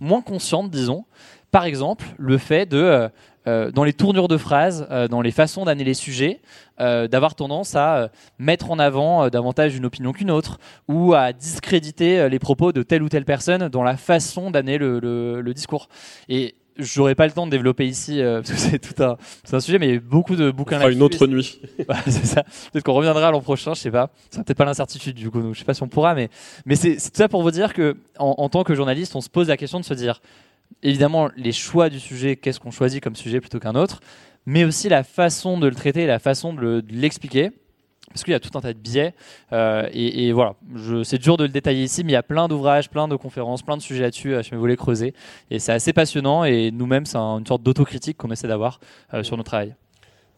moins 0.00 0.22
conscientes, 0.22 0.70
disons. 0.70 1.04
Par 1.50 1.64
exemple, 1.64 2.06
le 2.18 2.38
fait 2.38 2.66
de, 2.66 2.76
euh, 2.76 3.08
euh, 3.46 3.70
dans 3.70 3.84
les 3.84 3.92
tournures 3.92 4.28
de 4.28 4.36
phrases, 4.36 4.86
euh, 4.90 5.08
dans 5.08 5.22
les 5.22 5.30
façons 5.30 5.64
d'amener 5.64 5.84
les 5.84 5.94
sujets, 5.94 6.40
d'avoir 6.78 7.34
tendance 7.34 7.74
à 7.74 8.10
mettre 8.38 8.70
en 8.70 8.78
avant 8.78 9.30
davantage 9.30 9.74
une 9.74 9.86
opinion 9.86 10.12
qu'une 10.12 10.30
autre, 10.30 10.58
ou 10.88 11.14
à 11.14 11.32
discréditer 11.32 12.28
les 12.28 12.38
propos 12.38 12.72
de 12.72 12.82
telle 12.82 13.02
ou 13.02 13.08
telle 13.08 13.24
personne 13.24 13.68
dans 13.68 13.82
la 13.82 13.96
façon 13.96 14.50
d'amener 14.50 14.76
le, 14.76 15.52
discours. 15.54 15.88
Et 16.28 16.54
j'aurais 16.78 17.14
pas 17.14 17.26
le 17.26 17.32
temps 17.32 17.46
de 17.46 17.50
développer 17.50 17.86
ici 17.86 18.20
parce 18.22 18.50
que 18.50 18.58
c'est 18.58 18.78
tout 18.78 19.02
un, 19.02 19.16
un, 19.52 19.60
sujet, 19.60 19.78
mais 19.78 19.88
il 19.88 19.94
y 19.94 19.96
a 19.96 20.00
beaucoup 20.00 20.36
de 20.36 20.50
bouquins 20.50 20.78
là. 20.78 20.90
une 20.90 21.02
autre 21.02 21.26
nuit. 21.26 21.60
c'est 22.06 22.26
ça. 22.26 22.42
Peut-être 22.72 22.84
qu'on 22.84 22.94
reviendra 22.94 23.30
l'an 23.30 23.40
prochain, 23.40 23.74
je 23.74 23.80
sais 23.80 23.90
pas. 23.90 24.10
C'est 24.30 24.44
peut-être 24.44 24.58
pas 24.58 24.64
l'incertitude 24.64 25.16
du 25.16 25.30
coup, 25.30 25.40
donc 25.40 25.54
je 25.54 25.58
sais 25.60 25.64
pas 25.64 25.74
si 25.74 25.82
on 25.82 25.88
pourra, 25.88 26.14
mais 26.14 26.28
mais 26.64 26.76
c'est 26.76 26.96
tout 26.96 27.10
ça 27.14 27.28
pour 27.28 27.42
vous 27.42 27.50
dire 27.50 27.72
que 27.72 27.96
en, 28.18 28.34
en, 28.38 28.48
tant 28.48 28.64
que 28.64 28.74
journaliste, 28.74 29.16
on 29.16 29.20
se 29.20 29.30
pose 29.30 29.48
la 29.48 29.56
question 29.56 29.80
de 29.80 29.84
se 29.84 29.94
dire 29.94 30.20
évidemment 30.82 31.30
les 31.36 31.52
choix 31.52 31.88
du 31.88 32.00
sujet, 32.00 32.36
qu'est-ce 32.36 32.60
qu'on 32.60 32.70
choisit 32.70 33.02
comme 33.02 33.16
sujet 33.16 33.40
plutôt 33.40 33.58
qu'un 33.58 33.74
autre, 33.74 34.00
mais 34.46 34.64
aussi 34.64 34.88
la 34.88 35.02
façon 35.02 35.58
de 35.58 35.66
le 35.66 35.74
traiter, 35.74 36.06
la 36.06 36.18
façon 36.18 36.52
de 36.52 36.82
l'expliquer. 36.90 37.50
Parce 38.08 38.24
qu'il 38.24 38.32
y 38.32 38.34
a 38.34 38.40
tout 38.40 38.56
un 38.56 38.60
tas 38.60 38.72
de 38.72 38.78
biais. 38.78 39.14
Euh, 39.52 39.88
et, 39.92 40.32
voilà, 40.32 40.54
c'est 41.04 41.18
dur 41.18 41.36
de 41.36 41.44
le 41.44 41.50
détailler 41.50 41.84
ici, 41.84 42.02
mais 42.04 42.12
il 42.12 42.14
y 42.14 42.16
a 42.16 42.22
plein 42.22 42.48
d'ouvrages, 42.48 42.88
plein 42.88 43.08
de 43.08 43.16
conférences, 43.16 43.62
plein 43.62 43.76
de 43.76 43.82
sujets 43.82 44.02
là-dessus, 44.02 44.34
euh, 44.34 44.42
si 44.42 44.54
vous 44.54 44.76
creuser. 44.76 45.14
Et 45.50 45.58
c'est 45.58 45.72
assez 45.72 45.92
passionnant. 45.92 46.44
Et 46.44 46.70
nous-mêmes, 46.70 47.06
c'est 47.06 47.18
une 47.18 47.46
sorte 47.46 47.62
d'autocritique 47.62 48.16
qu'on 48.16 48.30
essaie 48.30 48.48
d'avoir 48.48 48.80
euh, 49.14 49.22
sur 49.22 49.36
nos 49.36 49.42
travail. 49.42 49.74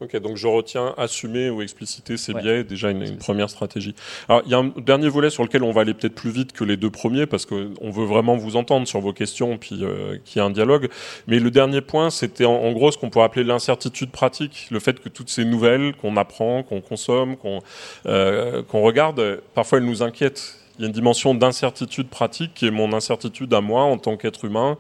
Ok, 0.01 0.17
donc 0.19 0.37
je 0.37 0.47
retiens 0.47 0.95
assumer 0.97 1.51
ou 1.51 1.61
expliciter 1.61 2.17
ces 2.17 2.33
biais, 2.33 2.63
déjà 2.63 2.91
une, 2.91 3.17
première 3.17 3.51
stratégie. 3.51 3.97
Alors 4.29 4.43
il 4.47 4.53
y 4.53 4.55
a 4.55 4.59
un 4.59 4.73
dernier 4.77 5.09
volet 5.09 5.29
sur 5.29 5.43
lequel 5.43 5.65
on 5.65 5.73
va 5.73 5.81
aller 5.81 5.93
peut-être 5.93 6.15
plus 6.15 6.31
vite 6.31 6.53
que 6.53 6.63
les 6.63 6.77
deux 6.77 6.91
premiers 6.91 7.27
parce 7.27 7.47
qu'on 7.47 7.91
veut 7.91 8.05
vraiment 8.05 8.37
vous 8.37 8.55
entendre 8.55 8.87
sur 8.87 9.01
vos 9.01 9.13
questions 9.13 9.59
puis 9.59 9.81
euh, 9.83 10.17
qu'il 10.25 10.41
y 10.41 10.45
ait 10.45 10.47
un 10.47 10.51
dialogue. 10.51 10.89
Mais 11.27 11.41
le 11.41 11.51
dernier 11.51 11.81
point, 11.81 12.11
c'était 12.11 12.45
en, 12.45 12.71
gros 12.71 12.93
ce 12.93 12.99
qu'on 12.99 13.11
pourrait 13.11 13.25
appeler 13.25 13.45
l'incertitude 13.45 14.13
pratique, 14.13 14.69
le 14.71 14.79
fait 14.79 15.01
que 15.01 15.09
toutes 15.09 15.31
ces 15.31 15.45
nouvelles 15.45 15.97
qu'on 15.97 16.17
apprend, 16.17 16.63
qu'on 16.63 16.81
consomme, 16.81 17.37
qu'on 17.37 17.59
euh, 18.07 18.63
qu'on 18.63 18.83
regarde, 18.83 19.41
parfois 19.55 19.79
elles 19.79 19.85
nous 19.85 20.05
inquiètent. 20.05 20.59
Il 20.79 20.83
y 20.83 20.85
a 20.85 20.87
une 20.87 20.95
dimension 20.95 21.35
d'incertitude 21.35 22.09
pratique 22.09 22.55
qui 22.55 22.69
est 22.69 22.71
mon 22.71 22.93
incertitude 22.93 23.53
à 23.53 23.61
moi 23.61 23.83
en 23.83 23.99
tant 23.99 24.17
qu'être 24.17 24.45
humain 24.45 24.79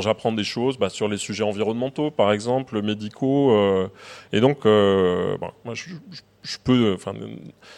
j'apprends 0.00 0.32
des 0.32 0.44
choses 0.44 0.78
bah, 0.78 0.88
sur 0.88 1.08
les 1.08 1.16
sujets 1.16 1.44
environnementaux, 1.44 2.10
par 2.10 2.32
exemple, 2.32 2.80
médicaux. 2.82 3.52
Euh, 3.52 3.88
et 4.32 4.40
donc, 4.40 4.66
euh, 4.66 5.36
moi, 5.64 5.74
je, 5.74 6.56
peux. 6.62 6.96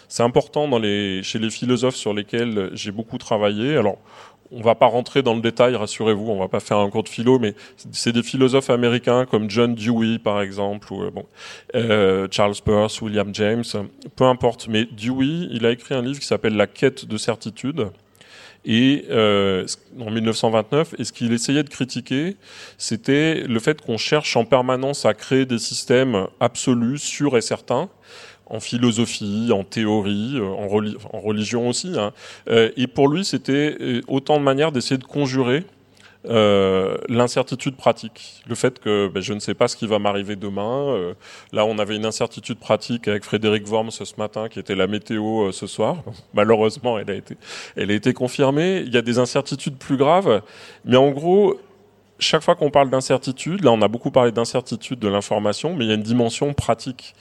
C'est 0.08 0.22
important 0.22 0.70
chez 1.22 1.38
les 1.38 1.50
philosophes 1.50 1.96
sur 1.96 2.12
lesquels 2.12 2.70
j'ai 2.74 2.90
beaucoup 2.90 3.18
travaillé. 3.18 3.76
Alors, 3.76 3.98
on 4.52 4.60
va 4.60 4.74
pas 4.74 4.86
rentrer 4.86 5.22
dans 5.22 5.34
le 5.34 5.40
détail, 5.40 5.74
rassurez-vous, 5.74 6.30
on 6.30 6.38
va 6.38 6.48
pas 6.48 6.60
faire 6.60 6.78
un 6.78 6.90
cours 6.90 7.02
de 7.02 7.08
philo, 7.08 7.38
mais 7.38 7.54
c'est 7.92 8.12
des 8.12 8.22
philosophes 8.22 8.70
américains 8.70 9.26
comme 9.26 9.50
John 9.50 9.74
Dewey, 9.74 10.18
par 10.18 10.40
exemple, 10.40 10.92
ou 10.92 11.02
euh, 11.74 12.28
Charles 12.30 12.54
Peirce, 12.64 13.00
William 13.00 13.34
James, 13.34 13.64
peu 14.14 14.24
importe. 14.24 14.68
Mais 14.68 14.84
Dewey, 14.84 15.48
il 15.50 15.66
a 15.66 15.70
écrit 15.70 15.94
un 15.94 16.02
livre 16.02 16.20
qui 16.20 16.26
s'appelle 16.26 16.56
La 16.56 16.66
quête 16.66 17.06
de 17.06 17.16
certitude 17.16 17.88
et 18.66 19.04
euh, 19.10 19.64
en 19.98 20.10
1929, 20.10 20.96
et 20.98 21.04
ce 21.04 21.12
qu'il 21.12 21.32
essayait 21.32 21.62
de 21.62 21.68
critiquer, 21.70 22.36
c'était 22.78 23.44
le 23.46 23.60
fait 23.60 23.80
qu'on 23.80 23.96
cherche 23.96 24.36
en 24.36 24.44
permanence 24.44 25.06
à 25.06 25.14
créer 25.14 25.46
des 25.46 25.58
systèmes 25.58 26.26
absolus, 26.40 26.98
sûrs 26.98 27.36
et 27.36 27.40
certains, 27.40 27.88
en 28.46 28.60
philosophie, 28.60 29.50
en 29.52 29.64
théorie, 29.64 30.34
euh, 30.36 30.44
en, 30.44 31.20
religion 31.20 31.68
aussi. 31.68 31.92
Hein. 31.98 32.12
Euh, 32.48 32.70
et 32.76 32.86
pour 32.86 33.08
lui, 33.08 33.24
c'était 33.24 33.76
euh, 33.80 34.00
autant 34.08 34.38
de 34.38 34.44
manières 34.44 34.72
d'essayer 34.72 34.98
de 34.98 35.04
conjurer 35.04 35.64
euh, 36.28 36.96
l'incertitude 37.08 37.76
pratique, 37.76 38.42
le 38.46 38.54
fait 38.54 38.78
que 38.78 39.08
ben, 39.08 39.22
je 39.22 39.32
ne 39.32 39.38
sais 39.38 39.54
pas 39.54 39.68
ce 39.68 39.76
qui 39.76 39.86
va 39.86 39.98
m'arriver 39.98 40.36
demain. 40.36 40.88
Euh, 40.88 41.14
là, 41.52 41.64
on 41.64 41.78
avait 41.78 41.96
une 41.96 42.06
incertitude 42.06 42.58
pratique 42.58 43.08
avec 43.08 43.24
Frédéric 43.24 43.66
Worms 43.68 43.90
ce 43.90 44.04
matin, 44.18 44.48
qui 44.48 44.58
était 44.58 44.74
la 44.74 44.86
météo 44.86 45.48
euh, 45.48 45.52
ce 45.52 45.66
soir. 45.66 46.02
Malheureusement, 46.34 46.98
elle 46.98 47.10
a 47.10 47.14
été, 47.14 47.36
elle 47.76 47.90
a 47.90 47.94
été 47.94 48.12
confirmée. 48.12 48.82
Il 48.86 48.92
y 48.92 48.96
a 48.96 49.02
des 49.02 49.18
incertitudes 49.18 49.76
plus 49.76 49.96
graves, 49.96 50.42
mais 50.84 50.96
en 50.96 51.10
gros, 51.10 51.60
chaque 52.18 52.42
fois 52.42 52.54
qu'on 52.54 52.70
parle 52.70 52.90
d'incertitude, 52.90 53.62
là, 53.62 53.72
on 53.72 53.82
a 53.82 53.88
beaucoup 53.88 54.10
parlé 54.10 54.32
d'incertitude 54.32 54.98
de 54.98 55.08
l'information, 55.08 55.74
mais 55.74 55.84
il 55.84 55.88
y 55.88 55.92
a 55.92 55.94
une 55.96 56.02
dimension 56.02 56.52
pratique 56.54 57.14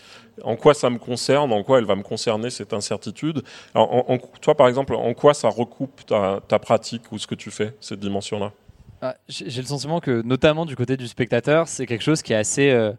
en 0.44 0.56
quoi 0.56 0.74
ça 0.74 0.90
me 0.90 0.98
concerne, 0.98 1.52
en 1.54 1.64
quoi 1.64 1.80
elle 1.80 1.86
va 1.86 1.96
me 1.96 2.04
concerner 2.04 2.50
cette 2.50 2.74
incertitude? 2.74 3.44
toi, 4.42 4.56
par 4.56 4.68
exemple, 4.68 4.94
en 4.94 5.14
quoi 5.14 5.34
ça 5.34 5.50
recoupe 5.50 6.06
ta, 6.06 6.60
pratique 6.60 7.12
ou 7.12 7.18
ce 7.18 7.28
que 7.28 7.36
tu 7.36 7.52
fais, 7.52 7.74
cette 7.80 8.00
dimension-là? 8.00 8.52
J'ai 9.28 9.62
le 9.62 9.68
sentiment 9.68 10.00
que, 10.00 10.22
notamment 10.22 10.66
du 10.66 10.76
côté 10.76 10.98
du 10.98 11.08
spectateur, 11.08 11.68
c'est 11.68 11.86
quelque 11.86 12.04
chose 12.04 12.22
qui 12.22 12.34
est 12.34 12.38
assez, 12.38 12.70
euh, 12.70 12.92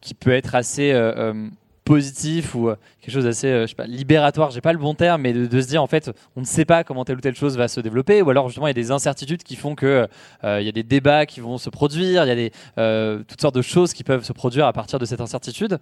qui 0.00 0.14
peut 0.14 0.32
être 0.32 0.54
assez 0.54 0.92
euh, 0.92 1.12
euh, 1.16 1.48
positif 1.84 2.54
ou 2.54 2.70
quelque 3.00 3.12
chose 3.12 3.24
d'assez, 3.24 3.62
je 3.62 3.66
sais 3.66 3.74
pas, 3.74 3.86
libératoire. 3.86 4.50
J'ai 4.50 4.60
pas 4.60 4.72
le 4.72 4.78
bon 4.78 4.94
terme, 4.94 5.22
mais 5.22 5.32
de, 5.32 5.60
se 5.60 5.66
dire 5.66 5.82
en 5.82 5.86
fait, 5.86 6.10
on 6.36 6.40
ne 6.40 6.46
sait 6.46 6.64
pas 6.64 6.84
comment 6.84 7.04
telle 7.04 7.16
ou 7.16 7.20
telle 7.20 7.34
chose 7.34 7.56
va 7.56 7.68
se 7.68 7.80
développer, 7.80 8.20
ou 8.20 8.30
alors 8.30 8.48
justement 8.48 8.66
il 8.66 8.70
y 8.70 8.72
a 8.72 8.74
des 8.74 8.90
incertitudes 8.90 9.42
qui 9.42 9.56
font 9.56 9.74
que 9.74 10.06
il 10.42 10.62
y 10.62 10.68
a 10.68 10.72
des 10.72 10.82
débats 10.82 11.24
qui 11.24 11.40
vont 11.40 11.56
se 11.56 11.70
produire, 11.70 12.24
il 12.24 12.28
y 12.28 12.30
a 12.30 12.34
des 12.34 13.24
toutes 13.26 13.40
sortes 13.40 13.54
de 13.54 13.62
choses 13.62 13.94
qui 13.94 14.04
peuvent 14.04 14.24
se 14.24 14.34
produire 14.34 14.66
à 14.66 14.72
partir 14.74 14.98
de 14.98 15.06
cette 15.06 15.22
incertitude. 15.22 15.78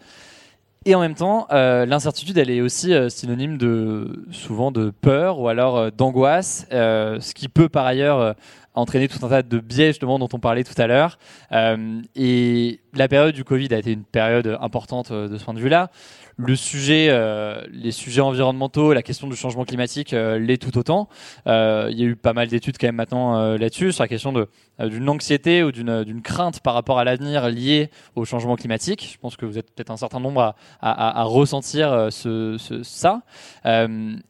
Et 0.85 0.95
en 0.95 1.01
même 1.01 1.17
temps, 1.17 1.49
l'incertitude, 1.51 2.39
elle 2.39 2.51
est 2.51 2.61
aussi 2.61 2.95
synonyme 3.11 3.59
de 3.59 4.25
souvent 4.31 4.71
de 4.71 4.91
peur 4.91 5.41
ou 5.41 5.49
alors 5.49 5.91
d'angoisse, 5.91 6.69
ce 6.71 7.35
qui 7.35 7.49
peut 7.49 7.69
par 7.69 7.85
ailleurs 7.85 8.37
entraîné 8.77 9.09
tout 9.09 9.25
un 9.25 9.29
tas 9.29 9.43
de 9.43 9.59
biais 9.59 9.89
justement 9.89 10.19
dont 10.19 10.29
on 10.33 10.39
parlait 10.39 10.63
tout 10.63 10.81
à 10.81 10.87
l'heure. 10.87 11.19
Euh, 11.53 12.01
et 12.15 12.81
la 12.95 13.09
période 13.09 13.35
du 13.35 13.43
Covid 13.43 13.69
a 13.73 13.79
été 13.79 13.93
une 13.93 14.05
période 14.05 14.57
importante 14.61 15.11
euh, 15.11 15.29
de 15.29 15.37
ce 15.39 15.45
point 15.45 15.55
de 15.55 15.59
vue-là. 15.59 15.91
Le 16.37 16.55
sujet, 16.55 17.09
euh, 17.09 17.63
les 17.73 17.93
sujets 17.93 18.21
environnementaux, 18.21 18.93
la 18.93 19.03
question 19.03 19.27
du 19.27 19.35
changement 19.35 19.65
climatique 19.65 20.11
l'est 20.13 20.61
tout 20.61 20.77
autant. 20.77 21.09
il 21.47 21.51
y 21.99 22.03
a 22.03 22.07
eu 22.07 22.15
pas 22.15 22.35
mal 22.35 22.49
d'études 22.49 22.77
quand 22.79 22.89
même 22.89 22.97
maintenant 22.97 23.57
là-dessus 23.57 23.93
sur 23.93 24.05
la 24.05 24.09
question 24.09 24.33
de 24.33 24.49
d'une 24.79 25.09
anxiété 25.09 25.63
ou 25.63 25.73
d'une 25.73 26.21
crainte 26.23 26.61
par 26.61 26.75
rapport 26.75 26.99
à 26.99 27.05
l'avenir 27.05 27.49
lié 27.49 27.89
au 28.17 28.27
changement 28.27 28.57
climatique. 28.57 29.13
Je 29.15 29.19
pense 29.19 29.37
que 29.37 29.47
vous 29.47 29.57
êtes 29.57 29.75
peut-être 29.75 29.91
un 29.91 29.97
certain 29.97 30.21
nombre 30.21 30.55
à, 30.83 31.21
à, 31.21 31.23
ressentir 31.23 32.09
ce, 32.11 32.59
ça. 32.83 33.23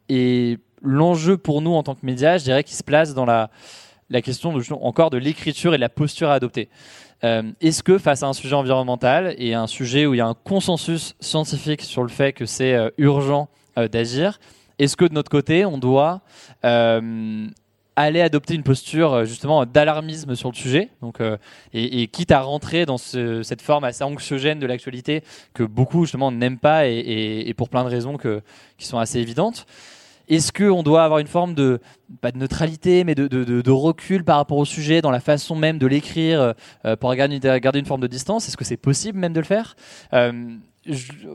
et 0.09 0.59
l'enjeu 0.82 1.37
pour 1.37 1.61
nous 1.61 1.72
en 1.72 1.82
tant 1.82 1.96
que 1.96 2.06
médias, 2.06 2.38
je 2.38 2.44
dirais, 2.44 2.62
qu'il 2.62 2.76
se 2.76 2.85
place 2.85 3.14
dans 3.14 3.26
la 3.26 3.50
la 4.11 4.23
question 4.23 4.55
encore 4.83 5.11
de 5.11 5.19
l'écriture 5.19 5.75
et 5.75 5.79
de 5.79 5.81
la 5.81 5.88
posture 5.88 6.31
à 6.31 6.35
adopter. 6.35 6.69
Euh, 7.25 7.42
est-ce 7.61 7.83
que 7.83 7.99
face 7.99 8.23
à 8.23 8.27
un 8.27 8.33
sujet 8.33 8.55
environnemental 8.55 9.35
et 9.38 9.55
un 9.55 9.66
sujet 9.66 10.07
où 10.07 10.14
il 10.14 10.19
y 10.19 10.21
a 10.21 10.27
un 10.27 10.35
consensus 10.35 11.14
scientifique 11.21 11.83
sur 11.83 12.03
le 12.03 12.09
fait 12.09 12.33
que 12.33 12.45
c'est 12.45 12.75
euh, 12.75 12.90
urgent 12.99 13.49
euh, 13.79 13.88
d'agir, 13.88 14.38
est-ce 14.79 14.97
que 14.97 15.07
de 15.07 15.14
notre 15.14 15.31
côté 15.31 15.64
on 15.64 15.79
doit 15.79 16.21
aller 17.99 18.21
adopter 18.21 18.55
une 18.55 18.62
posture 18.62 19.25
justement 19.25 19.64
d'alarmisme 19.64 20.35
sur 20.35 20.51
le 20.51 20.55
sujet, 20.55 20.90
donc 21.01 21.19
et, 21.73 22.09
quitte 22.09 22.31
à 22.31 22.40
rentrer 22.40 22.85
dans 22.85 22.99
cette 22.99 23.62
forme 23.62 23.85
assez 23.85 24.05
anxiogène 24.05 24.59
de 24.59 24.66
l'actualité 24.66 25.23
que 25.55 25.62
beaucoup 25.62 26.05
justement 26.05 26.31
n'aiment 26.31 26.59
pas 26.59 26.88
et, 26.88 27.55
pour 27.57 27.71
plein 27.71 27.85
de 27.85 27.88
raisons 27.88 28.19
qui 28.19 28.87
sont 28.87 28.99
assez 28.99 29.19
évidentes. 29.19 29.66
Est-ce 30.29 30.53
qu'on 30.53 30.83
doit 30.83 31.05
avoir 31.05 31.21
une 31.21 31.27
forme 31.27 31.55
de, 31.55 31.81
pas 32.21 32.33
de 32.33 32.39
neutralité, 32.39 33.05
mais 33.05 33.15
de, 33.15 33.71
recul 33.71 34.25
par 34.25 34.37
rapport 34.37 34.59
au 34.59 34.65
sujet, 34.65 35.01
dans 35.01 35.11
la 35.11 35.21
façon 35.21 35.55
même 35.55 35.79
de 35.79 35.87
l'écrire, 35.87 36.55
euh, 36.85 36.97
pour 36.97 37.15
garder, 37.15 37.39
garder, 37.61 37.79
une 37.79 37.87
forme 37.87 38.01
de 38.01 38.07
distance? 38.07 38.49
Est-ce 38.49 38.57
que 38.57 38.65
c'est 38.65 38.77
possible 38.77 39.19
même 39.19 39.33
de 39.33 39.41
le 39.41 39.47
faire? 39.47 39.77
Euh, 40.12 40.57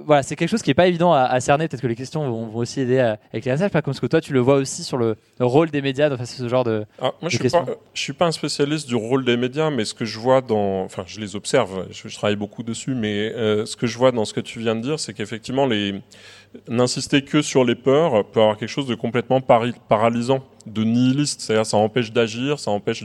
voilà, 0.06 0.24
c'est 0.24 0.36
quelque 0.36 0.50
chose 0.50 0.62
qui 0.62 0.70
n'est 0.70 0.76
pas 0.76 0.88
évident 0.88 1.14
à, 1.14 1.40
cerner. 1.40 1.68
Peut-être 1.68 1.82
que 1.82 1.88
les 1.88 1.96
questions 1.96 2.30
vont, 2.30 2.56
aussi 2.56 2.82
aider 2.82 3.00
à, 3.00 3.20
éclairer 3.34 3.58
ça. 3.58 3.70
Pas 3.70 3.82
comme 3.82 3.94
ce 3.94 4.02
que 4.02 4.08
toi, 4.08 4.22
tu 4.22 4.34
le 4.34 4.40
vois 4.40 4.56
aussi 4.56 4.84
sur 4.84 4.98
le, 4.98 5.18
rôle 5.40 5.70
des 5.70 5.82
médias 5.82 6.10
dans 6.10 6.24
ce 6.24 6.48
genre 6.48 6.64
de. 6.64 6.86
Ah, 7.00 7.14
moi, 7.22 7.30
je 7.30 7.42
ne 7.42 7.50
suis, 7.50 7.58
suis, 7.94 8.14
pas 8.14 8.28
un 8.28 8.32
spécialiste 8.32 8.88
du 8.88 8.96
rôle 8.96 9.26
des 9.26 9.38
médias, 9.38 9.70
mais 9.70 9.86
ce 9.86 9.94
que 9.94 10.06
je 10.06 10.20
vois 10.20 10.42
dans. 10.42 10.84
Enfin, 10.84 11.04
je 11.06 11.20
les 11.20 11.36
observe, 11.36 11.88
je, 11.92 12.16
travaille 12.16 12.36
beaucoup 12.36 12.64
dessus, 12.64 12.96
mais 12.96 13.34
euh, 13.34 13.66
ce 13.66 13.76
que 13.76 13.88
je 13.88 13.98
vois 13.98 14.12
dans 14.12 14.26
ce 14.26 14.34
que 14.34 14.42
tu 14.42 14.60
viens 14.60 14.76
de 14.76 14.82
dire, 14.82 15.00
c'est 15.00 15.14
qu'effectivement, 15.14 15.66
les 15.66 16.02
n'insister 16.68 17.24
que 17.24 17.42
sur 17.42 17.64
les 17.64 17.76
peurs 17.76 18.26
peut 18.26 18.41
avoir 18.41 18.58
quelque 18.58 18.70
chose 18.70 18.88
de 18.88 18.95
complètement 18.95 19.41
paralysant, 19.41 20.43
de 20.66 20.84
nihiliste. 20.84 21.41
C'est-à-dire, 21.41 21.66
ça 21.66 21.78
empêche 21.78 22.12
d'agir, 22.12 22.60
ça 22.60 22.72
empêche 22.72 23.04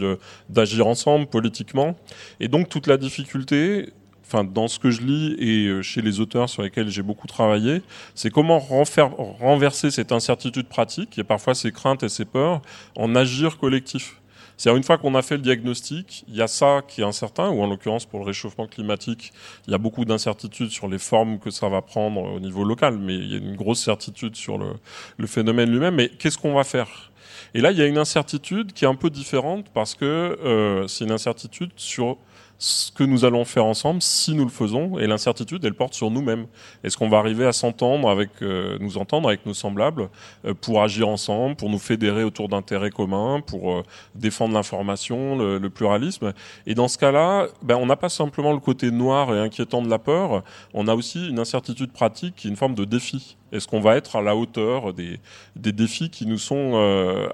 d'agir 0.49 0.87
ensemble 0.87 1.27
politiquement. 1.27 1.97
Et 2.41 2.49
donc, 2.49 2.69
toute 2.69 2.87
la 2.87 2.97
difficulté, 2.97 3.93
enfin 4.27 4.45
dans 4.45 4.69
ce 4.69 4.79
que 4.79 4.91
je 4.91 5.03
lis 5.03 5.37
et 5.39 5.67
euh, 5.69 5.83
chez 5.83 6.03
les 6.03 6.19
auteurs 6.21 6.49
sur 6.49 6.63
lesquels 6.63 6.89
j'ai 6.89 7.03
beaucoup 7.03 7.29
travaillé, 7.29 7.83
c'est 8.15 8.31
comment 8.31 8.59
renverser 8.59 9.91
cette 9.91 10.11
incertitude 10.11 10.67
pratique 10.67 11.19
et 11.19 11.25
parfois 11.25 11.55
ces 11.55 11.71
craintes 11.71 12.03
et 12.03 12.09
ces 12.09 12.25
peurs 12.25 12.61
en 12.97 13.15
agir 13.15 13.59
collectif. 13.59 14.21
C'est-à-dire 14.57 14.77
une 14.79 14.85
fois 14.85 14.97
qu'on 14.99 15.15
a 15.15 15.23
fait 15.23 15.37
le 15.37 15.43
diagnostic, 15.43 16.25
il 16.29 16.35
y 16.35 16.43
a 16.43 16.47
ça 16.47 16.83
qui 16.87 17.03
est 17.03 17.05
incertain, 17.05 17.51
ou 17.51 17.63
en 17.63 17.67
l'occurrence 17.67 18.07
pour 18.07 18.21
le 18.21 18.25
réchauffement 18.25 18.67
climatique, 18.67 19.33
il 19.67 19.73
y 19.73 19.75
a 19.75 19.79
beaucoup 19.79 20.05
d'incertitudes 20.05 20.71
sur 20.71 20.89
les 20.89 20.99
formes 20.99 21.39
que 21.39 21.51
ça 21.51 21.69
va 21.69 21.83
prendre 21.83 22.23
au 22.23 22.41
niveau 22.41 22.65
local, 22.65 22.99
mais 22.99 23.15
il 23.15 23.33
y 23.33 23.35
a 23.35 23.39
une 23.39 23.57
grosse 23.57 23.83
certitude 23.83 24.35
sur 24.35 24.59
le, 24.59 25.27
phénomène 25.27 25.71
lui-même. 25.71 25.95
Mais 25.95 26.09
qu'est-ce 26.09 26.39
qu'on 26.39 26.55
va 26.55 26.65
faire? 26.65 27.11
Et 27.55 27.61
là, 27.61 27.71
il 27.71 27.79
y 27.79 27.83
a 27.83 27.87
une 27.87 27.99
incertitude 27.99 28.73
qui 28.73 28.85
est 28.85 28.89
un 28.89 28.95
peu 28.95 29.11
différente 29.11 29.67
parce 29.75 29.95
que 29.95 30.05
euh, 30.05 30.87
c'est 30.89 31.05
une 31.05 31.13
incertitude 31.13 31.71
sur 31.77 32.17
ce 32.59 32.91
que 32.91 33.05
nous 33.05 33.25
allons 33.25 33.45
faire 33.45 33.65
ensemble 33.65 34.01
si 34.01 34.35
nous 34.35 34.45
le 34.45 34.51
faisons 34.51 34.99
et 34.99 35.07
l'incertitude 35.07 35.65
elle 35.65 35.75
porte 35.75 35.95
sur 35.95 36.11
nous-mêmes. 36.11 36.47
Est-ce 36.85 36.97
qu'on 36.97 37.09
va 37.09 37.19
arriver 37.19 37.47
à 37.47 37.53
s'entendre 37.53 38.09
avec 38.09 38.31
euh, 38.43 38.79
nous 38.81 38.99
entendre 38.99 39.29
avec 39.29 39.45
nos 39.45 39.55
semblables 39.55 40.09
euh, 40.45 40.55
pour 40.55 40.83
agir 40.83 41.09
ensemble 41.09 41.57
pour 41.57 41.69
nous 41.69 41.79
fédérer 41.79 42.25
autour 42.25 42.49
d'intérêts 42.49 42.91
communs 42.91 43.41
pour 43.41 43.73
euh, 43.73 43.83
défendre 44.15 44.55
l'information 44.55 45.37
le, 45.37 45.71
pluralisme? 45.71 46.33
Et 46.67 46.75
dans 46.75 46.89
ce 46.89 46.99
cas-là 46.99 47.49
ben, 47.63 47.77
on 47.77 47.87
n'a 47.87 47.97
pas 47.97 48.09
simplement 48.09 48.53
le 48.53 48.61
côté 48.61 48.91
noir 48.91 49.35
et 49.35 49.39
inquiétant 49.39 49.83
de 49.83 49.91
la 49.91 49.99
peur 49.99 50.43
on 50.73 50.89
a 50.89 50.95
aussi 50.95 51.29
une 51.29 51.39
incertitude 51.39 51.93
pratique 51.93 52.37
qui 52.37 52.49
est 52.49 52.51
une 52.51 52.57
forme 52.57 52.75
de 52.75 52.85
défi. 52.85 53.37
Est-ce 53.53 53.69
qu'on 53.69 53.81
va 53.81 53.97
être 53.97 54.17
à 54.17 54.23
la 54.23 54.35
hauteur 54.35 54.93
des, 54.93 55.21
des 55.55 55.73
défis 55.73 56.11
qui 56.11 56.27
nous 56.27 56.39
sont 56.39 56.75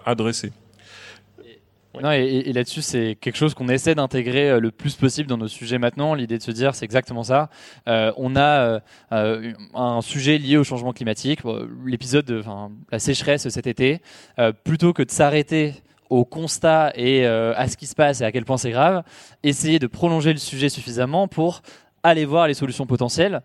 adressés? 0.04 0.52
Non, 2.00 2.10
et, 2.10 2.52
là-dessus, 2.52 2.80
c'est 2.80 3.16
quelque 3.20 3.36
chose 3.36 3.54
qu'on 3.54 3.68
essaie 3.68 3.94
d'intégrer 3.94 4.50
euh, 4.50 4.60
le 4.60 4.70
plus 4.70 4.94
possible 4.94 5.28
dans 5.28 5.36
nos 5.36 5.48
sujets 5.48 5.78
maintenant. 5.78 6.14
L'idée 6.14 6.38
de 6.38 6.42
se 6.42 6.50
dire, 6.50 6.74
c'est 6.74 6.84
exactement 6.84 7.22
ça. 7.22 7.50
Euh, 7.86 8.12
on 8.16 8.34
a 8.34 8.80
euh, 9.12 9.52
un 9.74 10.00
sujet 10.00 10.38
lié 10.38 10.56
au 10.56 10.64
changement 10.64 10.92
climatique. 10.92 11.40
L'épisode, 11.84 12.38
enfin, 12.40 12.70
la 12.90 12.98
sécheresse 12.98 13.48
cet 13.48 13.66
été, 13.66 14.00
plutôt 14.64 14.92
que 14.92 15.02
de 15.02 15.10
s'arrêter 15.10 15.74
au 16.08 16.24
constat 16.24 16.92
et 16.94 17.26
à 17.26 17.68
ce 17.68 17.76
qui 17.76 17.86
se 17.86 17.94
passe 17.94 18.20
et 18.20 18.24
à 18.24 18.32
quel 18.32 18.44
point 18.44 18.56
c'est 18.56 18.70
grave, 18.70 19.02
essayer 19.42 19.78
de 19.78 19.86
prolonger 19.86 20.32
le 20.32 20.38
sujet 20.38 20.68
suffisamment 20.68 21.28
pour 21.28 21.62
aller 22.02 22.24
voir 22.24 22.46
les 22.46 22.54
solutions 22.54 22.86
potentielles 22.86 23.42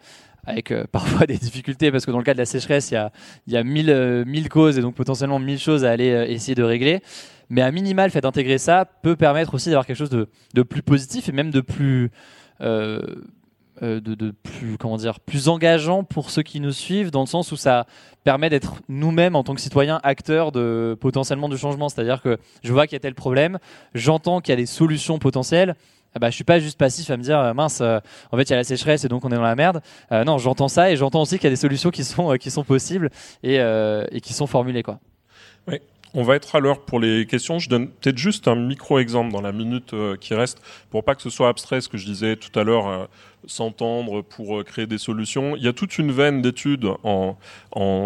avec 0.48 0.74
parfois 0.92 1.28
des 1.28 1.38
difficultés 1.38 1.92
parce 1.92 2.06
que 2.06 2.12
dans 2.12 2.18
le 2.18 2.24
cas 2.24 2.34
de 2.34 2.40
la 2.40 2.46
sécheresse, 2.46 2.90
il 2.92 2.96
y 2.96 3.56
a, 3.56 3.60
a 3.60 3.64
mille, 3.64 4.50
causes 4.50 4.80
et 4.80 4.82
donc 4.82 4.96
potentiellement 4.96 5.38
mille 5.38 5.60
choses 5.60 5.86
à 5.86 5.92
aller 5.92 6.26
essayer 6.30 6.56
de 6.56 6.64
régler. 6.64 7.02
Mais 7.50 7.62
à 7.62 7.72
minima, 7.72 8.06
le 8.06 8.12
fait 8.12 8.22
d'intégrer 8.22 8.58
ça 8.58 8.86
peut 8.86 9.16
permettre 9.16 9.54
aussi 9.54 9.70
d'avoir 9.70 9.86
quelque 9.86 9.98
chose 9.98 10.10
de, 10.10 10.64
plus 10.64 10.82
positif 10.82 11.30
et 11.30 11.32
même 11.32 11.52
de 11.52 11.62
plus, 11.62 12.12
euh, 12.62 13.02
euh, 13.82 14.00
de, 14.02 14.16
de, 14.16 14.32
plus, 14.32 14.78
comment 14.78 14.98
dire, 14.98 15.20
plus 15.20 15.48
engageant 15.48 16.04
pour 16.04 16.30
ceux 16.30 16.44
qui 16.44 16.60
nous 16.60 16.72
suivent, 16.72 17.12
dans 17.12 17.22
le 17.22 17.28
sens 17.28 17.52
où 17.52 17.58
ça 17.58 17.86
permet 18.24 18.50
d'être 18.50 18.76
nous-mêmes 18.90 19.36
en 19.36 19.44
tant 19.44 19.56
que 19.56 19.62
citoyens 19.62 20.02
acteurs 20.04 20.52
de 20.52 20.98
potentiellement 21.00 21.48
du 21.48 21.58
changement. 21.58 21.88
C'est-à-dire 21.88 22.22
que 22.22 22.38
je 22.64 22.74
vois 22.74 22.86
qu'il 22.86 22.96
y 22.96 22.98
a 22.98 23.00
tel 23.00 23.16
problème, 23.16 23.60
j'entends 23.94 24.42
qu'il 24.42 24.52
y 24.52 24.54
a 24.54 24.58
des 24.58 24.66
solutions 24.66 25.18
potentielles. 25.20 25.76
Ah 26.16 26.20
bah, 26.20 26.30
je 26.30 26.36
suis 26.36 26.44
pas 26.44 26.60
juste 26.60 26.78
passif 26.78 27.10
à 27.10 27.18
me 27.18 27.24
dire 27.24 27.54
mince 27.54 27.80
euh, 27.82 28.00
en 28.32 28.38
fait 28.38 28.44
il 28.44 28.50
y 28.50 28.54
a 28.54 28.58
la 28.58 28.64
sécheresse 28.64 29.06
et 29.06 29.08
donc 29.08 29.24
on 29.26 29.30
est 29.30 29.36
dans 29.36 29.42
la 29.42 29.56
merde. 29.56 29.82
Euh, 30.12 30.24
non 30.24 30.38
j'entends 30.38 30.68
ça 30.68 30.92
et 30.92 30.96
j'entends 30.96 31.22
aussi 31.22 31.36
qu'il 31.38 31.46
y 31.46 31.48
a 31.48 31.52
des 31.52 31.56
solutions 31.56 31.90
qui 31.92 32.04
sont 32.04 32.36
qui 32.38 32.50
sont 32.52 32.64
possibles 32.64 33.10
et, 33.44 33.56
et 33.58 34.22
qui 34.22 34.34
sont 34.34 34.48
formulées 34.48 34.84
quoi 34.84 35.00
on 36.18 36.24
va 36.24 36.36
être 36.36 36.56
à 36.56 36.60
l'heure 36.60 36.82
pour 36.82 37.00
les 37.00 37.28
questions. 37.28 37.60
Je 37.60 37.70
donne 37.70 37.90
peut-être 37.90 38.18
juste 38.18 38.48
un 38.48 38.56
micro-exemple 38.56 39.32
dans 39.32 39.40
la 39.40 39.52
minute 39.52 39.94
euh, 39.94 40.18
qui 40.18 40.34
reste 40.34 40.64
pour 40.90 41.04
pas 41.04 41.14
que 41.14 41.22
ce 41.22 41.30
soit 41.30 41.48
abstrait 41.48 41.80
ce 41.80 41.88
que 41.88 41.98
je 42.00 42.06
disais 42.06 42.36
tout 42.36 42.60
à 42.60 42.64
l'heure, 42.64 42.88
euh, 42.88 43.06
s'entendre 43.46 44.24
pour 44.24 44.58
euh, 44.58 44.64
créer 44.64 44.88
des 44.88 44.98
solutions. 44.98 45.56
Il 45.56 45.64
y 45.64 45.68
a 45.68 45.74
toute 45.74 46.00
une 46.00 46.12
veine 46.12 46.42
d'études 46.42 46.88
en, 47.04 47.36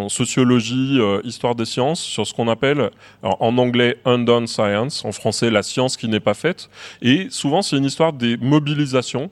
sociologie, 0.10 1.00
histoire 1.24 1.56
des 1.56 1.64
sciences 1.64 2.02
sur 2.02 2.28
ce 2.28 2.34
qu'on 2.34 2.50
appelle 2.50 2.90
en 3.24 3.58
anglais 3.58 3.98
undone 4.04 4.46
science, 4.46 5.06
en 5.06 5.14
français 5.14 5.50
la 5.50 5.64
science 5.64 5.96
qui 5.96 6.10
n'est 6.10 6.20
pas 6.20 6.34
faite. 6.34 6.70
Et 7.02 7.28
souvent 7.30 7.62
c'est 7.62 7.78
une 7.78 7.86
histoire 7.86 8.12
des 8.12 8.36
mobilisations 8.36 9.32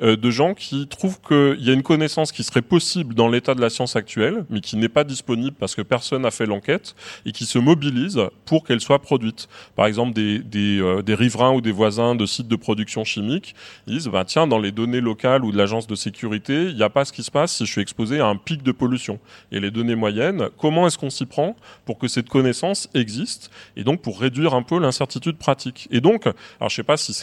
de 0.00 0.30
gens 0.30 0.54
qui 0.54 0.86
trouvent 0.88 1.20
qu'il 1.20 1.62
y 1.62 1.70
a 1.70 1.72
une 1.72 1.82
connaissance 1.82 2.32
qui 2.32 2.42
serait 2.42 2.62
possible 2.62 3.14
dans 3.14 3.28
l'état 3.28 3.54
de 3.54 3.60
la 3.60 3.70
science 3.70 3.96
actuelle, 3.96 4.44
mais 4.50 4.60
qui 4.60 4.76
n'est 4.76 4.88
pas 4.88 5.04
disponible 5.04 5.56
parce 5.58 5.74
que 5.74 5.82
personne 5.82 6.22
n'a 6.22 6.30
fait 6.30 6.46
l'enquête, 6.46 6.94
et 7.26 7.32
qui 7.32 7.46
se 7.46 7.58
mobilisent 7.58 8.22
pour 8.44 8.64
qu'elle 8.64 8.80
soit 8.80 9.00
produite. 9.00 9.48
Par 9.76 9.86
exemple, 9.86 10.12
des, 10.12 10.78
euh, 10.80 11.02
riverains 11.08 11.52
ou 11.52 11.60
des 11.60 11.72
voisins 11.72 12.14
de 12.14 12.26
sites 12.26 12.48
de 12.48 12.56
production 12.56 13.04
chimique 13.04 13.54
disent, 13.86 14.08
bah, 14.08 14.24
tiens, 14.24 14.46
dans 14.46 14.58
les 14.58 14.72
données 14.72 15.00
locales 15.00 15.44
ou 15.44 15.52
de 15.52 15.56
l'agence 15.56 15.86
de 15.86 15.94
sécurité, 15.94 16.66
il 16.66 16.76
n'y 16.76 16.82
a 16.82 16.90
pas 16.90 17.04
ce 17.04 17.12
qui 17.12 17.22
se 17.22 17.30
passe 17.30 17.56
si 17.56 17.66
je 17.66 17.72
suis 17.72 17.80
exposé 17.80 18.20
à 18.20 18.26
un 18.26 18.36
pic 18.36 18.62
de 18.62 18.72
pollution. 18.72 19.18
Et 19.52 19.60
les 19.60 19.70
données 19.70 19.94
moyennes, 19.94 20.48
comment 20.58 20.86
est-ce 20.86 20.98
qu'on 20.98 21.10
s'y 21.10 21.26
prend 21.26 21.56
pour 21.84 21.98
que 21.98 22.08
cette 22.08 22.28
connaissance 22.28 22.88
existe, 22.94 23.50
et 23.76 23.84
donc 23.84 24.02
pour 24.02 24.20
réduire 24.20 24.54
un 24.54 24.62
peu 24.62 24.78
l'incertitude 24.78 25.36
pratique? 25.36 25.88
Et 25.90 26.00
donc, 26.00 26.26
alors 26.58 26.70
je 26.70 26.76
sais 26.76 26.82
pas 26.82 26.96
s'il 26.96 27.14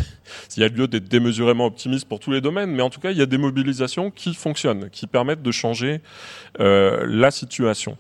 y 0.58 0.64
a 0.64 0.70
lieu 0.70 0.88
d'être 0.88 1.08
démesurément 1.08 1.66
optimiste 1.66 2.08
pour 2.08 2.20
tous 2.20 2.32
les 2.32 2.37
domaines, 2.42 2.72
mais 2.72 2.82
en 2.82 2.90
tout 2.90 3.00
cas, 3.00 3.12
il 3.12 3.18
y 3.18 3.22
a 3.22 3.26
des 3.26 3.38
mobilisations 3.38 4.12
qui 4.12 4.34
fonctionnent, 4.34 4.90
qui 4.90 5.08
permettent 5.08 5.42
de 5.42 5.52
changer 5.52 6.02
euh, 6.60 7.06
la 7.08 7.32
situation. 7.32 7.98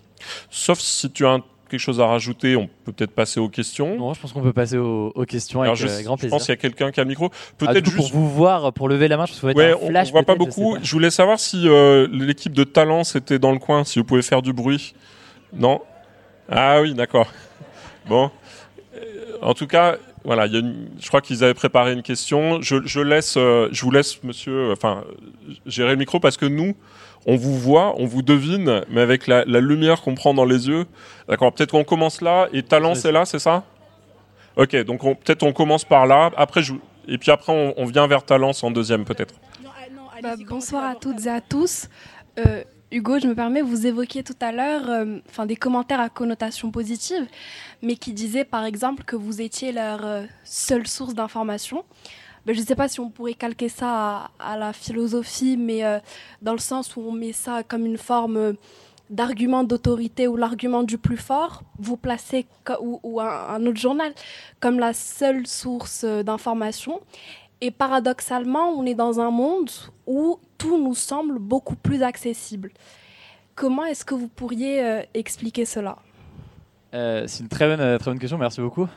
Sauf 0.49 0.79
si 0.79 1.11
tu 1.11 1.25
as 1.25 1.39
quelque 1.69 1.79
chose 1.79 1.99
à 1.99 2.07
rajouter, 2.07 2.55
on 2.55 2.69
peut 2.85 2.91
peut-être 2.93 3.11
passer 3.11 3.39
aux 3.39 3.49
questions. 3.49 3.97
Non, 3.97 4.13
je 4.13 4.21
pense 4.21 4.31
qu'on 4.33 4.41
peut 4.41 4.53
passer 4.53 4.77
aux, 4.77 5.11
questions 5.27 5.61
avec 5.61 5.81
euh, 5.81 6.03
grand 6.03 6.17
plaisir. 6.17 6.19
Je 6.19 6.27
pense 6.29 6.45
qu'il 6.45 6.53
y 6.53 6.57
a 6.57 6.61
quelqu'un 6.61 6.91
qui 6.91 6.99
a 6.99 7.03
le 7.03 7.09
micro. 7.09 7.29
Peut-être 7.57 7.77
ah, 7.77 7.83
juste 7.83 7.97
pour 7.97 8.07
vous 8.07 8.29
voir, 8.29 8.71
pour 8.73 8.87
lever 8.89 9.07
la 9.07 9.17
main, 9.17 9.25
je 9.25 9.33
pense 9.33 9.43
ouais, 9.43 9.73
un 9.73 9.77
flash. 9.77 10.07
On, 10.09 10.11
voit 10.11 10.23
pas 10.23 10.35
beaucoup. 10.35 10.77
Je, 10.81 10.91
voulais 10.91 11.11
savoir 11.11 11.39
si 11.39 11.67
euh, 11.67 12.07
l'équipe 12.11 12.53
de 12.53 12.63
Talence 12.63 13.15
était 13.15 13.39
dans 13.39 13.51
le 13.51 13.59
coin, 13.59 13.83
si 13.83 13.99
vous 13.99 14.05
pouvez 14.05 14.21
faire 14.21 14.41
du 14.41 14.53
bruit. 14.53 14.93
Non? 15.53 15.81
Ah 16.49 16.81
oui, 16.81 16.93
d'accord. 16.93 17.27
Bon. 18.07 18.31
En 19.41 19.53
tout 19.53 19.67
cas, 19.67 19.97
voilà, 20.27 20.45
y 20.45 20.57
a 20.57 20.61
je 20.99 21.07
crois 21.07 21.21
qu'ils 21.21 21.43
avaient 21.43 21.55
préparé 21.55 21.93
une 21.93 22.03
question. 22.03 22.61
Je, 22.61 22.75
je 22.85 22.99
laisse, 22.99 23.35
euh, 23.37 23.69
je 23.71 23.81
vous 23.83 23.91
laisse, 23.91 24.21
monsieur, 24.23 24.73
enfin, 24.73 25.05
gérer 25.65 25.91
le 25.91 25.95
micro 25.95 26.19
parce 26.19 26.35
que 26.35 26.45
nous, 26.45 26.75
on 27.25 27.37
vous 27.37 27.57
voit, 27.57 27.95
on 27.97 28.05
vous 28.05 28.21
devine, 28.21 28.83
mais 28.89 29.01
avec 29.01 29.25
la, 29.25 29.45
la 29.45 29.61
lumière 29.61 30.01
qu'on 30.01 30.15
prend 30.15 30.33
dans 30.33 30.45
les 30.45 30.67
yeux. 30.67 30.85
D'accord, 31.29 31.53
peut-être 31.53 31.71
qu'on 31.71 31.85
commence 31.85 32.21
là 32.21 32.49
et 32.51 32.61
Talent 32.61 32.93
c'est 32.93 33.13
là, 33.13 33.25
c'est 33.25 33.39
ça? 33.39 33.63
Ok, 34.57 34.75
donc 34.83 35.01
peut-être 35.23 35.43
on 35.43 35.53
commence 35.53 35.85
par 35.85 36.05
là. 36.05 36.29
Après, 36.35 36.61
je, 36.61 36.73
et 37.07 37.17
puis 37.17 37.31
après 37.31 37.53
on, 37.53 37.73
on 37.77 37.85
vient 37.85 38.05
vers 38.05 38.23
Talence 38.23 38.63
en 38.63 38.71
deuxième 38.71 39.05
peut-être. 39.05 39.33
Bah, 40.21 40.33
bonsoir 40.49 40.83
à 40.83 40.95
toutes 40.95 41.25
et 41.25 41.29
à 41.29 41.41
tous. 41.41 41.87
Euh, 42.39 42.63
Hugo, 42.89 43.19
je 43.19 43.27
me 43.27 43.35
permets, 43.35 43.61
vous 43.61 43.85
évoquiez 43.85 44.23
tout 44.23 44.37
à 44.39 44.53
l'heure 44.53 44.89
euh, 44.89 45.45
des 45.45 45.57
commentaires 45.57 45.99
à 45.99 46.07
connotation 46.07 46.71
positive, 46.71 47.27
mais 47.81 47.97
qui 47.97 48.13
disaient 48.13 48.45
par 48.45 48.63
exemple 48.63 49.03
que 49.03 49.17
vous 49.17 49.41
étiez 49.41 49.73
leur 49.73 50.05
euh, 50.05 50.23
seule 50.45 50.87
source 50.87 51.13
d'information. 51.13 51.83
Ben, 52.45 52.55
je 52.55 52.61
ne 52.61 52.65
sais 52.65 52.75
pas 52.75 52.87
si 52.87 53.01
on 53.01 53.09
pourrait 53.09 53.33
calquer 53.33 53.67
ça 53.67 54.31
à, 54.39 54.57
la 54.57 54.71
philosophie, 54.71 55.57
mais 55.57 55.83
euh, 55.83 55.99
dans 56.41 56.53
le 56.53 56.59
sens 56.59 56.95
où 56.95 57.01
on 57.01 57.11
met 57.11 57.33
ça 57.33 57.61
comme 57.61 57.85
une 57.85 57.97
forme 57.97 58.55
d'argument 59.09 59.65
d'autorité 59.65 60.29
ou 60.29 60.37
l'argument 60.37 60.83
du 60.83 60.97
plus 60.97 61.17
fort, 61.17 61.63
vous 61.79 61.97
placez, 61.97 62.45
ou, 62.79 63.19
un, 63.19 63.65
autre 63.65 63.79
journal, 63.79 64.13
comme 64.61 64.79
la 64.79 64.93
seule 64.93 65.45
source 65.45 66.05
d'information. 66.05 67.01
Et 67.61 67.71
paradoxalement, 67.71 68.69
on 68.69 68.85
est 68.85 68.93
dans 68.93 69.19
un 69.19 69.31
monde 69.31 69.69
où 70.05 70.39
tout 70.57 70.81
nous 70.81 70.93
semble 70.93 71.39
beaucoup 71.39 71.75
plus 71.75 72.03
accessible. 72.03 72.71
Comment 73.55 73.85
est-ce 73.85 74.05
que 74.05 74.13
vous 74.13 74.27
pourriez 74.27 74.83
euh, 74.83 75.01
expliquer 75.15 75.65
cela? 75.65 75.97
Euh, 76.93 77.23
C'est 77.25 77.41
une 77.41 77.49
très 77.49 77.67
bonne, 77.67 77.81
euh, 77.81 77.97
très 77.97 78.11
bonne 78.11 78.19
question, 78.19 78.37
merci 78.37 78.61
beaucoup. 78.61 78.87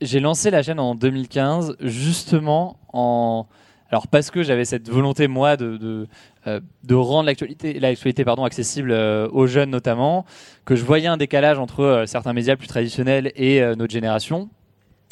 j'ai 0.00 0.20
lancé 0.20 0.50
la 0.50 0.62
chaîne 0.62 0.80
en 0.80 0.94
2015 0.94 1.76
justement 1.80 2.78
en... 2.92 3.46
Alors 3.90 4.06
parce 4.06 4.30
que 4.30 4.42
j'avais 4.42 4.64
cette 4.64 4.88
volonté 4.88 5.26
moi 5.26 5.56
de, 5.56 5.76
de, 5.76 6.06
de 6.46 6.94
rendre 6.94 7.26
l'actualité, 7.26 7.78
l'actualité 7.80 8.24
pardon, 8.24 8.44
accessible 8.44 8.92
aux 8.92 9.46
jeunes 9.46 9.68
notamment, 9.68 10.24
que 10.64 10.76
je 10.76 10.84
voyais 10.84 11.08
un 11.08 11.16
décalage 11.16 11.58
entre 11.58 12.04
certains 12.06 12.32
médias 12.32 12.54
plus 12.56 12.68
traditionnels 12.68 13.32
et 13.34 13.60
notre 13.74 13.92
génération, 13.92 14.48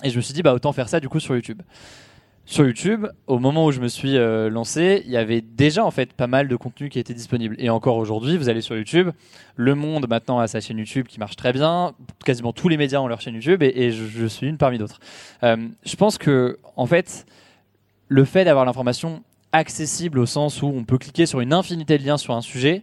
et 0.05 0.11
je 0.11 0.17
me 0.17 0.21
suis 0.21 0.35
dit 0.35 0.43
bah 0.43 0.55
autant 0.55 0.73
faire 0.73 0.89
ça 0.89 1.01
du 1.01 1.09
coup 1.09 1.21
sur 1.21 1.35
YouTube. 1.35 1.63
sur 2.45 2.65
YouTube, 2.65 3.07
au 3.27 3.39
moment 3.39 3.67
où 3.67 3.73
je 3.73 3.81
me 3.81 3.89
suis 3.89 4.17
euh, 4.17 4.49
lancé, 4.49 5.03
il 5.05 5.11
y 5.11 5.17
avait 5.17 5.41
déjà 5.41 5.85
en 5.85 5.91
fait 5.91 6.13
pas 6.13 6.27
mal 6.27 6.49
de 6.49 6.57
contenu 6.57 6.89
qui 6.89 6.99
était 6.99 7.15
disponible. 7.15 7.57
Et 7.59 7.69
encore 7.69 7.97
aujourd'hui, 7.97 8.37
vous 8.37 8.49
allez 8.49 8.63
sur 8.63 8.77
YouTube, 8.77 9.11
Le 9.57 9.75
Monde 9.75 10.09
maintenant 10.09 10.39
a 10.39 10.47
sa 10.47 10.61
chaîne 10.61 10.79
YouTube 10.79 11.07
qui 11.07 11.19
marche 11.19 11.37
très 11.37 11.53
bien, 11.53 11.93
quasiment 12.25 12.53
tous 12.53 12.69
les 12.69 12.77
médias 12.77 13.01
ont 13.01 13.09
leur 13.09 13.21
chaîne 13.21 13.35
YouTube, 13.35 13.63
et, 13.63 13.91
je, 13.91 14.27
suis 14.27 14.47
une 14.47 14.57
parmi 14.57 14.79
d'autres. 14.79 15.01
Euh, 15.43 15.69
je 15.85 15.97
pense 15.97 16.17
que 16.17 16.59
en 16.77 16.87
fait, 16.87 17.27
le 18.09 18.25
fait 18.25 18.45
d'avoir 18.45 18.65
l'information 18.65 19.23
accessible 19.53 20.19
au 20.19 20.27
sens 20.27 20.63
où 20.63 20.67
on 20.67 20.85
peut 20.85 20.99
cliquer 20.99 21.27
sur 21.27 21.41
une 21.41 21.53
infinité 21.53 21.99
de 21.99 22.05
liens 22.05 22.19
sur 22.19 22.35
un 22.35 22.43
sujet 22.43 22.83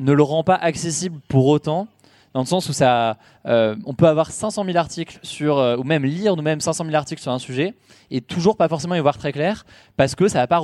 ne 0.00 0.12
le 0.12 0.22
rend 0.22 0.44
pas 0.44 0.56
accessible 0.56 1.20
pour 1.28 1.46
autant 1.46 1.88
dans 2.34 2.40
le 2.40 2.46
sens 2.46 2.68
où 2.68 2.72
ça, 2.72 3.16
euh, 3.46 3.76
on 3.86 3.94
peut 3.94 4.08
avoir 4.08 4.32
500 4.32 4.64
000 4.64 4.76
articles 4.76 5.20
sur, 5.22 5.58
euh, 5.58 5.76
ou 5.76 5.84
même 5.84 6.04
lire 6.04 6.34
nous-mêmes 6.34 6.60
500 6.60 6.84
000 6.84 6.96
articles 6.96 7.22
sur 7.22 7.30
un 7.30 7.38
sujet 7.38 7.74
et 8.10 8.20
toujours 8.20 8.56
pas 8.56 8.68
forcément 8.68 8.96
y 8.96 9.00
voir 9.00 9.16
très 9.16 9.32
clair 9.32 9.64
parce 9.96 10.16
que 10.16 10.26
ça 10.26 10.40
va 10.40 10.46
pas 10.48 10.60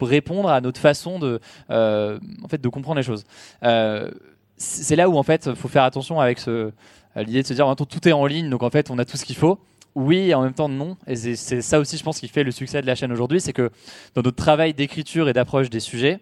répondre 0.00 0.50
à 0.50 0.60
notre 0.60 0.80
façon 0.80 1.20
de, 1.20 1.40
euh, 1.70 2.18
en 2.42 2.48
fait, 2.48 2.60
de 2.60 2.68
comprendre 2.68 2.96
les 2.96 3.04
choses. 3.04 3.24
c'est 4.56 4.96
là 4.96 5.08
où 5.08 5.16
en 5.16 5.22
fait, 5.22 5.54
faut 5.54 5.68
faire 5.68 5.84
attention 5.84 6.20
avec 6.20 6.40
ce, 6.40 6.72
l'idée 7.16 7.42
de 7.42 7.46
se 7.46 7.54
dire, 7.54 7.72
tout 7.76 8.08
est 8.08 8.12
en 8.12 8.26
ligne, 8.26 8.50
donc 8.50 8.64
en 8.64 8.70
fait, 8.70 8.90
on 8.90 8.98
a 8.98 9.04
tout 9.04 9.16
ce 9.16 9.24
qu'il 9.24 9.36
faut. 9.36 9.58
Oui, 9.94 10.30
et 10.30 10.34
en 10.34 10.42
même 10.42 10.54
temps 10.54 10.68
non. 10.68 10.96
Et 11.06 11.14
c'est 11.14 11.62
ça 11.62 11.78
aussi, 11.78 11.96
je 11.96 12.02
pense, 12.02 12.18
qui 12.18 12.26
fait 12.26 12.42
le 12.42 12.50
succès 12.50 12.82
de 12.82 12.86
la 12.86 12.96
chaîne 12.96 13.12
aujourd'hui, 13.12 13.40
c'est 13.40 13.52
que 13.52 13.70
dans 14.14 14.22
notre 14.22 14.36
travail 14.36 14.74
d'écriture 14.74 15.28
et 15.28 15.32
d'approche 15.32 15.70
des 15.70 15.78
sujets, 15.78 16.18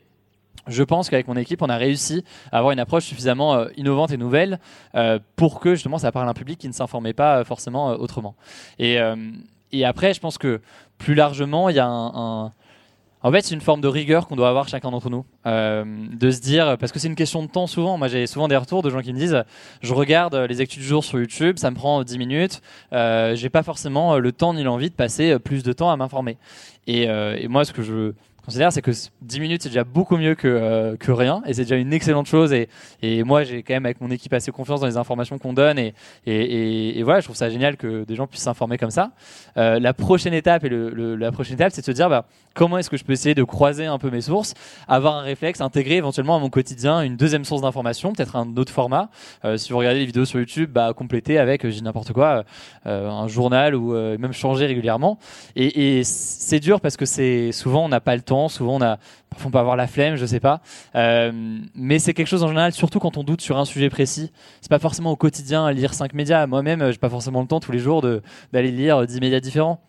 je 0.67 0.83
pense 0.83 1.11
qu'avec 1.11 1.27
mon 1.29 1.37
équipe, 1.37 1.63
on 1.63 1.69
a 1.69 1.77
réussi 1.77 2.25
à 2.53 2.59
avoir 2.59 2.73
une 2.73 2.79
approche 2.79 3.05
suffisamment 3.05 3.55
euh, 3.55 3.69
innovante 3.77 4.13
et 4.13 4.17
nouvelle 4.17 4.61
euh, 4.95 5.19
pour 5.37 5.61
que 5.61 5.75
justement 5.75 5.99
ça 5.99 6.13
parle 6.13 6.29
à 6.29 6.31
un 6.31 6.35
public 6.35 6.59
qui 6.59 6.69
ne 6.69 6.73
s'informait 6.73 7.13
pas 7.13 7.39
euh, 7.39 7.45
forcément 7.45 7.89
autrement. 7.89 8.35
Et, 8.79 8.99
après, 9.85 10.13
je 10.13 10.21
pense 10.21 10.37
que 10.37 10.61
plus 10.99 11.15
largement, 11.15 11.71
il 11.71 11.77
y 11.77 11.79
a 11.79 11.87
un, 11.87 12.53
en 13.25 13.33
fait, 13.33 13.41
c'est 13.41 13.55
une 13.55 13.63
forme 13.63 13.81
de 13.81 13.89
rigueur 13.89 14.29
qu'on 14.29 14.37
doit 14.37 14.51
avoir 14.51 14.69
chacun 14.69 14.91
d'entre 14.91 15.09
nous. 15.09 15.25
de 15.47 16.31
se 16.31 16.41
dire, 16.41 16.77
parce 16.79 16.93
que 16.93 16.99
c'est 16.99 17.09
une 17.09 17.15
question 17.15 17.43
de 17.43 17.49
temps 17.49 17.67
souvent. 17.67 17.97
Moi, 17.97 18.09
j'ai 18.09 18.27
souvent 18.27 18.49
des 18.49 18.57
retours 18.57 18.83
de 18.83 18.91
gens 18.91 19.01
qui 19.01 19.15
me 19.15 19.19
disent 19.19 19.45
Je 19.81 19.95
regarde 19.95 20.35
les 20.35 20.61
actus 20.61 20.79
du 20.79 20.85
jour 20.85 21.03
sur 21.03 21.19
YouTube, 21.19 21.57
ça 21.59 21.71
me 21.71 21.77
prend 21.77 22.05
10 22.05 22.19
minutes. 22.19 22.61
Euh, 22.93 23.35
j'ai 23.35 23.49
pas 23.49 23.63
forcément 23.63 24.19
le 24.19 24.33
temps 24.33 24.53
ni 24.53 24.63
l'envie 24.63 24.91
de 24.91 24.95
passer 24.95 25.39
plus 25.39 25.63
de 25.63 25.73
temps 25.73 25.91
à 25.91 25.97
m'informer. 25.97 26.37
Et, 26.87 27.05
et, 27.05 27.49
moi, 27.49 27.65
ce 27.65 27.73
que 27.73 27.83
je 27.83 28.13
considère, 28.45 28.73
c'est 28.73 28.83
que 28.83 28.91
10 29.23 29.41
minutes, 29.41 29.63
c'est 29.63 29.69
déjà 29.69 29.85
beaucoup 29.85 30.17
mieux 30.17 30.35
que, 30.35 30.49
euh, 30.49 30.97
que 30.97 31.13
rien, 31.13 31.43
et 31.47 31.55
c'est 31.55 31.63
déjà 31.63 31.77
une 31.77 31.93
excellente 31.93 32.27
chose. 32.27 32.53
Et, 32.53 32.69
et 33.01 33.23
moi, 33.23 33.45
j'ai 33.45 33.63
quand 33.63 33.75
même 33.75 33.87
avec 33.87 34.01
mon 34.01 34.11
équipe 34.11 34.33
assez 34.33 34.51
confiance 34.51 34.81
dans 34.81 34.87
les 34.87 34.97
informations 34.97 35.39
qu'on 35.39 35.53
donne, 35.53 35.79
et, 35.79 35.95
et, 36.27 37.03
voilà, 37.03 37.21
je 37.21 37.27
trouve 37.27 37.37
ça 37.37 37.51
génial 37.51 37.77
que 37.77 38.05
des 38.05 38.17
gens 38.17 38.27
puissent 38.27 38.43
s'informer 38.43 38.79
comme 38.79 38.91
ça. 38.91 39.13
Euh, 39.57 39.79
la 39.79 39.95
prochaine 39.95 40.35
étape, 40.35 40.65
et 40.65 40.69
le, 40.69 41.15
la 41.15 41.31
prochaine 41.31 41.55
étape, 41.55 41.73
c'est 41.73 41.83
de 41.83 41.87
se 41.87 41.93
dire, 41.93 42.09
bah, 42.09 42.27
comment 42.55 42.79
est-ce 42.79 42.91
que 42.91 42.97
je 42.97 43.05
peux 43.05 43.13
essayer 43.13 43.35
de 43.35 43.45
croiser 43.45 43.87
un 43.87 43.99
peu 43.99 44.11
mes 44.11 44.21
sources, 44.21 44.55
avoir 44.89 45.17
un 45.17 45.23
réflexe, 45.23 45.61
intégrer 45.61 45.97
éventuellement 45.97 46.37
à 46.37 46.39
mon 46.41 46.51
quotidien 46.51 47.01
une 47.03 47.17
deuxième 47.17 47.45
source 47.45 47.63
d'information, 47.63 48.13
peut-être 48.13 48.37
un 48.37 48.57
autre 48.57 48.73
format. 48.73 49.09
Euh, 49.45 49.57
si 49.57 49.73
vous 49.73 49.79
regardez 49.79 50.01
les 50.01 50.07
vidéos 50.07 50.25
sur 50.25 50.41
YouTube, 50.41 50.71
bah, 50.73 50.93
compléter 50.95 51.39
avec, 51.39 51.69
j'ai 51.69 51.81
n'importe 51.81 52.13
quoi, 52.13 52.45
un 52.85 53.29
journal 53.29 53.75
ou 53.75 53.93
même 53.93 54.33
changer 54.33 54.67
régulièrement. 54.67 55.19
Et, 55.55 55.99
et 55.99 56.05
c'est 56.05 56.61
dur 56.61 56.81
parce 56.81 56.97
que 56.97 57.07
c'est 57.07 57.53
souvent 57.53 57.85
on 57.85 57.89
n'a 57.89 58.01
pas 58.01 58.17
le 58.17 58.23
temps 58.23 58.32
Souvent, 58.49 58.77
on 58.77 58.83
a, 58.83 58.99
parfois 59.31 59.49
on 59.49 59.51
peut 59.51 59.59
avoir 59.59 59.77
la 59.77 59.87
flemme, 59.87 60.17
je 60.17 60.27
sais 60.27 60.41
pas. 60.41 60.61
Euh, 60.95 61.33
mais 61.75 61.99
c'est 61.99 62.15
quelque 62.15 62.27
chose 62.27 62.43
en 62.43 62.49
général, 62.49 62.73
surtout 62.73 62.99
quand 62.99 63.17
on 63.17 63.25
doute 63.25 63.41
sur 63.41 63.59
un 63.59 63.65
sujet 63.65 63.91
précis. 63.91 64.33
C'est 64.61 64.71
pas 64.71 64.79
forcément 64.79 65.11
au 65.13 65.17
quotidien 65.17 65.71
lire 65.73 65.95
cinq 65.95 66.15
médias. 66.15 66.47
Moi-même, 66.47 66.91
j'ai 66.91 66.99
pas 66.99 67.11
forcément 67.11 67.41
le 67.41 67.47
temps 67.47 67.61
tous 67.61 67.73
les 67.73 67.79
jours 67.79 68.03
d'aller 68.53 68.71
lire 68.71 69.07
10 69.07 69.21
médias 69.21 69.41
différents. 69.41 69.81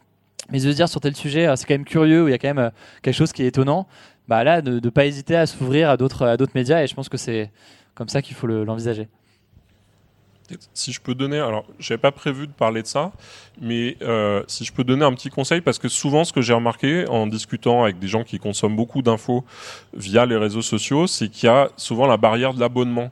Mais 0.52 0.60
de 0.60 0.72
dire 0.72 0.90
sur 0.90 1.00
tel 1.00 1.16
sujet, 1.16 1.48
euh, 1.48 1.56
c'est 1.56 1.66
quand 1.66 1.74
même 1.74 1.86
curieux, 1.86 2.24
où 2.24 2.28
il 2.28 2.32
y 2.32 2.34
a 2.34 2.38
quand 2.38 2.50
même 2.50 2.60
euh, 2.60 2.70
quelque 3.02 3.16
chose 3.16 3.32
qui 3.32 3.44
est 3.44 3.48
étonnant. 3.48 3.88
Bah 4.28 4.44
là, 4.44 4.62
de 4.62 4.80
ne 4.80 4.90
pas 4.90 5.06
hésiter 5.06 5.36
à 5.36 5.46
s'ouvrir 5.46 5.90
à 5.90 5.98
d'autres 5.98 6.26
à 6.26 6.38
d'autres 6.38 6.54
médias. 6.56 6.84
Et 6.84 6.88
je 6.88 6.94
pense 6.96 7.10
que 7.10 7.18
c'est 7.18 7.52
comme 7.96 8.10
ça 8.10 8.22
qu'il 8.22 8.36
faut 8.36 8.48
l'envisager. 8.48 9.08
Si 10.74 10.92
je 10.92 11.00
peux 11.00 11.16
donner, 11.16 11.40
alors 11.40 11.66
j'avais 11.80 12.00
pas 12.00 12.12
prévu 12.12 12.48
de 12.48 12.52
parler 12.52 12.82
de 12.82 12.88
ça, 12.88 13.12
mais 13.62 13.98
euh, 14.02 14.44
si 14.48 14.66
je 14.66 14.74
peux 14.74 14.84
donner 14.84 15.06
un 15.06 15.14
petit 15.14 15.30
conseil, 15.30 15.62
parce 15.62 15.80
que 15.80 15.88
souvent 15.88 16.26
ce 16.26 16.34
que 16.34 16.42
j'ai 16.42 16.54
remarqué 16.54 17.08
en 17.08 17.28
discutant 17.28 17.84
avec 17.84 17.98
des 17.98 18.08
gens 18.08 18.24
qui 18.24 18.40
consomment 18.40 18.76
beaucoup 18.76 19.02
d'infos 19.02 19.46
via 19.94 20.26
les 20.26 20.36
réseaux 20.36 20.62
sociaux, 20.62 21.08
c'est 21.08 21.30
qu'il 21.30 21.48
y 21.48 21.50
a 21.50 21.70
souvent 21.78 22.08
la 22.08 22.18
barrière 22.18 22.54
de 22.54 22.60
l'abonnement. 22.60 23.10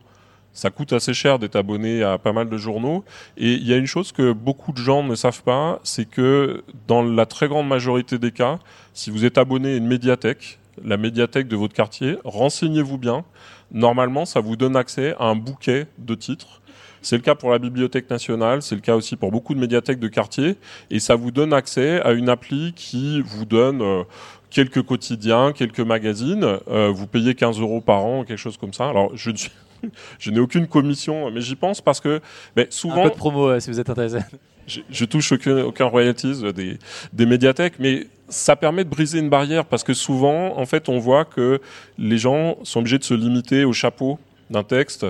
Ça 0.53 0.69
coûte 0.69 0.91
assez 0.91 1.13
cher 1.13 1.39
d'être 1.39 1.55
abonné 1.55 2.03
à 2.03 2.17
pas 2.17 2.33
mal 2.33 2.49
de 2.49 2.57
journaux. 2.57 3.05
Et 3.37 3.53
il 3.53 3.65
y 3.65 3.73
a 3.73 3.77
une 3.77 3.85
chose 3.85 4.11
que 4.11 4.33
beaucoup 4.33 4.73
de 4.73 4.77
gens 4.77 5.01
ne 5.01 5.15
savent 5.15 5.43
pas, 5.43 5.79
c'est 5.83 6.09
que 6.09 6.63
dans 6.87 7.01
la 7.01 7.25
très 7.25 7.47
grande 7.47 7.69
majorité 7.69 8.19
des 8.19 8.31
cas, 8.31 8.59
si 8.93 9.09
vous 9.09 9.23
êtes 9.23 9.37
abonné 9.37 9.73
à 9.73 9.77
une 9.77 9.87
médiathèque, 9.87 10.59
la 10.83 10.97
médiathèque 10.97 11.47
de 11.47 11.55
votre 11.55 11.73
quartier, 11.73 12.17
renseignez-vous 12.25 12.97
bien. 12.97 13.23
Normalement, 13.71 14.25
ça 14.25 14.41
vous 14.41 14.57
donne 14.57 14.75
accès 14.75 15.15
à 15.19 15.25
un 15.25 15.35
bouquet 15.35 15.87
de 15.97 16.15
titres 16.15 16.60
c'est 17.01 17.15
le 17.15 17.21
cas 17.21 17.35
pour 17.35 17.51
la 17.51 17.59
Bibliothèque 17.59 18.09
nationale, 18.09 18.61
c'est 18.61 18.75
le 18.75 18.81
cas 18.81 18.95
aussi 18.95 19.15
pour 19.15 19.31
beaucoup 19.31 19.53
de 19.53 19.59
médiathèques 19.59 19.99
de 19.99 20.07
quartier, 20.07 20.55
et 20.89 20.99
ça 20.99 21.15
vous 21.15 21.31
donne 21.31 21.53
accès 21.53 22.01
à 22.01 22.11
une 22.11 22.29
appli 22.29 22.73
qui 22.75 23.21
vous 23.21 23.45
donne 23.45 23.81
euh, 23.81 24.03
quelques 24.49 24.83
quotidiens, 24.83 25.51
quelques 25.51 25.79
magazines. 25.79 26.59
Euh, 26.69 26.91
vous 26.93 27.07
payez 27.07 27.35
15 27.35 27.59
euros 27.59 27.81
par 27.81 28.05
an, 28.05 28.23
quelque 28.23 28.37
chose 28.37 28.57
comme 28.57 28.73
ça. 28.73 28.89
Alors, 28.89 29.15
je 29.15 29.31
ne 29.31 29.37
suis 29.37 29.51
je 30.19 30.31
n'ai 30.31 30.39
aucune 30.39 30.67
commission, 30.67 31.31
mais 31.31 31.41
j'y 31.41 31.55
pense 31.55 31.81
parce 31.81 31.99
que 31.99 32.21
souvent. 32.69 33.01
Un 33.01 33.09
peu 33.09 33.09
de 33.09 33.15
promo 33.15 33.49
euh, 33.49 33.59
si 33.59 33.71
vous 33.71 33.79
êtes 33.79 33.89
intéressé. 33.89 34.19
Je, 34.67 34.81
je 34.89 35.05
touche 35.05 35.31
aucun, 35.31 35.63
aucun 35.63 35.85
royalties 35.85 36.43
des, 36.53 36.77
des 37.11 37.25
médiathèques, 37.25 37.73
mais 37.79 38.07
ça 38.29 38.55
permet 38.55 38.83
de 38.83 38.89
briser 38.89 39.19
une 39.19 39.29
barrière 39.29 39.65
parce 39.65 39.83
que 39.83 39.93
souvent, 39.93 40.57
en 40.57 40.65
fait, 40.65 40.87
on 40.87 40.99
voit 40.99 41.25
que 41.25 41.59
les 41.97 42.17
gens 42.17 42.57
sont 42.63 42.79
obligés 42.79 42.99
de 42.99 43.03
se 43.03 43.13
limiter 43.13 43.65
au 43.65 43.73
chapeau 43.73 44.19
d'un 44.49 44.63
texte 44.63 45.05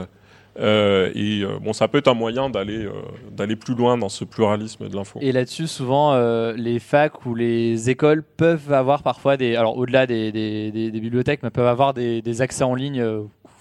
euh, 0.60 1.12
et 1.16 1.44
euh, 1.44 1.60
bon, 1.60 1.74
ça 1.74 1.88
peut 1.88 2.00
être 2.00 2.08
un 2.08 2.14
moyen 2.14 2.50
d'aller 2.50 2.86
euh, 2.86 2.92
d'aller 3.32 3.56
plus 3.56 3.74
loin 3.74 3.98
dans 3.98 4.10
ce 4.10 4.26
pluralisme 4.26 4.90
de 4.90 4.96
l'info. 4.96 5.20
Et 5.22 5.32
là-dessus, 5.32 5.68
souvent, 5.68 6.16
les 6.54 6.80
facs 6.80 7.26
ou 7.26 7.36
les 7.36 7.90
écoles 7.90 8.24
peuvent 8.24 8.74
avoir 8.74 9.04
parfois 9.04 9.38
des, 9.38 9.56
alors 9.56 9.78
au-delà 9.78 10.06
des, 10.06 10.32
des, 10.32 10.92
bibliothèques, 10.92 11.42
mais 11.44 11.50
peuvent 11.50 11.68
avoir 11.68 11.94
des, 11.94 12.42
accès 12.42 12.64
en 12.64 12.76
ligne 12.76 13.04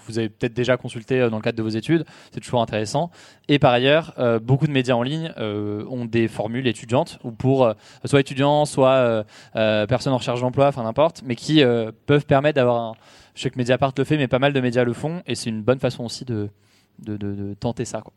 vous 0.07 0.17
avez 0.17 0.29
peut-être 0.29 0.53
déjà 0.53 0.77
consulté 0.77 1.29
dans 1.29 1.37
le 1.37 1.41
cadre 1.43 1.57
de 1.57 1.63
vos 1.63 1.69
études, 1.69 2.05
c'est 2.33 2.39
toujours 2.39 2.61
intéressant. 2.61 3.11
Et 3.47 3.59
par 3.59 3.71
ailleurs, 3.71 4.13
beaucoup 4.41 4.65
de 4.65 4.71
médias 4.71 4.95
en 4.95 5.03
ligne 5.03 5.31
ont 5.37 6.05
des 6.05 6.27
formules 6.27 6.67
étudiantes, 6.67 7.19
ou 7.23 7.31
pour 7.31 7.71
soit 8.05 8.19
étudiants, 8.19 8.65
soit 8.65 9.23
personnes 9.53 10.13
en 10.13 10.17
recherche 10.17 10.41
d'emploi, 10.41 10.67
enfin 10.67 10.83
n'importe, 10.83 11.21
mais 11.25 11.35
qui 11.35 11.63
peuvent 12.05 12.25
permettre 12.25 12.55
d'avoir. 12.55 12.95
Je 13.35 13.43
sais 13.43 13.49
que 13.49 13.57
Mediapart 13.57 13.93
le 13.97 14.03
fait, 14.03 14.17
mais 14.17 14.27
pas 14.27 14.39
mal 14.39 14.51
de 14.53 14.59
médias 14.59 14.83
le 14.83 14.93
font, 14.93 15.21
et 15.25 15.35
c'est 15.35 15.49
une 15.49 15.61
bonne 15.61 15.79
façon 15.79 16.03
aussi 16.03 16.25
de, 16.25 16.49
de, 17.01 17.53
tenter 17.59 17.85
ça. 17.85 18.01
Quoi. 18.01 18.13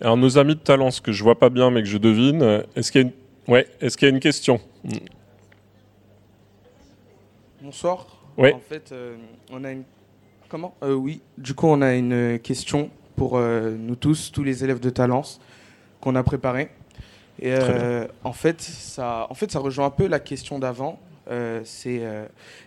Alors 0.00 0.16
nos 0.16 0.38
amis 0.38 0.54
de 0.54 0.60
talent, 0.60 0.90
ce 0.90 1.00
que 1.00 1.12
je 1.12 1.22
vois 1.22 1.38
pas 1.38 1.50
bien 1.50 1.70
mais 1.70 1.82
que 1.82 1.88
je 1.88 1.98
devine, 1.98 2.64
est-ce 2.76 2.92
qu'il 2.92 3.02
y 3.02 3.04
a 3.04 3.08
une, 3.08 3.52
ouais, 3.52 3.66
est-ce 3.80 3.96
qu'il 3.96 4.08
y 4.08 4.10
a 4.10 4.14
une 4.14 4.20
question? 4.20 4.60
Bonsoir. 7.60 8.06
Ouais. 8.38 8.52
En 8.52 8.60
fait, 8.60 8.92
euh, 8.92 9.16
on 9.50 9.64
a 9.64 9.72
une. 9.72 9.82
Comment? 10.48 10.74
Euh, 10.84 10.94
Oui. 10.94 11.20
Du 11.36 11.54
coup, 11.54 11.66
on 11.66 11.82
a 11.82 11.94
une 11.94 12.38
question 12.38 12.88
pour 13.16 13.36
euh, 13.36 13.74
nous 13.76 13.96
tous, 13.96 14.30
tous 14.30 14.44
les 14.44 14.62
élèves 14.62 14.78
de 14.78 14.90
Talence, 14.90 15.40
qu'on 16.00 16.14
a 16.14 16.22
préparé. 16.22 16.70
Et 17.42 17.54
en 18.24 18.32
fait, 18.32 18.60
ça, 18.60 19.26
en 19.30 19.34
fait, 19.34 19.50
ça 19.50 19.58
rejoint 19.58 19.86
un 19.86 19.90
peu 19.90 20.06
la 20.08 20.18
question 20.18 20.58
d'avant. 20.58 20.98
c'est 21.62 22.02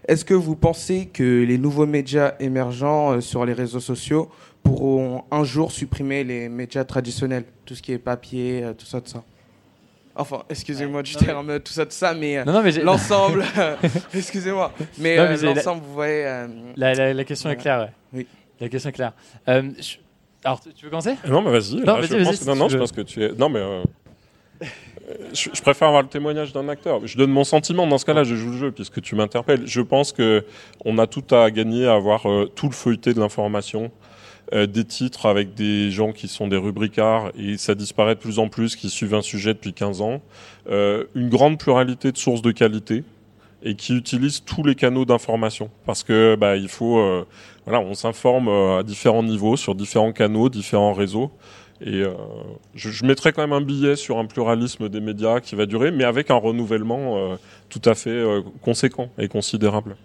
est-ce 0.08 0.24
que 0.24 0.34
vous 0.34 0.56
pensez 0.56 1.08
que 1.08 1.44
les 1.44 1.58
nouveaux 1.58 1.86
médias 1.86 2.36
émergents 2.40 3.20
sur 3.20 3.46
les 3.46 3.52
réseaux 3.52 3.82
sociaux 3.82 4.30
pourront 4.64 5.24
un 5.32 5.44
jour 5.44 5.72
supprimer 5.72 6.24
les 6.24 6.50
médias 6.50 6.84
traditionnels, 6.84 7.46
tout 7.66 7.76
ce 7.76 7.82
qui 7.82 7.94
est 7.94 7.98
papier, 7.98 8.64
euh, 8.64 8.74
tout 8.74 8.86
ça, 8.86 9.02
tout 9.02 9.10
ça. 9.10 9.24
Enfin, 10.16 10.44
excusez-moi 10.50 11.04
du 11.04 11.16
terme, 11.16 11.60
tout 11.60 11.72
ça, 11.72 11.86
tout 11.86 11.94
ça, 11.94 12.14
mais, 12.14 12.38
euh, 12.38 12.82
l'ensemble, 12.84 13.46
excusez-moi, 14.14 14.74
mais, 14.98 15.18
euh, 15.18 15.38
l'ensemble, 15.42 15.84
vous 15.86 15.94
voyez. 15.94 16.46
La, 16.76 17.14
la, 17.14 17.24
question 17.24 17.50
est 17.50 17.56
claire, 17.56 17.90
Oui. 18.14 18.28
La 18.60 18.70
question 18.70 18.90
est 18.90 18.94
claire. 18.94 19.14
alors, 19.48 20.60
tu 20.76 20.86
veux 20.86 20.90
commencer? 20.90 21.16
Non, 21.28 21.42
mais 21.42 21.52
vas-y. 21.52 21.76
Non, 21.76 22.00
vas-y, 22.00 22.24
vas-y. 22.24 22.46
Non, 22.46 22.56
non, 22.56 22.70
je 22.70 22.78
pense 22.78 22.92
que 22.92 23.02
tu 23.02 23.24
es. 23.24 23.32
Non, 23.34 23.50
mais. 23.50 23.62
Je, 25.34 25.50
je, 25.54 25.62
préfère 25.62 25.90
avoir 25.90 26.04
le 26.04 26.08
témoignage 26.08 26.54
d'un 26.54 26.70
acteur. 26.70 27.06
Je 27.06 27.18
donne 27.18 27.32
mon 27.32 27.44
sentiment 27.44 27.86
dans 27.86 27.98
ce 27.98 28.06
cas-là, 28.06 28.24
je 28.24 28.34
joue 28.34 28.52
le 28.52 28.58
jeu 28.58 28.72
puisque 28.72 29.02
tu 29.02 29.16
m'interpelles. 29.16 29.68
Je 29.68 29.82
pense 29.82 30.14
que 30.14 30.46
on 30.86 30.98
a 31.00 31.08
tout 31.08 31.36
à 31.36 31.52
gagner 31.52 31.86
à 31.86 31.96
avoir 31.96 32.26
tout 32.56 32.68
le 32.68 32.74
feuilleté 32.74 33.14
de 33.14 33.20
l'information 33.20 33.92
euh, 34.54 34.68
des 34.68 34.84
titres 34.84 35.28
avec 35.28 35.54
des 35.54 35.92
gens 35.92 36.12
qui 36.12 36.28
sont 36.28 36.48
des 36.48 36.58
rubricards 36.58 37.32
et 37.38 37.58
ça 37.58 37.74
disparaît 37.74 38.16
de 38.16 38.20
plus 38.20 38.38
en 38.38 38.50
plus, 38.50 38.76
qui 38.76 38.90
suivent 38.90 39.14
un 39.14 39.22
sujet 39.22 39.54
depuis 39.54 39.74
15 39.74 40.02
ans. 40.02 40.22
Euh, 40.70 41.06
une 41.16 41.30
grande 41.30 41.58
pluralité 41.58 42.12
de 42.12 42.18
sources 42.18 42.42
de 42.42 42.52
qualité 42.52 43.06
et 43.64 43.76
qui 43.76 43.96
utilisent 43.96 44.44
tous 44.44 44.64
les 44.64 44.76
canaux 44.76 45.06
d'information 45.06 45.70
parce 45.86 46.04
que 46.04 46.36
bah, 46.36 46.58
il 46.58 46.68
faut 46.68 47.00
euh, 47.00 47.26
voilà 47.66 47.80
on 47.80 47.94
s'informe 47.94 48.50
à 48.50 48.84
différents 48.84 49.24
niveaux 49.24 49.56
sur 49.56 49.74
différents 49.76 50.12
canaux 50.12 50.50
différents 50.50 50.94
réseaux 50.94 51.32
Et 51.80 52.04
je, 52.74 52.90
je, 52.90 53.06
mettrai 53.06 53.32
quand 53.34 53.42
même 53.42 53.54
un 53.54 53.62
billet 53.62 53.96
sur 53.96 54.18
un 54.18 54.26
pluralisme 54.26 54.90
des 54.90 55.00
médias 55.00 55.40
qui 55.40 55.56
va 55.56 55.66
durer, 55.66 55.92
mais 55.92 56.04
avec 56.04 56.30
un 56.32 56.36
renouvellement 56.36 57.38
tout 57.70 57.82
à 57.86 57.94
fait 57.96 58.24
conséquent 58.62 59.10
et 59.18 59.28
considérable. 59.28 59.96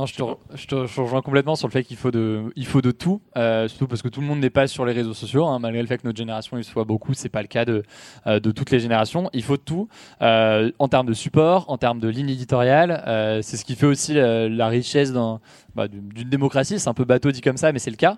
Non, 0.00 0.06
je, 0.06 0.14
te, 0.14 0.22
je, 0.54 0.66
te, 0.66 0.74
rejoins 0.74 1.20
complètement 1.20 1.56
sur 1.56 1.68
le 1.68 1.72
fait 1.72 1.84
qu'il 1.84 1.98
faut 1.98 2.10
de, 2.10 2.50
il 2.56 2.64
faut 2.64 2.80
de 2.80 2.90
tout, 2.90 3.20
euh, 3.36 3.68
surtout 3.68 3.86
parce 3.86 4.00
que 4.00 4.08
tout 4.08 4.22
le 4.22 4.26
monde 4.26 4.40
n'est 4.40 4.48
pas 4.48 4.66
sur 4.66 4.86
les 4.86 4.94
réseaux 4.94 5.12
sociaux. 5.12 5.44
Hein, 5.44 5.58
malgré 5.58 5.82
le 5.82 5.86
fait 5.86 5.98
que 5.98 6.06
notre 6.06 6.16
génération 6.16 6.56
il 6.56 6.64
soit 6.64 6.84
beaucoup, 6.84 7.12
c'est 7.12 7.28
pas 7.28 7.42
le 7.42 7.48
cas 7.48 7.66
de, 7.66 7.82
euh, 8.26 8.40
de 8.40 8.50
toutes 8.50 8.70
les 8.70 8.80
générations. 8.80 9.28
Il 9.34 9.42
faut 9.42 9.58
de 9.58 9.62
tout 9.62 9.88
euh, 10.22 10.72
en 10.78 10.88
termes 10.88 11.06
de 11.06 11.12
support, 11.12 11.66
en 11.68 11.76
termes 11.76 12.00
de 12.00 12.08
ligne 12.08 12.30
éditoriale. 12.30 13.02
C'est 13.42 13.58
ce 13.58 13.64
qui 13.66 13.74
fait 13.74 13.84
aussi 13.84 14.14
la, 14.14 14.48
la 14.48 14.68
richesse 14.68 15.12
d'un, 15.12 15.38
bah, 15.74 15.86
d'une 15.86 16.30
démocratie. 16.30 16.78
C'est 16.78 16.88
un 16.88 16.94
peu 16.94 17.04
bateau 17.04 17.30
dit 17.30 17.42
comme 17.42 17.58
ça, 17.58 17.70
mais 17.70 17.78
c'est 17.78 17.90
le 17.90 17.98
cas. 17.98 18.16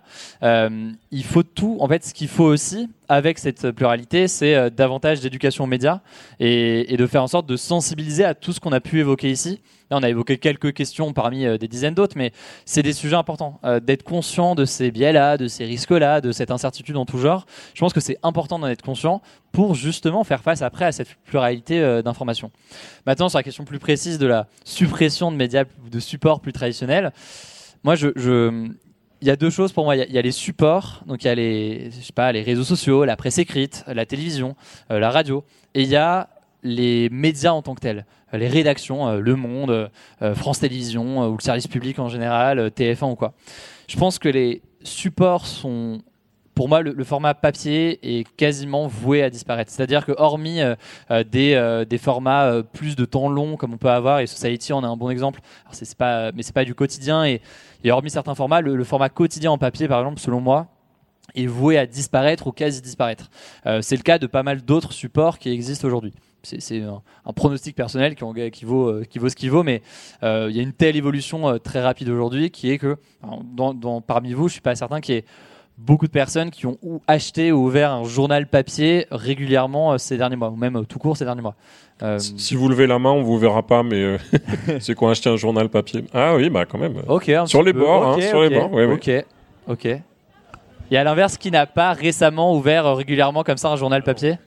Il 1.11 1.24
faut 1.24 1.43
de 1.43 1.49
tout. 1.49 1.78
En 1.80 1.89
fait, 1.89 2.05
ce 2.05 2.14
qu'il 2.14 2.28
faut 2.28 2.45
aussi 2.45 2.91
avec 3.13 3.39
cette 3.39 3.73
pluralité, 3.73 4.27
c'est 4.27 4.55
euh, 4.55 4.71
davantage 4.71 5.21
d'éducation 5.21 5.65
aux 5.65 5.67
médias 5.67 6.01
et, 6.41 6.97
de 6.97 7.07
faire 7.07 7.23
en 7.23 7.27
sorte 7.27 7.47
de 7.47 7.57
sensibiliser 7.57 8.25
à 8.25 8.35
tout 8.35 8.55
ce 8.55 8.61
qu'on 8.61 8.73
a 8.73 8.81
pu 8.81 9.01
évoquer 9.01 9.31
ici. 9.31 9.61
On 9.91 10.03
a 10.03 10.09
évoqué 10.09 10.39
quelques 10.39 10.73
questions 10.73 11.13
parmi 11.13 11.45
euh, 11.45 11.59
des 11.59 11.69
dizaines 11.69 11.93
d'autres, 11.93 12.17
mais 12.17 12.33
c'est 12.65 12.83
des 12.83 12.95
sujets 12.95 13.17
importants. 13.17 13.61
Euh, 13.65 13.81
d'être 13.81 14.03
conscient 14.03 14.55
de 14.55 14.65
ces 14.65 14.91
biais-là, 14.91 15.37
de 15.37 15.47
ces 15.47 15.67
risques-là, 15.67 16.23
de 16.23 16.33
cette 16.33 16.51
incertitude 16.51 16.97
en 16.97 17.05
tout 17.05 17.19
genre. 17.19 17.45
Je 17.75 17.81
pense 17.81 17.93
que 17.93 18.01
c'est 18.01 18.17
important 18.23 18.59
d'en 18.59 18.69
être 18.69 18.81
conscient 18.81 19.21
pour 19.53 19.75
justement 19.75 20.25
faire 20.25 20.41
face 20.41 20.63
après 20.63 20.87
à 20.87 20.93
cette 20.93 21.15
pluralité 21.27 22.01
d'informations. 22.03 22.51
Maintenant, 23.05 23.29
sur 23.29 23.39
la 23.39 23.43
question 23.43 23.67
plus 23.67 23.79
précise 23.79 24.17
de 24.17 24.27
la 24.27 24.47
suppression 24.65 25.31
de 25.31 25.37
médias, 25.37 25.65
de 25.91 26.01
supports 26.01 26.41
plus 26.41 26.55
traditionnels, 26.55 27.13
moi, 27.85 27.95
je 27.95 28.71
il 29.23 29.29
y 29.29 29.31
a 29.31 29.37
deux 29.37 29.51
choses 29.51 29.73
pour 29.73 29.85
moi. 29.85 29.95
Il 29.97 30.12
y, 30.12 30.18
a, 30.18 30.23
les 30.23 30.33
supports, 30.33 31.03
donc 31.07 31.23
il 31.23 31.29
y 31.29 31.31
a 31.31 31.35
les, 31.35 31.91
je 31.93 32.07
sais 32.07 32.12
pas, 32.12 32.33
les 32.33 32.43
réseaux 32.43 32.64
sociaux, 32.64 33.05
la 33.05 33.16
presse 33.16 33.39
écrite, 33.39 33.85
la 33.87 34.05
télévision, 34.05 34.57
euh, 34.91 34.99
la 34.99 35.11
radio, 35.11 35.45
et 35.75 35.83
il 35.83 35.89
y 35.89 35.97
a 35.97 36.29
les 36.64 37.09
médias 37.11 37.53
en 37.53 37.62
tant 37.62 37.75
que 37.75 37.81
tels, 37.81 38.05
les 38.33 38.49
rédactions, 38.49 39.09
euh, 39.09 39.20
Le 39.20 39.37
Monde, 39.37 39.91
euh, 40.23 40.35
France 40.35 40.59
Télévisions 40.59 41.29
ou 41.29 41.37
le 41.37 41.43
service 41.43 41.68
public 41.68 42.01
en 42.01 42.09
général, 42.09 42.70
TF1 42.70 43.12
ou 43.12 43.14
quoi. 43.14 43.33
Je 43.87 43.97
pense 43.97 44.18
que 44.18 44.29
les 44.29 44.61
supports 44.83 45.47
sont 45.47 46.03
pour 46.63 46.69
moi, 46.69 46.81
le, 46.81 47.03
format 47.03 47.35
papier 47.35 47.99
est 48.21 48.23
quasiment 48.37 48.87
voué 48.87 49.21
à 49.21 49.31
disparaître. 49.31 49.73
C'est-à-dire 49.73 50.07
que 50.07 50.13
hormis 50.17 50.61
euh, 50.61 50.77
des, 51.25 51.55
euh, 51.55 51.85
des, 51.85 51.99
formats 51.99 52.45
euh, 52.45 52.63
plus 52.63 52.95
de 52.95 53.05
temps 53.05 53.29
long 53.29 53.57
comme 53.57 53.75
on 53.75 53.79
peut 53.79 53.91
avoir, 53.91 54.21
et 54.21 54.29
Society 54.29 54.73
en 54.73 54.85
est 54.85 54.87
un 54.87 54.97
bon 54.97 55.11
exemple, 55.11 55.41
Alors 55.65 55.75
c'est 55.75 55.93
pas, 55.97 56.31
mais 56.31 56.45
c'est 56.45 56.55
pas 56.55 56.65
du 56.65 56.77
quotidien, 56.77 57.25
et, 57.25 57.41
hormis 57.91 58.11
certains 58.11 58.37
formats, 58.37 58.61
le, 58.61 58.85
format 58.85 59.09
quotidien 59.09 59.51
en 59.51 59.59
papier, 59.59 59.89
par 59.89 59.99
exemple, 59.99 60.21
selon 60.21 60.41
moi, 60.41 60.69
est 61.35 61.47
voué 61.47 61.79
à 61.79 61.85
disparaître 61.85 62.47
ou 62.47 62.53
quasi 62.53 62.81
disparaître. 62.81 63.29
c'est 63.81 63.97
le 63.97 64.03
cas 64.05 64.21
de 64.21 64.29
pas 64.29 64.45
mal 64.45 64.63
d'autres 64.63 64.93
supports 64.93 65.41
qui 65.41 65.51
existent 65.51 65.89
aujourd'hui 65.89 66.15
c'est 66.43 66.83
un, 66.83 67.33
pronostic 67.33 67.77
personnel 67.77 68.15
qui, 68.15 68.65
vaut, 68.65 68.89
euh, 68.89 69.05
qui 69.09 69.19
vaut 69.19 69.29
ce 69.29 69.37
qu'il 69.37 69.51
vaut, 69.51 69.63
mais 69.63 69.83
euh, 70.23 70.49
il 70.51 70.57
y 70.57 70.61
a 70.61 70.63
une 70.63 70.73
telle 70.73 70.97
évolution 70.97 71.49
euh, 71.49 71.59
très 71.59 71.81
rapide 71.81 72.09
aujourd'hui 72.09 72.51
qui 72.51 72.71
est 72.71 72.79
que, 72.79 72.97
parmi 74.07 74.33
vous, 74.33 74.49
je 74.49 74.55
suis 74.55 74.61
pas 74.61 74.75
certain 74.75 75.01
qu'il 75.01 75.15
y 75.15 75.19
ait 75.19 75.25
beaucoup 75.79 76.07
de 76.07 76.12
personnes 76.12 76.51
qui 76.51 76.66
ont 76.66 76.79
ou 76.83 77.01
acheté 77.07 77.53
ou 77.53 77.64
ouvert 77.64 77.93
un 77.93 78.05
journal 78.05 78.47
papier 78.47 79.07
régulièrement 79.11 79.99
ces 79.99 80.16
derniers 80.16 80.37
mois, 80.37 80.51
ou 80.51 80.57
même 80.57 80.87
tout 80.87 80.99
court 80.99 81.16
ces 81.16 81.25
derniers 81.25 81.43
mois. 81.43 81.55
Euh... 82.03 82.18
Si 82.18 82.55
vous 82.55 82.68
levez 82.68 82.87
la 82.87 82.99
main, 82.99 83.11
on 83.11 83.23
vous 83.23 83.39
verra 83.39 83.62
pas, 83.62 83.83
mais 83.83 84.03
euh, 84.03 84.18
qui 84.81 84.95
ont 84.99 85.09
acheté 85.09 85.31
un 85.31 85.37
journal 85.37 85.68
papier. 85.68 86.05
Ah 86.12 86.35
oui, 86.37 86.51
bah 86.51 86.66
quand 86.66 86.79
même. 86.79 87.03
Ok. 87.09 87.31
Sur 87.47 87.62
les 87.62 87.73
bords, 87.73 88.14
okay, 88.14 88.25
hein, 88.25 88.29
sur 88.29 88.39
okay, 88.39 88.49
les 88.49 88.59
bords. 88.59 88.73
Ouais, 88.73 88.85
ok. 88.87 89.07
Ouais. 89.07 89.27
Ok. 89.68 89.87
Et 90.91 90.97
à 90.97 91.05
l'inverse, 91.05 91.39
qui 91.39 91.51
n'a 91.51 91.66
pas 91.66 91.93
récemment 91.93 92.55
ouvert 92.55 92.95
régulièrement 92.97 93.45
comme 93.45 93.57
ça 93.57 93.70
un 93.70 93.77
journal 93.77 94.03
papier? 94.03 94.39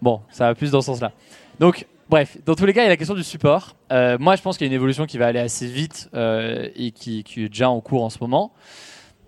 Bon, 0.00 0.20
ça 0.30 0.46
va 0.46 0.54
plus 0.54 0.72
dans 0.72 0.80
ce 0.80 0.86
sens-là. 0.86 1.12
Donc, 1.60 1.86
bref, 2.08 2.36
dans 2.44 2.56
tous 2.56 2.66
les 2.66 2.72
cas, 2.72 2.80
il 2.80 2.84
y 2.84 2.86
a 2.88 2.90
la 2.90 2.96
question 2.96 3.14
du 3.14 3.22
support. 3.22 3.76
Euh, 3.92 4.16
moi, 4.18 4.34
je 4.34 4.42
pense 4.42 4.58
qu'il 4.58 4.66
y 4.66 4.68
a 4.68 4.72
une 4.72 4.74
évolution 4.74 5.06
qui 5.06 5.18
va 5.18 5.26
aller 5.26 5.38
assez 5.38 5.66
vite 5.68 6.10
euh, 6.14 6.68
et 6.74 6.90
qui, 6.90 7.22
qui, 7.22 7.44
est 7.44 7.48
déjà 7.48 7.70
en 7.70 7.80
cours 7.80 8.02
en 8.02 8.10
ce 8.10 8.18
moment. 8.20 8.52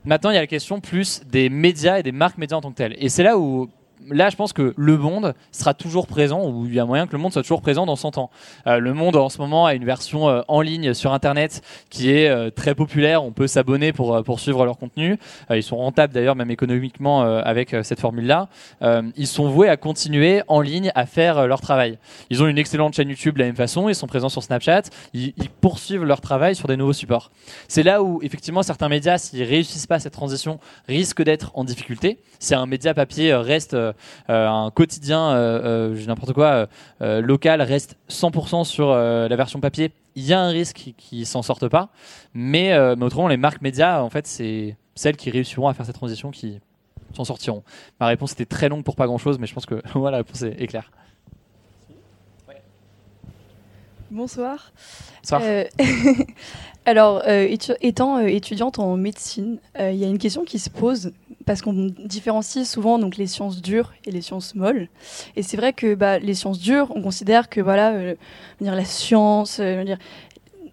Maintenant, 0.05 0.31
il 0.31 0.35
y 0.35 0.39
a 0.39 0.43
la 0.43 0.47
question 0.47 0.81
plus 0.81 1.23
des 1.27 1.49
médias 1.49 1.99
et 1.99 2.03
des 2.03 2.13
marques 2.13 2.37
médias 2.37 2.59
en 2.59 2.61
tant 2.61 2.71
que 2.71 2.77
telles. 2.77 2.97
Et 2.99 3.09
c'est 3.09 3.23
là 3.23 3.39
où 3.39 3.71
là, 4.11 4.31
je 4.31 4.37
pense 4.37 4.53
que 4.53 4.75
le 4.77 4.97
monde 4.97 5.35
sera 5.53 5.75
toujours 5.75 6.07
présent, 6.07 6.49
ou 6.49 6.67
il 6.67 6.75
y 6.75 6.81
a 6.81 6.85
moyen 6.85 7.07
que 7.07 7.13
le 7.13 7.19
monde 7.19 7.33
soit 7.33 7.43
toujours 7.43 7.63
présent 7.63 7.87
dans 7.87 7.97
100 7.97 8.19
ans. 8.19 8.31
Euh, 8.67 8.79
le 8.79 8.95
monde, 8.95 9.17
en 9.17 9.29
ce 9.29 9.39
moment, 9.39 9.67
a 9.67 9.75
une 9.75 9.85
version 9.85 10.29
euh, 10.29 10.43
en 10.49 10.61
ligne 10.61 10.95
sur 10.95 11.13
Internet 11.13 11.63
qui 11.91 12.11
est 12.11 12.29
euh, 12.29 12.51
très 12.51 12.75
populaire. 12.75 13.25
On 13.25 13.33
peut 13.33 13.47
s'abonner 13.47 13.93
pour, 13.93 14.23
pour 14.25 14.41
suivre 14.41 14.65
leur 14.65 14.79
contenu. 14.79 15.19
ils 15.51 15.63
sont 15.63 15.77
rentables 15.77 16.13
d'ailleurs, 16.13 16.37
même 16.37 16.51
économiquement, 16.51 17.23
avec 17.23 17.75
cette 17.83 18.01
formule-là. 18.01 18.49
ils 19.17 19.27
sont 19.27 19.49
voués 19.49 19.69
à 19.69 19.77
continuer 19.77 20.43
en 20.49 20.61
ligne 20.61 20.91
à 20.95 21.07
faire 21.07 21.47
leur 21.47 21.61
travail. 21.61 21.99
Ils 22.31 22.43
ont 22.43 22.47
une 22.47 22.59
excellente 22.59 22.95
chaîne 22.95 23.09
YouTube 23.09 23.35
de 23.35 23.41
la 23.41 23.47
même 23.47 23.57
façon. 23.57 23.89
Ils 23.89 23.95
sont 23.95 24.07
présents 24.07 24.29
sur 24.29 24.43
Snapchat. 24.43 24.83
Ils, 25.13 25.33
poursuivent 25.61 26.05
leur 26.05 26.21
travail 26.21 26.55
sur 26.55 26.69
des 26.69 26.77
nouveaux 26.77 26.93
supports. 26.93 27.31
C'est 27.69 27.83
là 27.83 28.03
où, 28.03 28.21
effectivement, 28.23 28.63
certains 28.63 28.89
médias, 28.89 29.17
s'ils 29.17 29.43
réussissent 29.43 29.87
pas 29.87 29.99
cette 29.99 30.13
transition, 30.13 30.59
risquent 30.89 31.23
d'être 31.23 31.53
en 31.55 31.65
difficulté. 31.65 32.19
Si 32.39 32.55
un 32.55 32.67
média 32.67 32.93
papier 32.93 33.35
reste 33.35 33.75
un 34.29 34.71
quotidien, 34.75 35.31
euh, 35.31 35.93
euh, 35.95 36.07
n'importe 36.07 36.33
quoi, 36.33 36.69
local 37.01 37.63
reste 37.63 37.97
100% 38.09 38.65
sur 38.65 38.95
la 38.95 39.37
version 39.37 39.61
papier, 39.61 39.93
il 40.17 40.25
y 40.25 40.33
a 40.33 40.41
un 40.41 40.49
risque 40.49 40.93
qu'ils 40.97 41.27
s'en 41.27 41.43
sortent 41.43 41.69
pas. 41.69 41.91
Mais, 42.35 42.77
autrement, 42.79 43.29
les 43.29 43.37
marques 43.37 43.63
médias, 43.63 44.01
en 44.01 44.11
fait, 44.11 44.27
c'est 44.27 44.77
celles 44.95 45.17
qui 45.17 45.31
réussiront 45.31 45.69
à 45.69 45.75
faire 45.75 45.87
cette 45.87 45.97
transition 45.97 46.31
qui 46.31 46.61
s'en 47.15 47.25
sortiront. 47.25 47.63
Ma 48.01 48.07
réponse 48.07 48.33
était 48.33 48.47
très 48.47 48.69
longue 48.69 48.85
pour 48.85 48.97
pas 48.97 49.07
grand-chose, 49.07 49.39
mais 49.39 49.47
je 49.47 49.55
pense 49.55 49.67
que 49.67 49.83
voilà, 49.95 50.19
la 50.19 50.23
réponse 50.23 50.43
est 50.43 50.67
claire. 50.67 50.91
Bonsoir. 54.11 54.73
Bonsoir. 55.23 55.43
Euh, 55.45 55.65
alors, 56.87 57.23
euh, 57.27 57.49
étant 57.81 58.19
euh, 58.19 58.27
étudiante 58.27 58.79
en 58.79 58.97
médecine, 58.97 59.59
il 59.79 59.97
y 59.97 60.05
a 60.05 60.09
une 60.09 60.19
question 60.19 60.45
qui 60.45 60.59
se 60.59 60.71
pose 60.71 61.13
parce 61.47 61.61
qu'on 61.61 61.93
différencie 62.05 62.67
souvent 62.67 62.99
donc 62.99 63.17
les 63.17 63.27
sciences 63.27 63.61
dures 63.61 63.93
et 64.07 64.11
les 64.11 64.23
sciences 64.23 64.55
molles. 64.55 64.89
Et 65.37 65.43
c'est 65.43 65.57
vrai 65.57 65.73
que 65.73 65.95
bah, 65.95 66.19
les 66.19 66.35
sciences 66.35 66.59
dures, 66.59 66.93
on 66.95 67.03
considère 67.03 67.49
que 67.49 67.61
voilà, 67.61 68.15
dire 68.61 68.75
la 68.75 68.85
science, 68.85 69.61
dire, 69.61 69.99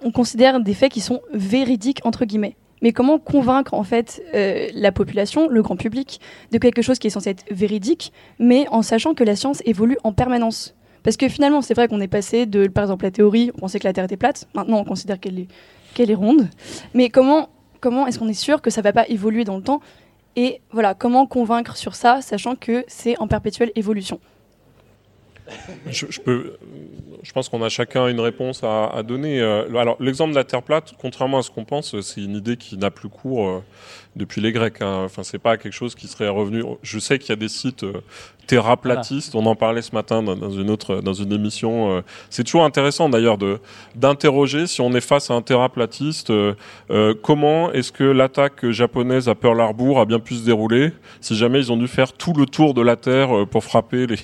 on 0.03 0.11
considère 0.11 0.59
des 0.59 0.73
faits 0.73 0.91
qui 0.91 1.01
sont 1.01 1.21
véridiques 1.33 1.99
entre 2.05 2.25
guillemets. 2.25 2.55
Mais 2.81 2.93
comment 2.93 3.19
convaincre 3.19 3.73
en 3.73 3.83
fait 3.83 4.23
euh, 4.33 4.67
la 4.73 4.91
population, 4.91 5.47
le 5.47 5.61
grand 5.61 5.75
public, 5.75 6.19
de 6.51 6.57
quelque 6.57 6.81
chose 6.81 6.97
qui 6.99 7.07
est 7.07 7.11
censé 7.11 7.29
être 7.29 7.45
véridique, 7.51 8.11
mais 8.39 8.67
en 8.69 8.81
sachant 8.81 9.13
que 9.13 9.23
la 9.23 9.35
science 9.35 9.61
évolue 9.65 9.97
en 10.03 10.13
permanence? 10.13 10.75
Parce 11.03 11.17
que 11.17 11.27
finalement, 11.27 11.61
c'est 11.61 11.73
vrai 11.73 11.87
qu'on 11.87 12.01
est 12.01 12.07
passé 12.07 12.45
de, 12.45 12.67
par 12.67 12.83
exemple, 12.83 13.05
la 13.05 13.11
théorie, 13.11 13.51
on 13.55 13.59
pensait 13.59 13.79
que 13.79 13.87
la 13.87 13.93
Terre 13.93 14.05
était 14.05 14.17
plate, 14.17 14.47
maintenant 14.53 14.79
on 14.79 14.83
considère 14.83 15.19
qu'elle 15.19 15.39
est, 15.39 15.47
est 15.97 16.13
ronde. 16.13 16.47
Mais 16.93 17.09
comment, 17.09 17.49
comment 17.79 18.07
est-ce 18.07 18.19
qu'on 18.19 18.27
est 18.27 18.33
sûr 18.33 18.61
que 18.61 18.69
ça 18.69 18.81
ne 18.81 18.83
va 18.83 18.93
pas 18.93 19.07
évoluer 19.07 19.43
dans 19.43 19.57
le 19.57 19.63
temps? 19.63 19.81
Et 20.35 20.61
voilà, 20.71 20.93
comment 20.93 21.25
convaincre 21.25 21.75
sur 21.75 21.95
ça, 21.95 22.21
sachant 22.21 22.55
que 22.55 22.85
c'est 22.87 23.17
en 23.19 23.27
perpétuelle 23.27 23.71
évolution? 23.75 24.19
Je, 25.89 26.05
je, 26.09 26.19
peux, 26.19 26.53
je 27.23 27.31
pense 27.31 27.49
qu'on 27.49 27.63
a 27.63 27.69
chacun 27.69 28.07
une 28.07 28.19
réponse 28.19 28.63
à, 28.63 28.87
à 28.87 29.03
donner. 29.03 29.41
Alors, 29.41 29.97
l'exemple 29.99 30.31
de 30.31 30.35
la 30.35 30.43
Terre 30.43 30.63
plate, 30.63 30.93
contrairement 30.99 31.39
à 31.39 31.43
ce 31.43 31.51
qu'on 31.51 31.65
pense, 31.65 31.99
c'est 32.01 32.21
une 32.21 32.35
idée 32.35 32.57
qui 32.57 32.77
n'a 32.77 32.91
plus 32.91 33.09
cours 33.09 33.47
euh, 33.47 33.63
depuis 34.15 34.41
les 34.41 34.51
Grecs. 34.51 34.81
Hein. 34.81 35.03
Enfin, 35.05 35.23
c'est 35.23 35.39
pas 35.39 35.57
quelque 35.57 35.73
chose 35.73 35.95
qui 35.95 36.07
serait 36.07 36.27
revenu. 36.27 36.63
Je 36.83 36.99
sais 36.99 37.19
qu'il 37.19 37.29
y 37.29 37.33
a 37.33 37.37
des 37.37 37.47
sites 37.47 37.83
euh, 37.83 38.01
terraplatistes. 38.47 39.35
On 39.35 39.45
en 39.45 39.55
parlait 39.55 39.81
ce 39.81 39.93
matin 39.95 40.21
dans, 40.21 40.35
dans 40.35 40.51
une 40.51 40.69
autre, 40.69 40.97
dans 41.01 41.13
une 41.13 41.31
émission. 41.31 41.97
Euh. 41.97 42.01
C'est 42.29 42.43
toujours 42.43 42.65
intéressant 42.65 43.09
d'ailleurs 43.09 43.37
de 43.37 43.59
d'interroger 43.95 44.67
si 44.67 44.81
on 44.81 44.93
est 44.93 45.01
face 45.01 45.31
à 45.31 45.33
un 45.33 45.41
terraplatiste, 45.41 46.29
euh, 46.31 47.13
comment 47.21 47.71
est-ce 47.71 47.91
que 47.91 48.03
l'attaque 48.03 48.69
japonaise 48.69 49.29
à 49.29 49.35
Pearl 49.35 49.59
Harbor 49.59 49.99
a 49.99 50.05
bien 50.05 50.19
pu 50.19 50.35
se 50.35 50.45
dérouler 50.45 50.91
si 51.21 51.35
jamais 51.35 51.59
ils 51.59 51.71
ont 51.71 51.77
dû 51.77 51.87
faire 51.87 52.13
tout 52.13 52.33
le 52.33 52.45
tour 52.45 52.73
de 52.73 52.81
la 52.81 52.95
Terre 52.95 53.47
pour 53.49 53.63
frapper 53.63 54.07
les 54.07 54.17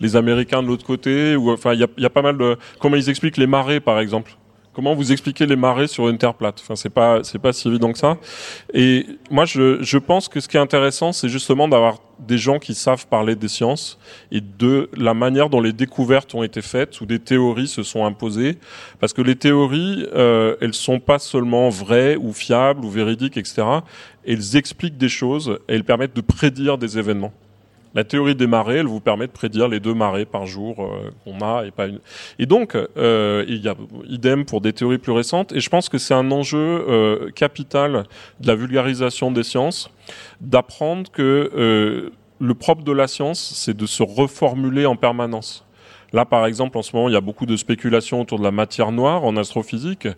les 0.00 0.16
Américains 0.16 0.62
de 0.62 0.68
l'autre 0.68 0.84
côté 0.84 1.36
ou 1.36 1.50
enfin 1.50 1.74
il 1.74 1.80
y 1.80 1.84
a, 1.84 1.88
y 1.98 2.04
a, 2.04 2.10
pas 2.10 2.22
mal 2.22 2.38
de 2.38 2.56
comment 2.78 2.96
ils 2.96 3.08
expliquent 3.10 3.36
les 3.36 3.46
marées 3.46 3.80
par 3.80 4.00
exemple? 4.00 4.36
Comment 4.78 4.94
vous 4.94 5.10
expliquez 5.10 5.44
les 5.44 5.56
marées 5.56 5.88
sur 5.88 6.08
une 6.08 6.18
terre 6.18 6.34
plate? 6.34 6.60
Enfin, 6.60 6.76
c'est 6.76 6.88
pas 6.88 7.24
c'est 7.24 7.40
pas 7.40 7.52
si 7.52 7.66
évident 7.66 7.90
que 7.92 7.98
ça. 7.98 8.16
Et 8.72 9.06
moi, 9.28 9.44
je, 9.44 9.82
je 9.82 9.98
pense 9.98 10.28
que 10.28 10.38
ce 10.38 10.46
qui 10.46 10.56
est 10.56 10.60
intéressant, 10.60 11.10
c'est 11.10 11.28
justement 11.28 11.66
d'avoir 11.66 11.96
des 12.20 12.38
gens 12.38 12.60
qui 12.60 12.74
savent 12.74 13.08
parler 13.08 13.34
des 13.34 13.48
sciences 13.48 13.98
et 14.30 14.40
de 14.40 14.88
la 14.96 15.14
manière 15.14 15.50
dont 15.50 15.60
les 15.60 15.72
découvertes 15.72 16.32
ont 16.36 16.44
été 16.44 16.62
faites 16.62 17.00
ou 17.00 17.06
des 17.06 17.18
théories 17.18 17.66
se 17.66 17.82
sont 17.82 18.04
imposées. 18.04 18.58
Parce 19.00 19.12
que 19.12 19.20
les 19.20 19.34
théories, 19.34 20.06
euh, 20.14 20.54
elles 20.60 20.74
sont 20.74 21.00
pas 21.00 21.18
seulement 21.18 21.70
vraies 21.70 22.14
ou 22.14 22.32
fiables 22.32 22.84
ou 22.84 22.88
véridiques, 22.88 23.36
etc. 23.36 23.66
Elles 24.24 24.56
expliquent 24.56 24.96
des 24.96 25.08
choses 25.08 25.58
et 25.68 25.74
elles 25.74 25.82
permettent 25.82 26.14
de 26.14 26.20
prédire 26.20 26.78
des 26.78 26.98
événements. 26.98 27.32
La 27.94 28.04
théorie 28.04 28.34
des 28.34 28.46
marées, 28.46 28.76
elle 28.76 28.86
vous 28.86 29.00
permet 29.00 29.26
de 29.26 29.32
prédire 29.32 29.68
les 29.68 29.80
deux 29.80 29.94
marées 29.94 30.26
par 30.26 30.46
jour 30.46 30.76
euh, 30.80 31.10
qu'on 31.24 31.40
a 31.40 31.64
et 31.64 31.70
pas 31.70 31.86
une. 31.86 32.00
Et 32.38 32.46
donc, 32.46 32.74
euh, 32.74 33.44
il 33.48 33.58
y 33.58 33.68
a 33.68 33.74
idem 34.06 34.44
pour 34.44 34.60
des 34.60 34.72
théories 34.72 34.98
plus 34.98 35.12
récentes. 35.12 35.52
Et 35.52 35.60
je 35.60 35.70
pense 35.70 35.88
que 35.88 35.98
c'est 35.98 36.14
un 36.14 36.30
enjeu 36.30 36.58
euh, 36.58 37.30
capital 37.30 38.04
de 38.40 38.46
la 38.46 38.54
vulgarisation 38.54 39.30
des 39.30 39.42
sciences, 39.42 39.90
d'apprendre 40.40 41.10
que 41.10 42.10
le 42.40 42.54
propre 42.54 42.84
de 42.84 42.92
la 42.92 43.08
science, 43.08 43.52
c'est 43.54 43.76
de 43.76 43.86
se 43.86 44.02
reformuler 44.02 44.86
en 44.86 44.96
permanence. 44.96 45.64
Là, 46.12 46.24
par 46.24 46.46
exemple, 46.46 46.78
en 46.78 46.82
ce 46.82 46.94
moment, 46.96 47.08
il 47.08 47.12
y 47.12 47.16
a 47.16 47.20
beaucoup 47.20 47.46
de 47.46 47.56
spéculations 47.56 48.20
autour 48.20 48.38
de 48.38 48.44
la 48.44 48.50
matière 48.50 48.92
noire 48.92 49.24
en 49.24 49.36
astrophysique. 49.36 50.08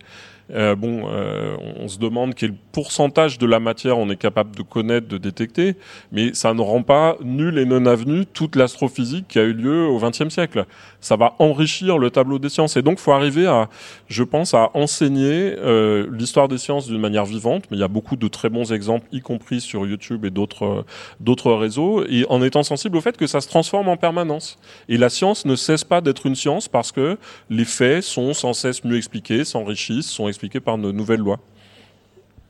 Euh, 0.52 0.74
bon, 0.74 1.08
euh, 1.08 1.56
on 1.76 1.88
se 1.88 1.98
demande 1.98 2.34
quel 2.34 2.54
pourcentage 2.72 3.38
de 3.38 3.46
la 3.46 3.60
matière 3.60 3.98
on 3.98 4.10
est 4.10 4.16
capable 4.16 4.54
de 4.56 4.62
connaître, 4.62 5.06
de 5.08 5.18
détecter, 5.18 5.76
mais 6.12 6.34
ça 6.34 6.54
ne 6.54 6.60
rend 6.60 6.82
pas 6.82 7.16
nul 7.22 7.58
et 7.58 7.64
non 7.64 7.86
avenu 7.86 8.26
toute 8.26 8.56
l'astrophysique 8.56 9.26
qui 9.28 9.38
a 9.38 9.42
eu 9.42 9.52
lieu 9.52 9.86
au 9.86 9.98
XXe 9.98 10.28
siècle. 10.28 10.66
Ça 11.00 11.16
va 11.16 11.34
enrichir 11.38 11.98
le 11.98 12.10
tableau 12.10 12.38
des 12.38 12.48
sciences, 12.48 12.76
et 12.76 12.82
donc 12.82 12.98
faut 12.98 13.12
arriver 13.12 13.46
à, 13.46 13.68
je 14.08 14.22
pense, 14.22 14.54
à 14.54 14.70
enseigner 14.74 15.54
euh, 15.58 16.08
l'histoire 16.12 16.48
des 16.48 16.58
sciences 16.58 16.86
d'une 16.86 17.00
manière 17.00 17.24
vivante. 17.24 17.64
Mais 17.70 17.76
il 17.76 17.80
y 17.80 17.84
a 17.84 17.88
beaucoup 17.88 18.16
de 18.16 18.28
très 18.28 18.48
bons 18.48 18.72
exemples, 18.72 19.06
y 19.12 19.20
compris 19.20 19.60
sur 19.60 19.86
YouTube 19.86 20.24
et 20.24 20.30
d'autres 20.30 20.84
d'autres 21.20 21.52
réseaux, 21.52 22.04
et 22.06 22.26
en 22.28 22.42
étant 22.42 22.62
sensible 22.62 22.96
au 22.96 23.00
fait 23.00 23.16
que 23.16 23.26
ça 23.26 23.40
se 23.40 23.48
transforme 23.48 23.88
en 23.88 23.96
permanence. 23.96 24.58
Et 24.88 24.96
la 24.96 25.08
science 25.08 25.44
ne 25.44 25.56
cesse 25.56 25.84
pas 25.84 26.00
d'être 26.00 26.26
une 26.26 26.34
science 26.34 26.68
parce 26.68 26.92
que 26.92 27.18
les 27.48 27.64
faits 27.64 28.02
sont 28.02 28.32
sans 28.32 28.52
cesse 28.52 28.84
mieux 28.84 28.96
expliqués, 28.96 29.44
s'enrichissent, 29.44 30.08
sont 30.10 30.28
expliqués 30.28 30.60
par 30.60 30.78
nos 30.78 30.92
nouvelles 30.92 31.20
lois. 31.20 31.40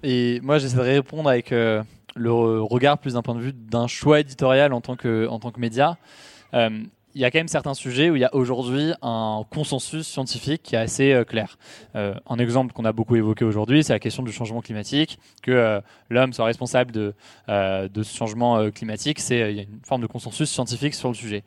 Et 0.02 0.40
moi, 0.42 0.58
j'essaie 0.58 0.76
de 0.76 0.82
répondre 0.82 1.28
avec 1.28 1.52
euh, 1.52 1.82
le 2.16 2.30
regard 2.62 2.98
plus 2.98 3.14
d'un 3.14 3.22
point 3.22 3.34
de 3.34 3.40
vue 3.40 3.52
d'un 3.52 3.86
choix 3.86 4.20
éditorial 4.20 4.72
en 4.72 4.80
tant 4.80 4.96
que, 4.96 5.26
en 5.28 5.38
tant 5.38 5.50
que 5.50 5.60
média. 5.60 5.98
Euh, 6.54 6.70
il 7.14 7.20
y 7.20 7.24
a 7.24 7.30
quand 7.30 7.38
même 7.38 7.48
certains 7.48 7.74
sujets 7.74 8.10
où 8.10 8.16
il 8.16 8.20
y 8.20 8.24
a 8.24 8.34
aujourd'hui 8.34 8.92
un 9.02 9.44
consensus 9.50 10.06
scientifique 10.06 10.62
qui 10.62 10.74
est 10.76 10.78
assez 10.78 11.12
euh, 11.12 11.24
clair. 11.24 11.58
Euh, 11.96 12.14
un 12.28 12.38
exemple 12.38 12.72
qu'on 12.72 12.84
a 12.84 12.92
beaucoup 12.92 13.16
évoqué 13.16 13.44
aujourd'hui, 13.44 13.82
c'est 13.82 13.92
la 13.92 13.98
question 13.98 14.22
du 14.22 14.32
changement 14.32 14.60
climatique, 14.60 15.18
que 15.42 15.50
euh, 15.50 15.80
l'homme 16.08 16.32
soit 16.32 16.44
responsable 16.44 16.92
de, 16.92 17.14
ce 17.48 18.16
changement 18.16 18.70
climatique. 18.70 19.18
C'est 19.20 19.50
il 19.50 19.56
y 19.56 19.60
a 19.60 19.62
une 19.62 19.80
forme 19.84 20.02
de 20.02 20.06
consensus 20.06 20.48
scientifique 20.48 20.94
sur 20.94 21.08
le 21.08 21.14
sujet. 21.14 21.42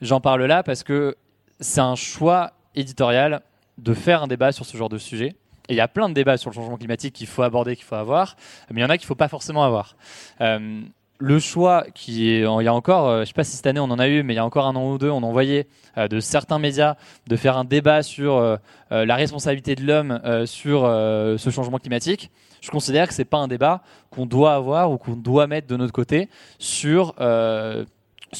J'en 0.00 0.20
parle 0.20 0.44
là 0.44 0.62
parce 0.62 0.82
que 0.82 1.16
c'est 1.60 1.80
un 1.80 1.94
choix 1.94 2.52
éditorial 2.74 3.42
de 3.78 3.94
faire 3.94 4.22
un 4.22 4.26
débat 4.26 4.52
sur 4.52 4.64
ce 4.64 4.76
genre 4.76 4.88
de 4.88 4.98
sujet 4.98 5.36
il 5.68 5.76
y 5.76 5.80
a 5.80 5.88
plein 5.88 6.08
de 6.08 6.14
débats 6.14 6.36
sur 6.36 6.50
le 6.50 6.54
changement 6.54 6.76
climatique 6.76 7.14
qu'il 7.14 7.28
faut 7.28 7.42
aborder, 7.42 7.76
qu'il 7.76 7.84
faut 7.84 7.94
avoir, 7.94 8.36
mais 8.70 8.80
il 8.80 8.82
y 8.82 8.84
en 8.84 8.90
a 8.90 8.98
qu'il 8.98 9.04
ne 9.04 9.08
faut 9.08 9.14
pas 9.14 9.28
forcément 9.28 9.62
avoir. 9.62 9.96
Euh, 11.22 11.32
le 11.32 11.38
choix 11.38 11.84
qui 11.94 12.30
est, 12.30 12.40
il 12.40 12.64
y 12.64 12.68
a 12.68 12.74
encore, 12.74 13.08
euh, 13.08 13.20
je 13.20 13.26
sais 13.26 13.32
pas 13.32 13.44
si 13.44 13.56
cette 13.56 13.66
année 13.66 13.80
on 13.80 13.84
en 13.90 13.98
a 13.98 14.08
eu, 14.08 14.22
mais 14.22 14.34
il 14.34 14.36
y 14.36 14.40
a 14.40 14.44
encore 14.44 14.66
un 14.66 14.76
an 14.76 14.92
ou 14.92 14.98
deux, 14.98 15.10
on 15.10 15.22
envoyait 15.22 15.66
euh, 15.96 16.08
de 16.08 16.20
certains 16.20 16.58
médias 16.58 16.96
de 17.26 17.36
faire 17.36 17.56
un 17.56 17.64
débat 17.64 18.02
sur 18.02 18.58
la 18.90 19.14
responsabilité 19.14 19.74
de 19.74 19.84
l'homme 19.84 20.20
sur 20.46 20.82
ce 20.82 21.50
changement 21.50 21.78
climatique. 21.78 22.30
Je 22.60 22.70
considère 22.70 23.08
que 23.08 23.14
c'est 23.14 23.24
pas 23.24 23.38
un 23.38 23.48
débat 23.48 23.82
qu'on 24.10 24.26
doit 24.26 24.54
avoir 24.54 24.90
ou 24.90 24.98
qu'on 24.98 25.16
doit 25.16 25.46
mettre 25.46 25.66
de 25.66 25.76
notre 25.76 25.92
côté 25.92 26.28
sur 26.58 27.14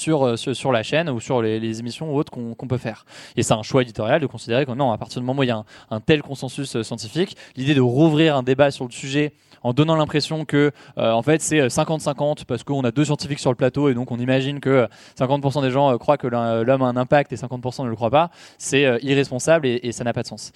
euh, 0.09 0.37
sur, 0.37 0.57
sur, 0.57 0.73
la 0.73 0.83
chaîne 0.83 1.11
ou 1.11 1.21
sur 1.21 1.43
les, 1.43 1.81
émissions 1.81 2.15
ou 2.15 2.17
autres 2.17 2.33
qu'on 2.33 2.67
peut 2.67 2.79
faire. 2.79 3.05
Et 3.37 3.43
c'est 3.43 3.53
un 3.53 3.63
choix 3.63 3.83
éditorial 3.83 4.21
de 4.23 4.27
considérer 4.27 4.65
que 4.65 4.73
non, 4.73 4.91
à 4.91 4.97
partir 4.97 5.21
du 5.21 5.27
moment 5.27 5.41
où 5.41 5.43
il 5.43 5.49
y 5.49 5.53
a 5.53 5.65
un, 5.91 6.01
tel 6.01 6.23
consensus 6.23 6.77
euh, 6.77 6.83
scientifique, 6.83 7.37
l'idée 7.57 7.75
de 7.75 7.81
rouvrir 7.83 8.37
un 8.37 8.43
débat 8.43 8.71
sur 8.71 8.87
le 8.87 8.91
sujet 8.91 9.35
en 9.63 9.75
donnant 9.75 9.95
l'impression 9.95 10.45
que 10.45 10.73
euh, 10.97 11.13
en 11.13 11.23
fait 11.23 11.41
c'est 11.41 11.67
50-50 11.67 12.47
parce 12.47 12.65
qu'on 12.65 12.83
a 12.85 12.91
deux 12.91 13.05
scientifiques 13.05 13.39
sur 13.39 13.51
le 13.51 13.57
plateau 13.57 13.91
et 13.91 13.95
donc 13.95 14.11
on 14.11 14.19
imagine 14.19 14.61
que 14.61 14.89
50% 15.19 15.63
des 15.63 15.71
gens 15.71 15.97
croient 15.99 16.17
que 16.17 16.27
l'homme 16.27 16.83
a 16.83 16.87
un 16.87 16.97
impact 16.97 17.33
et 17.33 17.37
50% 17.37 17.85
ne 17.85 17.89
le 17.89 17.95
croient 17.95 18.11
pas, 18.11 18.31
c'est 18.59 18.99
irresponsable 19.03 19.67
et, 19.67 19.93
ça 19.93 20.03
n'a 20.05 20.13
pas 20.13 20.23
de 20.23 20.27
sens. 20.27 20.53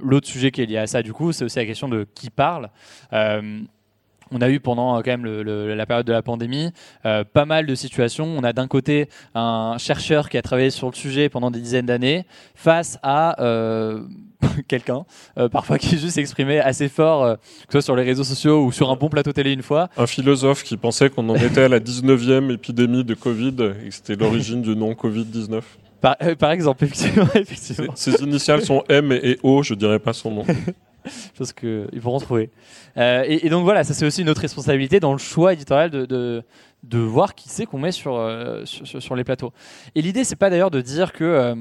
L'autre 0.00 0.26
sujet 0.26 0.52
qui 0.52 0.62
est 0.62 0.66
lié 0.66 0.78
à 0.78 0.86
ça 0.86 1.02
du 1.02 1.12
coup, 1.12 1.32
c'est 1.32 1.44
aussi 1.44 1.58
la 1.58 1.66
question 1.66 1.88
de 1.88 2.06
qui 2.14 2.30
parle 2.30 2.70
on 4.30 4.40
a 4.40 4.48
eu 4.48 4.60
pendant 4.60 4.96
euh, 4.96 5.02
quand 5.02 5.16
même 5.16 5.26
la 5.26 5.86
période 5.86 6.06
de 6.06 6.12
la 6.12 6.22
pandémie 6.22 6.70
euh, 7.04 7.24
pas 7.24 7.44
mal 7.44 7.66
de 7.66 7.74
situations. 7.74 8.26
On 8.26 8.44
a 8.44 8.52
d'un 8.52 8.68
côté 8.68 9.08
un 9.34 9.76
chercheur 9.78 10.28
qui 10.28 10.38
a 10.38 10.42
travaillé 10.42 10.70
sur 10.70 10.88
le 10.88 10.94
sujet 10.94 11.28
pendant 11.28 11.50
des 11.50 11.60
dizaines 11.60 11.86
d'années 11.86 12.26
face 12.54 12.98
à 13.02 13.40
euh, 13.42 14.02
quelqu'un, 14.68 15.04
parfois 15.52 15.78
qui 15.78 15.98
juste 15.98 16.18
exprimé 16.18 16.60
assez 16.60 16.88
fort, 16.88 17.36
que 17.36 17.42
ce 17.68 17.72
soit 17.72 17.82
sur 17.82 17.96
les 17.96 18.04
réseaux 18.04 18.24
sociaux 18.24 18.64
ou 18.64 18.72
sur 18.72 18.90
un 18.90 18.96
bon 18.96 19.08
plateau 19.08 19.32
télé 19.32 19.52
une 19.52 19.62
fois. 19.62 19.88
Un 19.96 20.06
philosophe 20.06 20.62
qui 20.62 20.76
pensait 20.76 21.10
qu'on 21.10 21.28
en 21.28 21.34
était 21.34 21.64
à 21.64 21.68
la 21.68 21.78
19e 21.78 22.54
épidémie 22.54 23.04
de 23.04 23.14
Covid 23.14 23.56
et 23.84 23.88
que 23.88 23.94
c'était 23.94 24.16
l'origine 24.16 24.62
du 24.62 24.74
nom 24.74 24.92
Covid-19. 24.92 25.60
Par, 26.00 26.50
exemple, 26.50 26.84
effectivement. 27.34 27.92
Ses, 27.94 28.22
initiales 28.22 28.62
sont 28.62 28.82
M 28.88 29.12
et 29.12 29.38
O, 29.42 29.62
je 29.62 29.74
dirais 29.74 29.98
pas 29.98 30.12
son 30.12 30.30
nom. 30.30 30.44
je 31.34 31.38
pense 31.38 31.52
qu'ils 31.52 32.00
pourront 32.00 32.18
trouver. 32.18 32.50
Euh, 32.96 33.24
et, 33.26 33.48
donc 33.48 33.64
voilà, 33.64 33.84
ça 33.84 33.94
c'est 33.94 34.06
aussi 34.06 34.24
notre 34.24 34.40
responsabilité 34.40 35.00
dans 35.00 35.12
le 35.12 35.18
choix 35.18 35.52
éditorial 35.52 35.90
de, 35.90 36.42
de, 36.82 36.98
voir 36.98 37.34
qui 37.34 37.48
c'est 37.48 37.66
qu'on 37.66 37.78
met 37.78 37.92
sur, 37.92 38.16
euh, 38.16 38.64
sur, 38.64 39.02
sur, 39.02 39.16
les 39.16 39.24
plateaux. 39.24 39.52
Et 39.94 40.02
l'idée, 40.02 40.24
c'est 40.24 40.36
pas 40.36 40.50
d'ailleurs 40.50 40.70
de 40.70 40.80
dire 40.80 41.12
que 41.12 41.24
euh, 41.24 41.54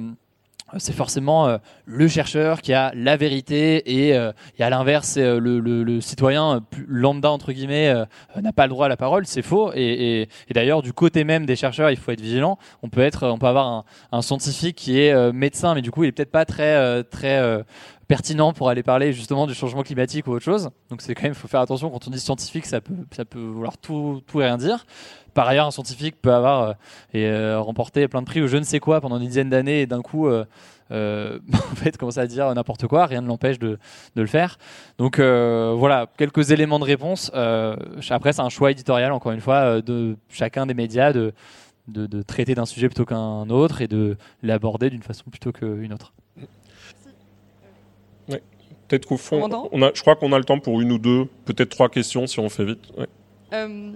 c'est 0.78 0.94
forcément 0.94 1.58
le 1.86 2.08
chercheur 2.08 2.62
qui 2.62 2.74
a 2.74 2.92
la 2.94 3.18
vérité 3.18 4.06
et, 4.06 4.16
à 4.16 4.70
l'inverse, 4.70 5.18
le, 5.18 5.60
le, 5.60 6.00
citoyen 6.02 6.64
lambda 6.88 7.32
entre 7.32 7.54
guillemets 7.54 7.92
n'a 8.40 8.54
pas 8.54 8.68
le 8.68 8.70
droit 8.70 8.86
à 8.86 8.90
la 8.90 8.96
parole. 8.96 9.26
C'est 9.26 9.42
faux. 9.42 9.72
Et, 9.74 10.30
et, 10.48 10.54
d'ailleurs, 10.54 10.84
du 10.84 10.94
côté 10.94 11.24
même 11.24 11.48
des 11.48 11.56
chercheurs, 11.56 11.90
il 11.90 11.98
faut 11.98 12.12
être 12.12 12.22
vigilant. 12.22 12.60
On 12.84 12.90
peut 12.90 13.02
être, 13.02 13.28
on 13.28 13.40
peut 13.40 13.48
avoir 13.48 13.66
un, 13.66 13.84
un 14.12 14.22
scientifique 14.22 14.76
qui 14.76 15.00
est 15.00 15.34
médecin, 15.34 15.74
mais 15.74 15.82
du 15.82 15.90
coup, 15.90 16.04
il 16.04 16.10
est 16.10 16.12
peut-être 16.12 16.30
pas 16.30 16.46
très 16.46 17.04
très 17.06 17.64
pertinent 18.10 18.54
pour 18.54 18.70
aller 18.70 18.82
parler 18.82 19.14
justement 19.14 19.46
du 19.46 19.54
changement 19.54 19.84
climatique 19.84 20.26
ou 20.26 20.32
autre 20.32 20.44
chose. 20.44 20.72
Donc 20.90 21.02
c'est 21.02 21.14
quand 21.14 21.24
même, 21.24 21.34
il 21.34 21.40
faut 21.40 21.48
faire 21.48 21.62
attention 21.62 21.92
quand 21.92 22.08
on 22.08 22.12
dit 22.12 22.20
scientifique, 22.20 22.66
ça 22.66 22.82
peut, 22.82 22.96
ça 23.16 23.24
peut 23.24 23.40
vouloir 23.40 23.78
tout, 23.78 24.22
tout 24.26 24.42
et 24.42 24.46
rien 24.46 24.58
dire. 24.58 24.84
Par 25.36 25.48
ailleurs, 25.48 25.68
un 25.68 25.72
scientifique 25.72 26.20
peut 26.20 26.34
avoir 26.34 26.64
euh, 26.64 26.74
et 27.14 27.28
euh, 27.28 27.62
remporté 27.62 28.08
plein 28.08 28.22
de 28.22 28.26
prix 28.26 28.42
ou 28.42 28.48
je 28.48 28.58
ne 28.58 28.64
sais 28.64 28.80
quoi 28.80 29.00
pendant 29.00 29.20
une 29.20 29.28
dizaine 29.28 29.52
d'années 29.52 29.82
et 29.82 29.86
d'un 29.86 30.02
coup, 30.02 30.28
euh, 30.28 30.44
en 30.92 31.76
fait, 31.76 31.98
commencer 31.98 32.20
à 32.20 32.26
dire 32.26 32.52
n'importe 32.56 32.88
quoi, 32.88 33.06
rien 33.06 33.22
ne 33.22 33.28
l'empêche 33.28 33.60
de, 33.60 33.78
de, 34.16 34.22
le 34.22 34.28
faire. 34.28 34.58
Donc 34.98 35.20
voilà, 35.20 36.08
quelques 36.18 36.50
éléments 36.50 36.80
de 36.80 36.86
réponse. 36.86 37.32
après, 37.36 38.34
c'est 38.34 38.42
un 38.42 38.50
choix 38.50 38.72
éditorial, 38.72 39.12
encore 39.12 39.34
une 39.34 39.42
fois, 39.42 39.84
de 39.84 40.18
chacun 40.30 40.66
des 40.66 40.74
médias 40.74 41.14
de, 41.14 41.32
de, 41.88 42.08
de 42.08 42.22
traiter 42.24 42.56
d'un 42.56 42.66
sujet 42.66 42.88
plutôt 42.88 43.06
qu'un 43.06 43.52
autre 43.52 43.84
et 43.84 43.88
de 43.88 44.18
l'aborder 44.42 44.90
d'une 44.90 45.04
façon 45.04 45.30
plutôt 45.30 45.52
qu'une 45.52 45.94
autre. 45.94 46.12
Peut-être 48.90 49.06
qu'au 49.06 49.18
fond, 49.18 49.48
on 49.72 49.82
a, 49.84 49.92
je 49.94 50.02
crois 50.02 50.16
qu'on 50.16 50.34
a 50.34 50.38
le 50.40 50.44
temps 50.44 50.58
pour 50.58 50.82
une 50.82 50.92
ou 50.92 50.98
deux, 50.98 51.26
peut-être 51.46 51.70
trois 51.70 51.90
questions 51.90 52.26
si 52.26 52.40
on 52.40 52.50
fait 52.50 52.66
vite. 52.66 52.80
Euh, 53.54 53.92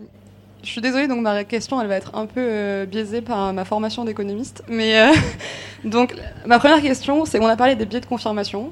je 0.62 0.70
suis 0.70 0.82
désolée, 0.82 1.08
donc 1.08 1.22
ma 1.22 1.44
question, 1.46 1.82
elle 1.82 1.88
va 1.88 1.96
être 1.96 2.16
un 2.16 2.28
peu 2.28 2.42
euh, 2.42 2.86
biaisée 2.86 3.22
par 3.22 3.54
ma 3.54 3.66
formation 3.66 4.06
d'économiste. 4.06 4.64
Mais 4.68 5.00
euh, 5.00 5.12
donc, 5.84 6.14
ma 6.46 6.60
première 6.60 6.80
question, 6.80 7.26
c'est 7.26 7.40
qu'on 7.40 7.48
a 7.48 7.56
parlé 7.56 7.76
des 7.76 7.88
biais 7.88 8.02
de 8.02 8.06
confirmation. 8.06 8.72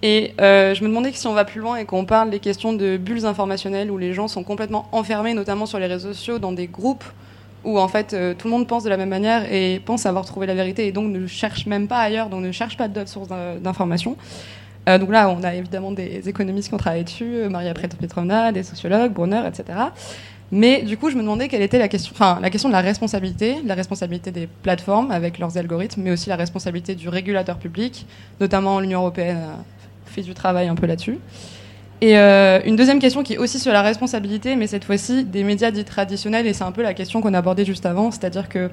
Et 0.00 0.32
je 0.38 0.80
me 0.84 0.88
demandais 0.88 1.10
que 1.10 1.18
si 1.18 1.26
on 1.26 1.34
va 1.34 1.44
plus 1.44 1.60
loin 1.60 1.74
et 1.74 1.84
qu'on 1.84 2.04
parle 2.04 2.30
des 2.30 2.38
questions 2.38 2.72
de 2.72 2.96
bulles 2.96 3.26
informationnelles 3.26 3.90
où 3.90 3.98
les 3.98 4.12
gens 4.12 4.28
sont 4.28 4.44
complètement 4.44 4.88
enfermés, 4.92 5.34
notamment 5.34 5.66
sur 5.66 5.80
les 5.80 5.88
réseaux 5.88 6.12
sociaux, 6.12 6.38
dans 6.38 6.52
des 6.52 6.68
groupes 6.68 7.02
où 7.64 7.80
en 7.80 7.88
fait 7.88 8.16
tout 8.38 8.46
le 8.46 8.50
monde 8.52 8.68
pense 8.68 8.84
de 8.84 8.90
la 8.90 8.96
même 8.96 9.08
manière 9.08 9.52
et 9.52 9.82
pense 9.84 10.06
avoir 10.06 10.24
trouvé 10.24 10.46
la 10.46 10.54
vérité 10.54 10.86
et 10.86 10.92
donc 10.92 11.10
ne 11.10 11.26
cherche 11.26 11.66
même 11.66 11.88
pas 11.88 11.98
ailleurs, 11.98 12.28
donc 12.28 12.44
ne 12.44 12.52
cherche 12.52 12.76
pas 12.76 12.86
d'autres 12.86 13.08
sources 13.08 13.28
d'informations. 13.60 14.16
Euh, 14.88 14.98
donc 14.98 15.10
là, 15.10 15.28
on 15.28 15.42
a 15.44 15.54
évidemment 15.54 15.92
des 15.92 16.28
économistes 16.28 16.68
qui 16.68 16.74
ont 16.74 16.78
travaillé 16.78 17.04
dessus, 17.04 17.34
euh, 17.34 17.50
Maria 17.50 17.74
Petrovna, 17.74 18.52
des 18.52 18.62
sociologues, 18.62 19.12
Brunner, 19.12 19.42
etc. 19.46 19.78
Mais 20.50 20.82
du 20.82 20.96
coup, 20.96 21.10
je 21.10 21.16
me 21.16 21.20
demandais 21.20 21.48
quelle 21.48 21.60
était 21.60 21.78
la 21.78 21.88
question, 21.88 22.12
enfin, 22.14 22.38
la 22.40 22.48
question 22.48 22.70
de 22.70 22.74
la 22.74 22.80
responsabilité, 22.80 23.56
la 23.66 23.74
responsabilité 23.74 24.30
des 24.30 24.46
plateformes 24.46 25.10
avec 25.10 25.38
leurs 25.38 25.58
algorithmes, 25.58 26.00
mais 26.02 26.10
aussi 26.10 26.30
la 26.30 26.36
responsabilité 26.36 26.94
du 26.94 27.10
régulateur 27.10 27.58
public, 27.58 28.06
notamment 28.40 28.80
l'Union 28.80 29.00
européenne 29.00 29.36
a 29.36 30.10
fait 30.10 30.22
du 30.22 30.32
travail 30.32 30.68
un 30.68 30.74
peu 30.74 30.86
là-dessus. 30.86 31.18
Et 32.00 32.16
euh, 32.16 32.60
une 32.64 32.76
deuxième 32.76 33.00
question 33.00 33.22
qui 33.22 33.34
est 33.34 33.38
aussi 33.38 33.58
sur 33.58 33.72
la 33.72 33.82
responsabilité, 33.82 34.56
mais 34.56 34.68
cette 34.68 34.84
fois-ci 34.84 35.24
des 35.24 35.44
médias 35.44 35.70
dits 35.70 35.84
traditionnels, 35.84 36.46
et 36.46 36.54
c'est 36.54 36.64
un 36.64 36.72
peu 36.72 36.82
la 36.82 36.94
question 36.94 37.20
qu'on 37.20 37.34
a 37.34 37.38
abordée 37.38 37.66
juste 37.66 37.84
avant, 37.84 38.10
c'est-à-dire 38.10 38.48
que 38.48 38.70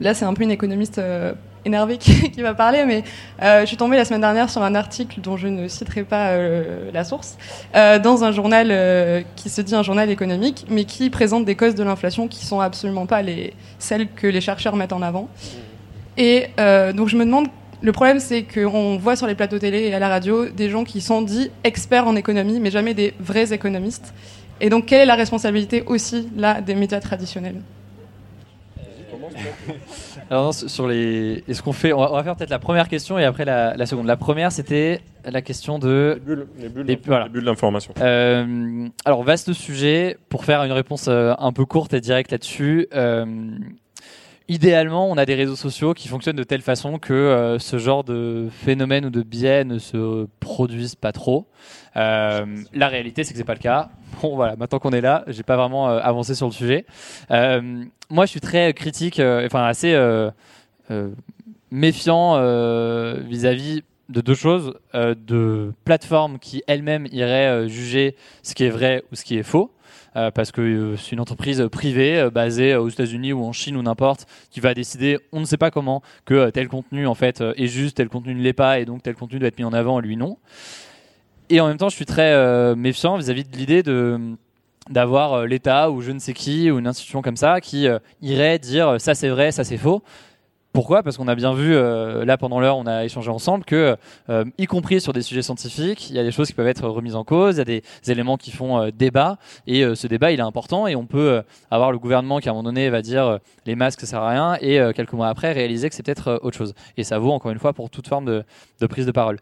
là, 0.00 0.14
c'est 0.14 0.24
un 0.24 0.34
peu 0.34 0.42
une 0.42 0.50
économiste 0.50 1.00
énervé 1.64 1.98
qui, 1.98 2.42
va 2.42 2.54
parler, 2.54 2.84
mais 2.86 3.04
euh, 3.42 3.62
je 3.62 3.66
suis 3.66 3.76
tombée 3.76 3.96
la 3.96 4.04
semaine 4.04 4.20
dernière 4.20 4.50
sur 4.50 4.62
un 4.62 4.74
article 4.74 5.20
dont 5.20 5.36
je 5.36 5.48
ne 5.48 5.68
citerai 5.68 6.02
pas 6.02 6.28
euh, 6.28 6.90
la 6.92 7.04
source, 7.04 7.36
euh, 7.74 7.98
dans 7.98 8.24
un 8.24 8.32
journal 8.32 9.24
qui 9.36 9.48
se 9.48 9.60
dit 9.60 9.74
un 9.74 9.82
journal 9.82 10.10
économique, 10.10 10.66
mais 10.68 10.84
qui 10.84 11.10
présente 11.10 11.44
des 11.44 11.54
causes 11.54 11.74
de 11.74 11.82
l'inflation 11.82 12.28
qui 12.28 12.44
sont 12.44 12.60
absolument 12.60 13.06
pas 13.06 13.22
les, 13.22 13.54
celles 13.78 14.08
que 14.08 14.26
les 14.26 14.40
chercheurs 14.40 14.76
mettent 14.76 14.92
en 14.92 15.02
avant. 15.02 15.28
Et 16.16 16.46
donc 16.94 17.08
je 17.08 17.16
me 17.16 17.24
demande, 17.24 17.48
le 17.82 17.92
problème 17.92 18.20
c'est 18.20 18.42
qu'on 18.42 18.96
voit 18.96 19.16
sur 19.16 19.26
les 19.26 19.34
plateaux 19.34 19.58
télé 19.58 19.88
et 19.88 19.94
à 19.94 19.98
la 19.98 20.08
radio 20.08 20.46
des 20.48 20.70
gens 20.70 20.84
qui 20.84 21.00
sont 21.00 21.22
dits 21.22 21.50
experts 21.64 22.06
en 22.06 22.16
économie, 22.16 22.60
mais 22.60 22.70
jamais 22.70 22.94
des 22.94 23.14
vrais 23.18 23.52
économistes. 23.52 24.14
Et 24.60 24.70
donc 24.70 24.86
quelle 24.86 25.00
est 25.00 25.06
la 25.06 25.16
responsabilité 25.16 25.82
aussi 25.86 26.28
là 26.36 26.60
des 26.60 26.74
médias 26.74 27.00
traditionnels? 27.00 27.60
Alors 30.30 30.54
sur 30.54 30.88
les, 30.88 31.44
est-ce 31.48 31.62
qu'on 31.62 31.72
fait, 31.72 31.92
on 31.92 32.00
va, 32.00 32.22
faire 32.22 32.36
peut-être 32.36 32.50
la 32.50 32.58
première 32.58 32.88
question 32.88 33.18
et 33.18 33.24
après 33.24 33.44
la, 33.44 33.86
seconde. 33.86 34.06
La 34.06 34.16
première, 34.16 34.52
c'était 34.52 35.00
la 35.24 35.42
question 35.42 35.78
de 35.78 36.20
les 36.84 36.96
bulles, 36.96 37.44
d'information. 37.44 37.94
Euh, 38.00 38.88
alors 39.04 39.22
vaste 39.22 39.52
sujet. 39.52 40.16
Pour 40.28 40.44
faire 40.44 40.62
une 40.64 40.72
réponse 40.72 41.06
euh, 41.08 41.34
un 41.38 41.52
peu 41.52 41.64
courte 41.64 41.94
et 41.94 42.00
directe 42.00 42.32
là-dessus. 42.32 42.88
Euh, 42.94 43.24
idéalement, 44.48 45.10
on 45.10 45.16
a 45.16 45.26
des 45.26 45.34
réseaux 45.34 45.56
sociaux 45.56 45.94
qui 45.94 46.08
fonctionnent 46.08 46.36
de 46.36 46.44
telle 46.44 46.62
façon 46.62 46.98
que 46.98 47.56
ce 47.58 47.78
genre 47.78 48.04
de 48.04 48.48
phénomène 48.50 49.06
ou 49.06 49.10
de 49.10 49.22
biais 49.22 49.64
ne 49.64 49.78
se 49.78 50.26
produisent 50.40 50.94
pas 50.94 51.12
trop. 51.12 51.46
la 51.94 52.88
réalité, 52.88 53.24
c'est 53.24 53.32
que 53.32 53.38
c'est 53.38 53.44
pas 53.44 53.54
le 53.54 53.60
cas. 53.60 53.90
Bon, 54.22 54.36
voilà, 54.36 54.56
maintenant 54.56 54.78
qu'on 54.78 54.92
est 54.92 55.00
là, 55.00 55.24
j'ai 55.26 55.42
pas 55.42 55.56
vraiment 55.56 55.88
avancé 55.88 56.34
sur 56.34 56.46
le 56.46 56.52
sujet. 56.52 56.86
moi, 57.30 58.26
je 58.26 58.30
suis 58.30 58.40
très 58.40 58.72
critique, 58.74 59.20
enfin 59.20 59.64
assez 59.64 59.96
méfiant 61.70 62.36
vis-à-vis 63.26 63.82
de 64.08 64.20
deux 64.20 64.34
choses, 64.34 64.74
euh, 64.94 65.14
de 65.14 65.72
plateformes 65.84 66.38
qui 66.38 66.62
elles-mêmes 66.66 67.06
iraient 67.10 67.48
euh, 67.48 67.68
juger 67.68 68.16
ce 68.42 68.54
qui 68.54 68.64
est 68.64 68.70
vrai 68.70 69.02
ou 69.10 69.16
ce 69.16 69.24
qui 69.24 69.36
est 69.38 69.42
faux. 69.42 69.70
Euh, 70.16 70.30
parce 70.30 70.52
que 70.52 70.94
c'est 70.96 71.12
une 71.12 71.20
entreprise 71.20 71.66
privée 71.72 72.28
basée 72.32 72.76
aux 72.76 72.88
États-Unis 72.88 73.32
ou 73.32 73.44
en 73.44 73.52
Chine 73.52 73.76
ou 73.76 73.82
n'importe 73.82 74.26
qui 74.50 74.60
va 74.60 74.72
décider, 74.72 75.18
on 75.32 75.40
ne 75.40 75.44
sait 75.44 75.56
pas 75.56 75.70
comment, 75.70 76.02
que 76.24 76.50
tel 76.50 76.68
contenu 76.68 77.06
en 77.06 77.14
fait 77.14 77.42
est 77.56 77.66
juste, 77.66 77.96
tel 77.96 78.08
contenu 78.08 78.34
ne 78.34 78.40
l'est 78.40 78.52
pas 78.52 78.78
et 78.78 78.84
donc 78.84 79.02
tel 79.02 79.16
contenu 79.16 79.40
doit 79.40 79.48
être 79.48 79.58
mis 79.58 79.64
en 79.64 79.72
avant, 79.72 79.98
lui 79.98 80.16
non. 80.16 80.38
Et 81.50 81.60
en 81.60 81.66
même 81.66 81.76
temps, 81.76 81.88
je 81.88 81.96
suis 81.96 82.06
très 82.06 82.74
méfiant 82.76 83.16
vis-à-vis 83.16 83.44
de 83.44 83.56
l'idée 83.56 83.82
de 83.82 84.18
d'avoir 84.90 85.46
l'État 85.46 85.90
ou 85.90 86.02
je 86.02 86.12
ne 86.12 86.18
sais 86.18 86.34
qui 86.34 86.70
ou 86.70 86.78
une 86.78 86.86
institution 86.86 87.22
comme 87.22 87.38
ça 87.38 87.60
qui 87.60 87.86
irait 88.20 88.58
dire 88.58 89.00
ça 89.00 89.14
c'est 89.14 89.30
vrai, 89.30 89.50
ça 89.50 89.64
c'est 89.64 89.78
faux. 89.78 90.02
Pourquoi? 90.74 91.04
Parce 91.04 91.16
qu'on 91.16 91.28
a 91.28 91.36
bien 91.36 91.54
vu, 91.54 91.72
euh, 91.72 92.24
là 92.24 92.36
pendant 92.36 92.58
l'heure, 92.58 92.76
on 92.76 92.86
a 92.86 93.04
échangé 93.04 93.30
ensemble 93.30 93.64
que, 93.64 93.96
euh, 94.28 94.44
y 94.58 94.66
compris 94.66 95.00
sur 95.00 95.12
des 95.12 95.22
sujets 95.22 95.42
scientifiques, 95.42 96.10
il 96.10 96.16
y 96.16 96.18
a 96.18 96.24
des 96.24 96.32
choses 96.32 96.48
qui 96.48 96.52
peuvent 96.52 96.66
être 96.66 96.88
remises 96.88 97.14
en 97.14 97.22
cause, 97.22 97.54
il 97.54 97.58
y 97.58 97.60
a 97.60 97.64
des, 97.64 97.82
éléments 98.08 98.36
qui 98.36 98.50
font 98.50 98.80
euh, 98.80 98.90
débat, 98.90 99.38
et 99.68 99.84
ce 99.94 100.08
débat, 100.08 100.32
il 100.32 100.40
est 100.40 100.42
important, 100.42 100.88
et 100.88 100.96
on 100.96 101.06
peut 101.06 101.44
avoir 101.70 101.92
le 101.92 101.98
gouvernement 102.00 102.40
qui, 102.40 102.48
à 102.48 102.50
un 102.50 102.54
moment 102.54 102.64
donné, 102.64 102.90
va 102.90 103.02
dire 103.02 103.38
les 103.66 103.76
masques, 103.76 104.00
ça 104.00 104.06
sert 104.08 104.20
à 104.20 104.30
rien, 104.30 104.58
et 104.60 104.92
quelques 104.96 105.12
mois 105.12 105.28
après, 105.28 105.52
réaliser 105.52 105.88
que 105.88 105.94
c'est 105.94 106.02
peut-être 106.02 106.40
autre 106.42 106.56
chose. 106.56 106.74
Et 106.96 107.04
ça 107.04 107.20
vaut, 107.20 107.30
encore 107.30 107.52
une 107.52 107.60
fois, 107.60 107.72
pour 107.72 107.88
toute 107.88 108.08
forme 108.08 108.24
de 108.80 108.86
prise 108.88 109.06
de 109.06 109.12
parole. 109.12 109.38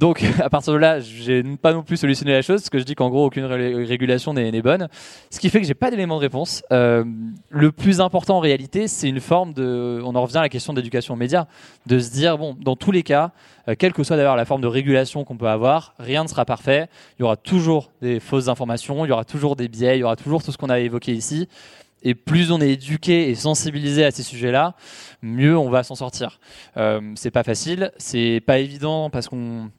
Donc, 0.00 0.24
à 0.42 0.48
partir 0.48 0.72
de 0.72 0.78
là, 0.78 0.98
j'ai 0.98 1.42
pas 1.42 1.74
non 1.74 1.82
plus 1.82 1.98
solutionné 1.98 2.32
la 2.32 2.40
chose, 2.40 2.62
parce 2.62 2.70
que 2.70 2.78
je 2.78 2.84
dis 2.84 2.94
qu'en 2.94 3.10
gros, 3.10 3.26
aucune 3.26 3.44
régulation 3.44 4.32
n'est 4.32 4.62
bonne. 4.62 4.88
Ce 5.28 5.38
qui 5.38 5.50
fait 5.50 5.60
que 5.60 5.66
j'ai 5.66 5.74
pas 5.74 5.90
d'élément 5.90 6.16
de 6.16 6.22
réponse. 6.22 6.62
Euh, 6.72 7.04
le 7.50 7.70
plus 7.70 8.00
important 8.00 8.38
en 8.38 8.40
réalité, 8.40 8.88
c'est 8.88 9.08
une 9.10 9.20
forme 9.20 9.52
de. 9.52 10.00
On 10.02 10.14
en 10.14 10.22
revient 10.22 10.38
à 10.38 10.42
la 10.42 10.48
question 10.48 10.72
d'éducation 10.72 11.14
aux 11.14 11.18
médias, 11.18 11.44
de 11.86 11.98
se 11.98 12.10
dire, 12.10 12.38
bon, 12.38 12.56
dans 12.58 12.76
tous 12.76 12.92
les 12.92 13.02
cas, 13.02 13.32
euh, 13.68 13.74
quelle 13.78 13.92
que 13.92 14.02
soit 14.02 14.16
d'ailleurs 14.16 14.36
la 14.36 14.46
forme 14.46 14.62
de 14.62 14.66
régulation 14.66 15.24
qu'on 15.24 15.36
peut 15.36 15.48
avoir, 15.48 15.94
rien 15.98 16.22
ne 16.24 16.28
sera 16.28 16.46
parfait. 16.46 16.88
Il 17.18 17.22
y 17.22 17.24
aura 17.24 17.36
toujours 17.36 17.92
des 18.00 18.20
fausses 18.20 18.48
informations, 18.48 19.04
il 19.04 19.10
y 19.10 19.12
aura 19.12 19.26
toujours 19.26 19.54
des 19.54 19.68
biais, 19.68 19.98
il 19.98 20.00
y 20.00 20.04
aura 20.04 20.16
toujours 20.16 20.42
tout 20.42 20.50
ce 20.50 20.56
qu'on 20.56 20.70
a 20.70 20.78
évoqué 20.80 21.12
ici. 21.12 21.46
Et 22.02 22.14
plus 22.14 22.50
on 22.50 22.60
est 22.62 22.70
éduqué 22.70 23.28
et 23.28 23.34
sensibilisé 23.34 24.06
à 24.06 24.10
ces 24.10 24.22
sujets-là, 24.22 24.74
mieux 25.20 25.58
on 25.58 25.68
va 25.68 25.82
s'en 25.82 25.94
sortir. 25.94 26.40
Euh, 26.78 27.12
c'est 27.14 27.30
pas 27.30 27.42
facile, 27.42 27.92
c'est 27.98 28.42
pas 28.46 28.58
évident 28.58 29.10
parce 29.10 29.28
qu'on 29.28 29.70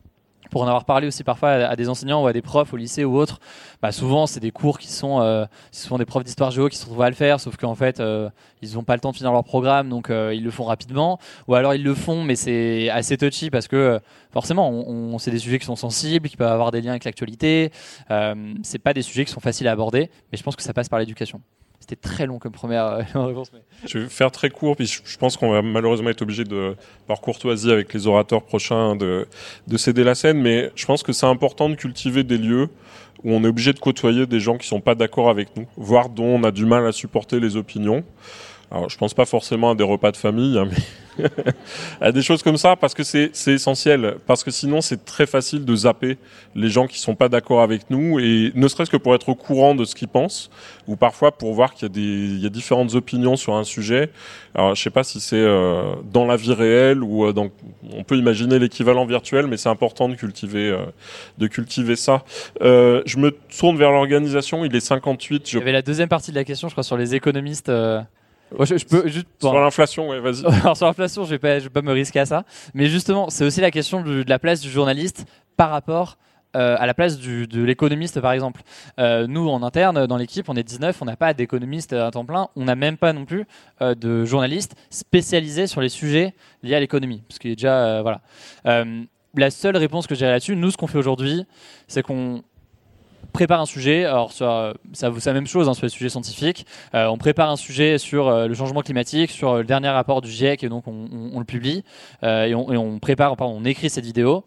pour 0.52 0.62
en 0.62 0.68
avoir 0.68 0.86
parlé 0.86 1.08
aussi 1.08 1.24
parfois 1.24 1.50
à, 1.50 1.76
des 1.76 1.90
enseignants 1.90 2.24
ou 2.24 2.28
à 2.28 2.34
des 2.34 2.42
profs 2.44 2.74
au 2.74 2.78
lycée 2.78 3.04
ou 3.04 3.18
autres, 3.18 3.40
bah 3.82 3.92
souvent 3.92 4.28
c'est 4.28 4.42
des 4.42 4.52
cours 4.52 4.78
qui 4.78 4.92
sont, 4.92 5.22
euh, 5.22 5.46
souvent 5.72 5.98
des 5.98 6.06
profs 6.06 6.24
d'histoire 6.24 6.52
géo 6.52 6.70
qui 6.70 6.78
se 6.78 6.84
retrouvent 6.84 7.02
à 7.02 7.10
le 7.10 7.16
faire, 7.16 7.40
sauf 7.40 7.58
qu'en 7.58 7.74
fait 7.74 8.00
euh, 8.00 8.30
ils 8.62 8.74
n'ont 8.74 8.84
pas 8.84 8.94
le 8.94 9.00
temps 9.00 9.12
de 9.12 9.16
finir 9.16 9.32
leur 9.32 9.44
programme, 9.44 9.90
donc 9.90 10.10
euh, 10.10 10.36
ils 10.36 10.44
le 10.44 10.52
font 10.52 10.66
rapidement, 10.66 11.18
ou 11.48 11.56
alors 11.56 11.74
ils 11.74 11.84
le 11.84 11.96
font 11.96 12.24
mais 12.24 12.36
c'est 12.36 12.90
assez 12.90 13.18
touchy 13.18 13.50
parce 13.50 13.68
que 13.68 14.00
forcément 14.32 14.70
on, 14.70 15.18
c'est 15.18 15.32
des 15.32 15.40
sujets 15.40 15.58
qui 15.58 15.66
sont 15.66 15.78
sensibles, 15.78 16.28
qui 16.30 16.38
peuvent 16.38 16.52
avoir 16.52 16.72
des 16.72 16.82
liens 16.82 16.92
avec 16.92 17.06
l'actualité, 17.06 17.72
c'est 18.62 18.80
pas 18.80 18.94
des 18.94 19.02
sujets 19.02 19.26
qui 19.26 19.32
sont 19.32 19.40
faciles 19.40 19.68
à 19.68 19.72
aborder, 19.72 20.12
mais 20.32 20.38
je 20.38 20.44
pense 20.44 20.56
que 20.56 20.64
ça 20.64 20.74
passe 20.74 20.90
par 20.90 21.00
l'éducation. 21.00 21.42
C'était 21.82 21.96
très 21.96 22.28
long 22.28 22.38
comme 22.38 22.52
première 22.52 22.86
euh, 22.86 23.02
réponse. 23.26 23.52
Je 23.86 24.00
vais 24.00 24.08
faire 24.08 24.32
très 24.32 24.50
court, 24.50 24.76
puis 24.76 24.86
je 24.86 25.18
pense 25.18 25.36
qu'on 25.36 25.52
va 25.52 25.62
malheureusement 25.62 26.10
être 26.10 26.22
obligé 26.22 26.44
de, 26.44 26.76
par 27.08 27.20
courtoisie 27.20 27.72
avec 27.72 27.94
les 27.94 28.08
orateurs 28.08 28.44
prochains, 28.44 28.96
de, 28.96 29.28
de 29.68 29.78
céder 29.78 30.04
la 30.04 30.16
scène. 30.16 30.40
Mais 30.40 30.72
je 30.76 30.86
pense 30.86 31.02
que 31.04 31.12
c'est 31.12 31.26
important 31.26 31.68
de 31.68 31.76
cultiver 31.76 32.24
des 32.24 32.38
lieux 32.38 32.70
où 33.24 33.34
on 33.34 33.44
est 33.44 33.48
obligé 33.48 33.74
de 33.74 33.80
côtoyer 33.80 34.26
des 34.26 34.40
gens 34.40 34.58
qui 34.58 34.68
sont 34.68 34.80
pas 34.80 34.96
d'accord 34.96 35.30
avec 35.30 35.56
nous, 35.58 35.66
voire 35.76 36.10
dont 36.10 36.26
on 36.26 36.44
a 36.44 36.52
du 36.52 36.66
mal 36.66 36.86
à 36.86 36.92
supporter 36.92 37.40
les 37.40 37.56
opinions. 37.56 38.04
Alors, 38.72 38.90
je 38.90 38.98
pense 38.98 39.14
pas 39.14 39.26
forcément 39.26 39.72
à 39.72 39.76
des 39.76 39.84
repas 39.84 40.12
de 40.12 40.18
famille, 40.18 40.58
hein, 40.58 40.66
mais 40.70 41.26
à 42.02 42.14
des 42.14 42.22
choses 42.22 42.42
comme 42.42 42.56
ça, 42.56 42.78
parce 42.78 42.94
que 42.94 43.04
c'est 43.04 43.32
essentiel. 43.48 44.16
Parce 44.26 44.46
que 44.46 44.52
sinon, 44.52 44.80
c'est 44.80 45.04
très 45.04 45.26
facile 45.26 45.66
de 45.66 45.76
zapper 45.76 46.18
les 46.56 46.70
gens 46.70 46.88
qui 46.88 46.98
sont 46.98 47.14
pas 47.14 47.28
d'accord 47.28 47.62
avec 47.62 47.90
nous, 47.90 48.20
et 48.20 48.54
ne 48.56 48.68
serait-ce 48.70 48.90
que 48.90 48.96
pour 48.96 49.14
être 49.14 49.28
au 49.28 49.36
courant 49.36 49.76
de 49.76 49.84
ce 49.84 49.94
qu'ils 49.94 50.08
pensent, 50.08 50.50
ou 50.88 50.96
parfois 50.96 51.34
pour 51.34 51.54
voir 51.54 51.74
qu'il 51.74 51.84
y 51.84 51.86
a 51.86 51.94
des 51.94 52.02
il 52.02 52.40
y 52.40 52.46
a 52.46 52.50
différentes 52.50 52.96
opinions 52.96 53.36
sur 53.36 53.56
un 53.56 53.66
sujet. 53.66 54.10
Alors, 54.56 54.74
je 54.74 54.82
sais 54.82 54.90
pas 54.90 55.04
si 55.04 55.20
c'est 55.20 55.36
euh, 55.36 55.94
dans 56.10 56.26
la 56.26 56.38
vie 56.38 56.54
réelle 56.54 57.04
ou 57.04 57.26
euh, 57.26 57.34
dans, 57.34 57.50
on 57.92 58.06
peut 58.06 58.16
imaginer 58.16 58.58
l'équivalent 58.58 59.06
virtuel, 59.06 59.48
mais 59.48 59.58
c'est 59.58 59.70
important 59.70 60.08
de 60.08 60.16
cultiver 60.16 60.70
euh, 60.70 60.86
de 61.38 61.48
cultiver 61.48 61.98
ça. 61.98 62.24
je 62.62 63.18
me 63.18 63.32
tourne 63.32 63.78
vers 63.78 63.92
l'organisation. 63.92 64.64
Il 64.64 64.74
est 64.74 64.80
58. 64.80 65.50
Je... 65.50 65.58
Il 65.58 65.60
y 65.60 65.62
avait 65.62 65.74
la 65.74 65.82
deuxième 65.82 66.10
partie 66.10 66.32
de 66.32 66.38
la 66.38 66.46
question, 66.46 66.70
je 66.70 66.74
crois, 66.74 66.84
sur 66.84 66.96
les 66.96 67.16
économistes. 67.16 67.70
Je, 68.60 68.86
peux 68.86 69.08
juste 69.08 69.28
sur 69.40 69.54
l'inflation, 69.54 70.10
ouais, 70.10 70.20
vas-y. 70.20 70.46
Alors 70.62 70.76
sur 70.76 70.86
l'inflation, 70.86 71.24
je 71.24 71.30
vais 71.32 71.40
pas, 71.40 71.60
je 71.60 71.66
vais 71.66 71.70
pas 71.70 71.82
me 71.82 71.92
risquer 71.92 72.20
à 72.20 72.26
ça. 72.26 72.44
Mais 72.74 72.88
justement, 72.88 73.30
c'est 73.30 73.46
aussi 73.46 73.62
la 73.62 73.72
question 73.72 74.02
de, 74.02 74.24
la 74.28 74.40
place 74.40 74.62
du 74.62 74.70
journaliste 74.70 75.26
par 75.58 75.70
rapport 75.70 76.18
euh, 76.58 76.76
à 76.78 76.86
la 76.86 76.94
place 76.94 77.18
du, 77.18 77.48
de 77.48 77.64
l'économiste, 77.64 78.20
par 78.20 78.34
exemple. 78.34 78.62
Euh, 79.00 79.26
nous, 79.26 79.48
en 79.48 79.64
interne, 79.64 80.06
dans 80.06 80.18
l'équipe, 80.18 80.50
on 80.50 80.56
est 80.56 80.64
19, 80.64 81.02
on 81.02 81.06
n'a 81.06 81.16
pas 81.16 81.34
d'économiste 81.34 81.94
à 81.94 82.12
temps 82.12 82.26
plein, 82.26 82.50
on 82.58 82.66
n'a 82.66 82.76
même 82.76 82.98
pas 82.98 83.14
non 83.14 83.24
plus 83.24 83.46
euh, 83.82 83.96
de 83.96 84.26
journalistes 84.26 84.76
spécialisés 84.90 85.68
sur 85.68 85.80
les 85.80 85.90
sujets 85.90 86.34
liés 86.62 86.76
à 86.76 86.80
l'économie, 86.82 87.24
parce 87.28 87.40
qu'il 87.40 87.52
est 87.52 87.56
déjà 87.56 88.02
voilà. 88.02 88.22
la 88.66 89.50
seule 89.50 89.78
réponse 89.78 90.08
que 90.08 90.16
j'ai 90.16 90.26
là-dessus, 90.26 90.58
nous, 90.58 90.72
ce 90.72 90.78
qu'on 90.78 90.88
fait 90.88 90.98
aujourd'hui, 90.98 91.46
c'est 91.88 92.04
qu'on 92.04 92.44
prépare 93.32 93.62
un 93.62 93.66
sujet, 93.66 94.06
alors 94.06 94.32
ça, 94.32 94.74
vaut 95.10 95.20
la 95.26 95.34
même 95.34 95.48
chose 95.48 95.70
hein, 95.70 95.74
sur 95.74 95.86
les 95.86 95.90
sujets 95.90 96.10
scientifiques. 96.10 96.66
Euh, 96.94 97.08
on 97.08 97.18
prépare 97.18 97.50
un 97.50 97.56
sujet 97.56 97.98
sur 97.98 98.28
euh, 98.28 98.48
le 98.48 98.54
changement 98.54 98.82
climatique, 98.82 99.32
sur 99.32 99.58
le 99.58 99.64
dernier 99.64 99.90
rapport 99.90 100.22
du 100.22 100.30
GIEC, 100.30 100.64
et 100.64 100.70
donc 100.70 100.88
on, 100.88 101.08
on, 101.34 101.40
le 101.40 101.46
publie. 101.46 101.84
Euh, 102.24 102.46
et, 102.46 102.56
on, 102.56 102.72
et, 102.72 102.78
on, 102.78 103.00
prépare, 103.00 103.36
pardon, 103.38 103.56
on 103.60 103.66
écrit 103.66 103.90
cette 103.90 104.06
vidéo 104.06 104.44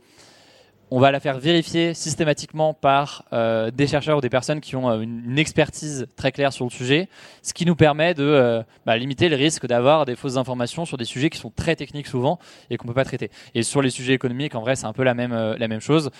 on 0.94 1.00
va 1.00 1.10
la 1.10 1.18
faire 1.18 1.40
vérifier 1.40 1.92
systématiquement 1.92 2.72
par 2.72 3.24
euh, 3.32 3.72
des 3.72 3.88
chercheurs 3.88 4.18
ou 4.18 4.20
des 4.20 4.30
personnes 4.30 4.60
qui 4.60 4.76
ont 4.76 4.88
euh, 4.88 5.00
une, 5.00 5.40
expertise 5.40 6.06
très 6.14 6.30
claire 6.30 6.52
sur 6.52 6.64
le 6.64 6.70
sujet, 6.70 7.08
ce 7.42 7.52
qui 7.52 7.66
nous 7.66 7.74
permet 7.74 8.14
de 8.14 8.22
euh, 8.22 8.62
bah, 8.86 8.96
limiter 8.96 9.28
le 9.28 9.34
risque 9.34 9.66
d'avoir 9.66 10.04
des 10.04 10.14
fausses 10.14 10.36
informations 10.36 10.84
sur 10.84 10.96
des 10.96 11.04
sujets 11.04 11.30
qui 11.30 11.38
sont 11.38 11.50
très 11.50 11.74
techniques 11.74 12.06
souvent 12.06 12.38
et 12.70 12.76
qu'on 12.76 12.86
peut 12.86 12.94
pas 12.94 13.04
traiter. 13.04 13.32
Et 13.56 13.64
sur 13.64 13.82
les 13.82 13.90
sujets 13.90 14.12
économiques, 14.12 14.54
en 14.54 14.60
vrai, 14.60 14.76
c'est 14.76 14.86
un 14.86 14.92
peu 14.92 15.02
la 15.02 15.14
même 15.14 15.34
la 15.34 15.66
même 15.66 15.80
chose. 15.80 16.10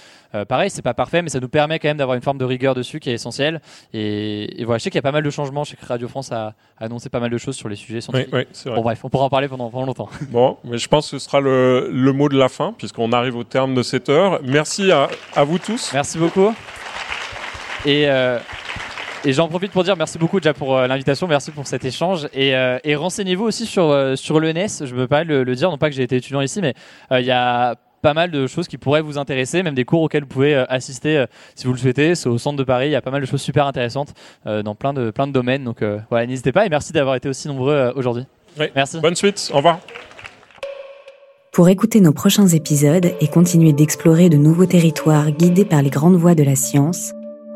pareil, 0.48 0.70
c'est 0.70 0.82
pas 0.82 0.92
parfait, 0.92 1.22
mais 1.22 1.28
ça 1.28 1.38
nous 1.38 1.48
permet 1.48 1.78
quand 1.78 1.86
même 1.86 1.96
d'avoir 1.96 2.16
une 2.16 2.22
forme 2.22 2.38
de 2.38 2.44
rigueur 2.44 2.74
dessus 2.74 2.98
qui 2.98 3.10
est 3.10 3.14
essentielle. 3.14 3.60
Et, 3.92 4.64
voilà, 4.64 4.78
je 4.78 4.82
sais 4.82 4.90
qu'il 4.90 4.98
y 4.98 4.98
a 4.98 5.02
pas 5.02 5.12
mal 5.12 5.22
de 5.22 5.30
changements. 5.30 5.62
Je 5.62 5.70
sais 5.70 5.76
que 5.76 5.86
Radio 5.86 6.08
France 6.08 6.32
a, 6.32 6.54
annoncé 6.78 7.10
pas 7.10 7.20
mal 7.20 7.30
de 7.30 7.38
choses 7.38 7.54
sur 7.54 7.68
les 7.68 7.76
sujets 7.76 8.00
scientifiques. 8.00 8.32
Oui, 8.32 8.40
oui, 8.40 8.62
vrai. 8.64 8.74
Bon 8.74 8.82
bref, 8.82 9.04
on 9.04 9.08
pourra 9.08 9.26
en 9.26 9.30
parler 9.30 9.46
pendant, 9.46 9.70
pendant 9.70 9.86
longtemps. 9.86 10.08
Bon, 10.30 10.56
mais 10.64 10.78
je 10.78 10.88
pense 10.88 11.12
que 11.12 11.18
ce 11.18 11.24
sera 11.24 11.40
le, 11.40 11.90
le 11.92 12.12
mot 12.12 12.28
de 12.28 12.36
la 12.36 12.48
fin 12.48 12.74
puisqu'on 12.76 13.12
arrive 13.12 13.36
au 13.36 13.44
terme 13.44 13.74
de 13.74 13.84
cette 13.84 14.08
heure. 14.08 14.40
Merci 14.42 14.63
merci 14.64 14.90
à, 14.90 15.44
vous 15.44 15.58
tous. 15.58 15.90
Merci 15.92 16.16
beaucoup. 16.16 16.54
Et, 17.84 18.08
euh, 18.08 18.38
et 19.22 19.34
j'en 19.34 19.46
profite 19.46 19.72
pour 19.72 19.84
dire 19.84 19.94
merci 19.94 20.16
beaucoup 20.16 20.40
déjà 20.40 20.54
pour 20.54 20.78
euh, 20.78 20.86
l'invitation, 20.86 21.26
merci 21.26 21.50
pour 21.50 21.66
cet 21.66 21.84
échange. 21.84 22.28
Et, 22.32 22.56
euh, 22.56 22.78
et 22.82 22.96
renseignez-vous 22.96 23.44
aussi 23.44 23.66
sur, 23.66 24.16
sur 24.16 24.40
l'ENS. 24.40 24.86
Je 24.86 24.94
ne 24.94 25.00
veux 25.00 25.06
pas 25.06 25.22
le, 25.22 25.44
dire, 25.54 25.70
non 25.70 25.76
pas 25.76 25.90
que 25.90 25.94
j'ai 25.94 26.02
été 26.02 26.16
étudiant 26.16 26.40
ici, 26.40 26.62
mais 26.62 26.72
il 27.10 27.26
y 27.26 27.30
a 27.30 27.74
pas 28.00 28.14
mal 28.14 28.30
de 28.30 28.46
choses 28.46 28.66
qui 28.66 28.78
pourraient 28.78 29.02
vous 29.02 29.18
intéresser, 29.18 29.62
même 29.62 29.74
des 29.74 29.84
cours 29.84 30.00
auxquels 30.00 30.22
vous 30.22 30.28
pouvez 30.28 30.54
assister 30.54 31.26
si 31.54 31.66
vous 31.66 31.74
le 31.74 31.78
souhaitez. 31.78 32.14
C'est 32.14 32.30
au 32.30 32.38
centre 32.38 32.56
de 32.56 32.64
Paris, 32.64 32.88
il 32.88 32.92
y 32.92 32.96
a 32.96 33.02
pas 33.02 33.10
mal 33.10 33.20
de 33.20 33.26
choses 33.26 33.42
super 33.42 33.66
intéressantes 33.66 34.14
dans 34.46 34.74
plein 34.74 34.94
de, 34.94 35.10
plein 35.10 35.26
de 35.26 35.32
domaines. 35.32 35.64
Donc 35.64 35.82
voilà, 36.08 36.26
n'hésitez 36.26 36.52
pas 36.52 36.64
et 36.64 36.70
merci 36.70 36.94
d'avoir 36.94 37.16
été 37.16 37.28
aussi 37.28 37.48
nombreux 37.48 37.92
aujourd'hui. 37.96 38.24
Merci. 38.74 39.00
Bonne 39.00 39.16
suite, 39.16 39.50
au 39.52 39.58
revoir. 39.58 39.80
Pour 41.54 41.68
écouter 41.68 42.00
nos 42.00 42.12
prochains 42.12 42.48
épisodes 42.48 43.12
et 43.20 43.28
continuer 43.28 43.72
d'explorer 43.72 44.28
de 44.28 44.36
nouveaux 44.36 44.66
territoires 44.66 45.30
guidés 45.30 45.64
par 45.64 45.82
les 45.82 45.90
grandes 45.90 46.16
voies 46.16 46.34
de 46.34 46.42
la 46.42 46.56
science, 46.56 47.12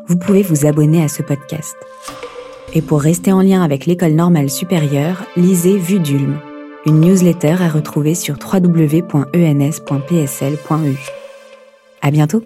vous 0.07 0.15
pouvez 0.15 0.41
vous 0.41 0.65
abonner 0.65 1.03
à 1.03 1.09
ce 1.09 1.21
podcast. 1.21 1.75
Et 2.73 2.81
pour 2.81 3.01
rester 3.01 3.33
en 3.33 3.41
lien 3.41 3.61
avec 3.61 3.85
l'école 3.85 4.13
normale 4.13 4.49
supérieure, 4.49 5.25
lisez 5.35 5.77
Vue 5.77 5.99
d'Ulm, 5.99 6.39
une 6.85 7.01
newsletter 7.01 7.57
à 7.59 7.67
retrouver 7.67 8.15
sur 8.15 8.37
www.ens.psl.u. 8.41 9.27
À 12.01 12.11
bientôt! 12.11 12.43